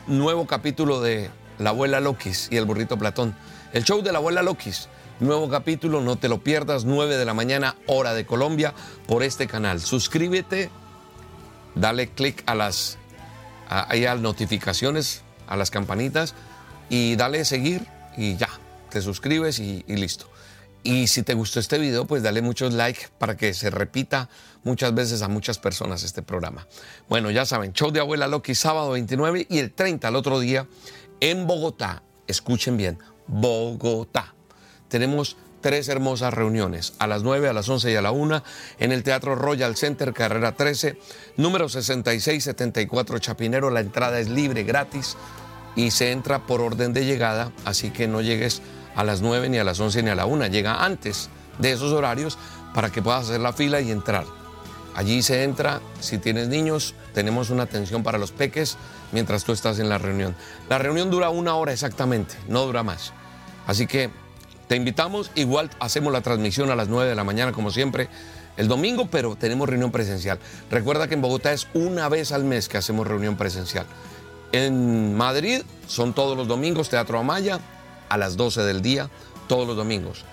nuevo 0.08 0.48
capítulo 0.48 1.02
de 1.02 1.30
La 1.58 1.72
abuela 1.72 2.00
Lokis 2.00 2.48
y 2.50 2.56
el 2.56 2.64
burrito 2.64 2.98
Platón. 2.98 3.36
El 3.74 3.84
show 3.84 4.02
de 4.02 4.14
la 4.14 4.20
abuela 4.20 4.42
Lokis, 4.42 4.88
nuevo 5.20 5.50
capítulo, 5.50 6.00
no 6.00 6.16
te 6.16 6.30
lo 6.30 6.42
pierdas, 6.42 6.86
9 6.86 7.18
de 7.18 7.26
la 7.26 7.34
mañana, 7.34 7.76
hora 7.86 8.14
de 8.14 8.26
Colombia, 8.26 8.74
por 9.08 9.24
este 9.24 9.46
canal. 9.46 9.82
Suscríbete, 9.82 10.70
dale 11.76 12.12
click 12.12 12.44
a 12.46 12.56
las 12.56 12.98
a, 13.68 13.92
a 13.92 14.16
notificaciones 14.16 15.24
a 15.50 15.58
las 15.58 15.72
campanitas 15.72 16.36
y 16.90 17.16
dale 17.16 17.44
seguir 17.44 17.86
y 18.16 18.38
ya, 18.38 18.50
te 18.90 19.02
suscribes 19.02 19.60
y, 19.60 19.84
listo. 19.88 20.28
Y 20.84 21.08
si 21.08 21.24
te 21.24 21.34
gustó 21.34 21.60
este 21.60 21.78
video, 21.78 22.06
pues 22.06 22.24
dale 22.24 22.42
muchos 22.42 22.74
likes 22.74 23.08
para 23.18 23.36
que 23.36 23.54
se 23.54 23.70
repita 23.70 24.30
muchas 24.64 24.94
veces 24.94 25.22
a 25.22 25.28
muchas 25.28 25.60
personas 25.60 26.04
este 26.04 26.22
programa. 26.22 26.68
Bueno, 27.10 27.32
ya 27.32 27.46
saben, 27.46 27.74
show 27.74 27.92
de 27.92 28.00
Abuela 28.00 28.28
Loki 28.28 28.56
sábado 28.56 28.92
29 28.92 29.48
y 29.50 29.60
el 29.60 29.74
30 29.74 30.08
al 30.08 30.16
otro 30.16 30.40
día 30.40 30.68
en 31.20 31.48
Bogotá. 31.48 32.04
Escuchen 32.28 32.78
bien, 32.78 32.98
Bogotá. 33.28 34.34
Tenemos 34.88 35.36
tres 35.62 35.90
hermosas 35.90 36.34
reuniones, 36.34 36.94
a 37.00 37.08
las 37.08 37.24
9, 37.24 37.50
a 37.50 37.54
las 37.54 37.68
11 37.68 37.92
y 37.92 37.96
a 37.96 38.02
la 38.02 38.12
1, 38.12 38.44
en 38.80 38.92
el 38.92 39.04
Teatro 39.04 39.36
Royal 39.36 39.76
Center, 39.76 40.14
carrera 40.14 40.54
13, 40.54 40.98
número 41.38 41.70
6674 41.70 43.20
Chapinero. 43.20 43.70
La 43.70 43.82
entrada 43.82 44.20
es 44.20 44.30
libre, 44.30 44.64
gratis 44.64 45.18
y 45.76 45.92
se 45.92 46.12
entra 46.12 46.46
por 46.46 46.62
orden 46.62 46.94
de 46.94 47.06
llegada, 47.06 47.52
así 47.66 47.92
que 47.92 48.08
no 48.08 48.22
llegues 48.22 48.62
a 48.96 49.04
las 49.04 49.22
9 49.22 49.50
ni 49.50 49.58
a 49.58 49.64
las 49.64 49.80
11 49.80 50.04
ni 50.04 50.10
a 50.10 50.16
la 50.16 50.26
1, 50.26 50.48
llega 50.48 50.84
antes 50.84 51.30
de 51.60 51.72
esos 51.72 51.94
horarios 51.94 52.38
para 52.74 52.92
que 52.92 53.02
puedas 53.02 53.26
hacer 53.26 53.40
la 53.40 53.54
fila 53.54 53.82
y 53.82 53.92
entrar. 53.92 54.26
Allí 54.96 55.22
se 55.22 55.44
entra, 55.44 55.82
si 56.00 56.18
tienes 56.18 56.48
niños, 56.48 56.96
tenemos 57.14 57.52
una 57.52 57.64
atención 57.64 58.04
para 58.04 58.18
los 58.18 58.32
peques 58.32 58.78
mientras 59.12 59.44
tú 59.44 59.52
estás 59.52 59.80
en 59.80 59.88
la 59.88 59.98
reunión. 59.98 60.36
La 60.68 60.78
reunión 60.78 61.10
dura 61.10 61.30
una 61.30 61.56
hora 61.56 61.72
exactamente, 61.72 62.36
no 62.48 62.66
dura 62.66 62.84
más. 62.84 63.14
Así 63.68 63.88
que 63.88 64.10
te 64.70 64.76
invitamos, 64.76 65.32
igual 65.34 65.72
hacemos 65.80 66.14
la 66.14 66.22
transmisión 66.22 66.70
a 66.70 66.76
las 66.76 66.90
9 66.90 67.10
de 67.10 67.16
la 67.16 67.24
mañana 67.24 67.52
como 67.52 67.72
siempre 67.72 68.08
el 68.56 68.68
domingo, 68.68 69.08
pero 69.10 69.36
tenemos 69.36 69.68
reunión 69.68 69.92
presencial. 69.92 70.38
Recuerda 70.70 71.08
que 71.08 71.16
en 71.16 71.24
Bogotá 71.24 71.54
es 71.54 71.68
una 71.74 72.08
vez 72.08 72.32
al 72.32 72.44
mes 72.44 72.70
que 72.70 72.78
hacemos 72.78 73.08
reunión 73.08 73.36
presencial. 73.36 73.88
En 74.52 75.18
Madrid 75.18 75.64
son 75.88 76.14
todos 76.14 76.38
los 76.38 76.48
domingos, 76.48 76.88
Teatro 76.88 77.18
Amaya, 77.18 77.60
a 78.10 78.18
las 78.18 78.38
12 78.38 78.62
del 78.62 78.84
día, 78.84 79.10
todos 79.48 79.68
los 79.68 79.76
domingos. 79.76 80.24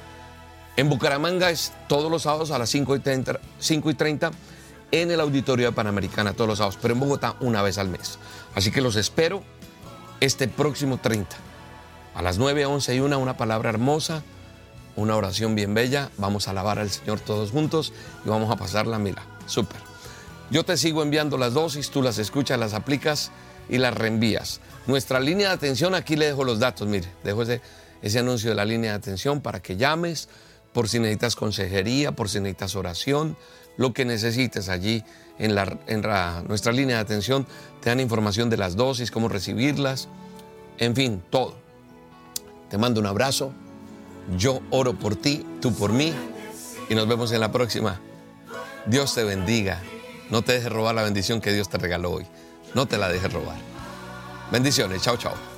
En 0.77 0.91
Bucaramanga 0.91 1.51
es 1.51 1.73
todos 1.89 2.11
los 2.11 2.25
sábados 2.25 2.51
a 2.51 2.59
las 2.59 2.69
5 2.69 2.95
y 2.95 2.99
30, 2.99 3.41
5 3.59 3.91
y 3.91 3.95
30 3.95 4.33
en 4.91 5.11
el 5.13 5.21
Auditorio 5.21 5.69
de 5.69 5.73
Panamericana 5.73 6.35
todos 6.35 6.49
los 6.49 6.59
sábados, 6.59 6.79
pero 6.83 6.93
en 6.93 7.01
Bogotá 7.01 7.37
una 7.41 7.63
vez 7.63 7.79
al 7.79 7.89
mes. 7.89 8.19
Así 8.55 8.71
que 8.71 8.83
los 8.83 8.97
espero 8.97 9.43
este 10.21 10.47
próximo 10.47 10.99
30. 10.99 11.46
A 12.17 12.23
las 12.23 12.39
9, 12.39 12.65
11 12.65 12.95
y 12.95 13.01
1, 13.01 13.19
una 13.19 13.37
palabra 13.37 13.69
hermosa, 13.69 14.23
una 14.97 15.17
oración 15.17 15.55
bien 15.55 15.75
bella. 15.75 16.11
Vamos 16.17 16.49
a 16.49 16.53
alabar 16.53 16.79
al 16.79 16.91
Señor 16.91 17.21
todos 17.21 17.51
juntos 17.51 17.93
y 18.25 18.31
vamos 18.31 18.51
a 18.51 18.57
pasar 18.57 18.87
la 18.87 18.99
mila. 18.99 19.23
Súper. 19.45 19.77
Yo 20.51 20.65
te 20.65 20.79
sigo 20.79 21.03
enviando 21.03 21.37
las 21.37 21.53
dosis, 21.53 21.91
tú 21.91 22.01
las 22.01 22.17
escuchas, 22.17 22.59
las 22.59 22.73
aplicas 22.73 23.33
y 23.69 23.77
las 23.77 23.93
reenvías. 23.93 24.63
Nuestra 24.87 25.21
línea 25.21 25.49
de 25.49 25.55
atención, 25.57 25.95
aquí 25.95 26.17
le 26.17 26.25
dejo 26.25 26.43
los 26.43 26.59
datos, 26.59 26.89
mire, 26.89 27.07
dejo 27.23 27.43
ese, 27.43 27.61
ese 28.01 28.21
anuncio 28.21 28.49
de 28.49 28.57
la 28.57 28.65
línea 28.65 28.93
de 28.93 28.97
atención 28.97 29.43
para 29.43 29.61
que 29.61 29.77
llames 29.77 30.31
por 30.73 30.89
si 30.89 30.99
necesitas 30.99 31.37
consejería, 31.37 32.13
por 32.13 32.31
si 32.31 32.41
necesitas 32.41 32.77
oración, 32.77 33.37
lo 33.77 33.93
que 33.93 34.07
necesites 34.07 34.71
allí 34.71 35.05
en 35.39 35.55
nuestra 35.55 36.73
línea 36.73 36.97
de 36.97 37.03
atención. 37.03 37.47
Te 37.83 37.91
dan 37.91 38.01
información 38.01 38.49
de 38.49 38.57
las 38.57 38.75
dosis, 38.75 39.11
cómo 39.11 39.29
recibirlas, 39.29 40.09
en 40.79 40.97
fin, 40.97 41.23
todo. 41.29 41.66
Te 42.69 42.79
mando 42.79 43.01
un 43.01 43.07
abrazo. 43.07 43.53
Yo 44.37 44.61
oro 44.71 44.95
por 44.95 45.17
ti, 45.17 45.45
tú 45.61 45.73
por 45.75 45.93
mí. 45.93 46.13
Y 46.89 46.95
nos 46.95 47.07
vemos 47.09 47.33
en 47.33 47.41
la 47.41 47.53
próxima. 47.53 48.01
Dios 48.87 49.15
te 49.15 49.25
bendiga. 49.25 49.83
No 50.31 50.43
te 50.43 50.53
dejes 50.53 50.73
robar 50.73 50.95
la 50.95 51.03
bendición 51.03 51.41
que 51.41 51.53
Dios 51.53 51.69
te 51.69 51.79
regaló 51.79 52.13
hoy. 52.13 52.27
No 52.75 52.87
te 52.87 52.99
la 52.99 53.09
dejes 53.09 53.33
robar. 53.33 53.57
Bendiciones. 54.51 55.03
Chao, 55.03 55.17
chao. 55.17 55.56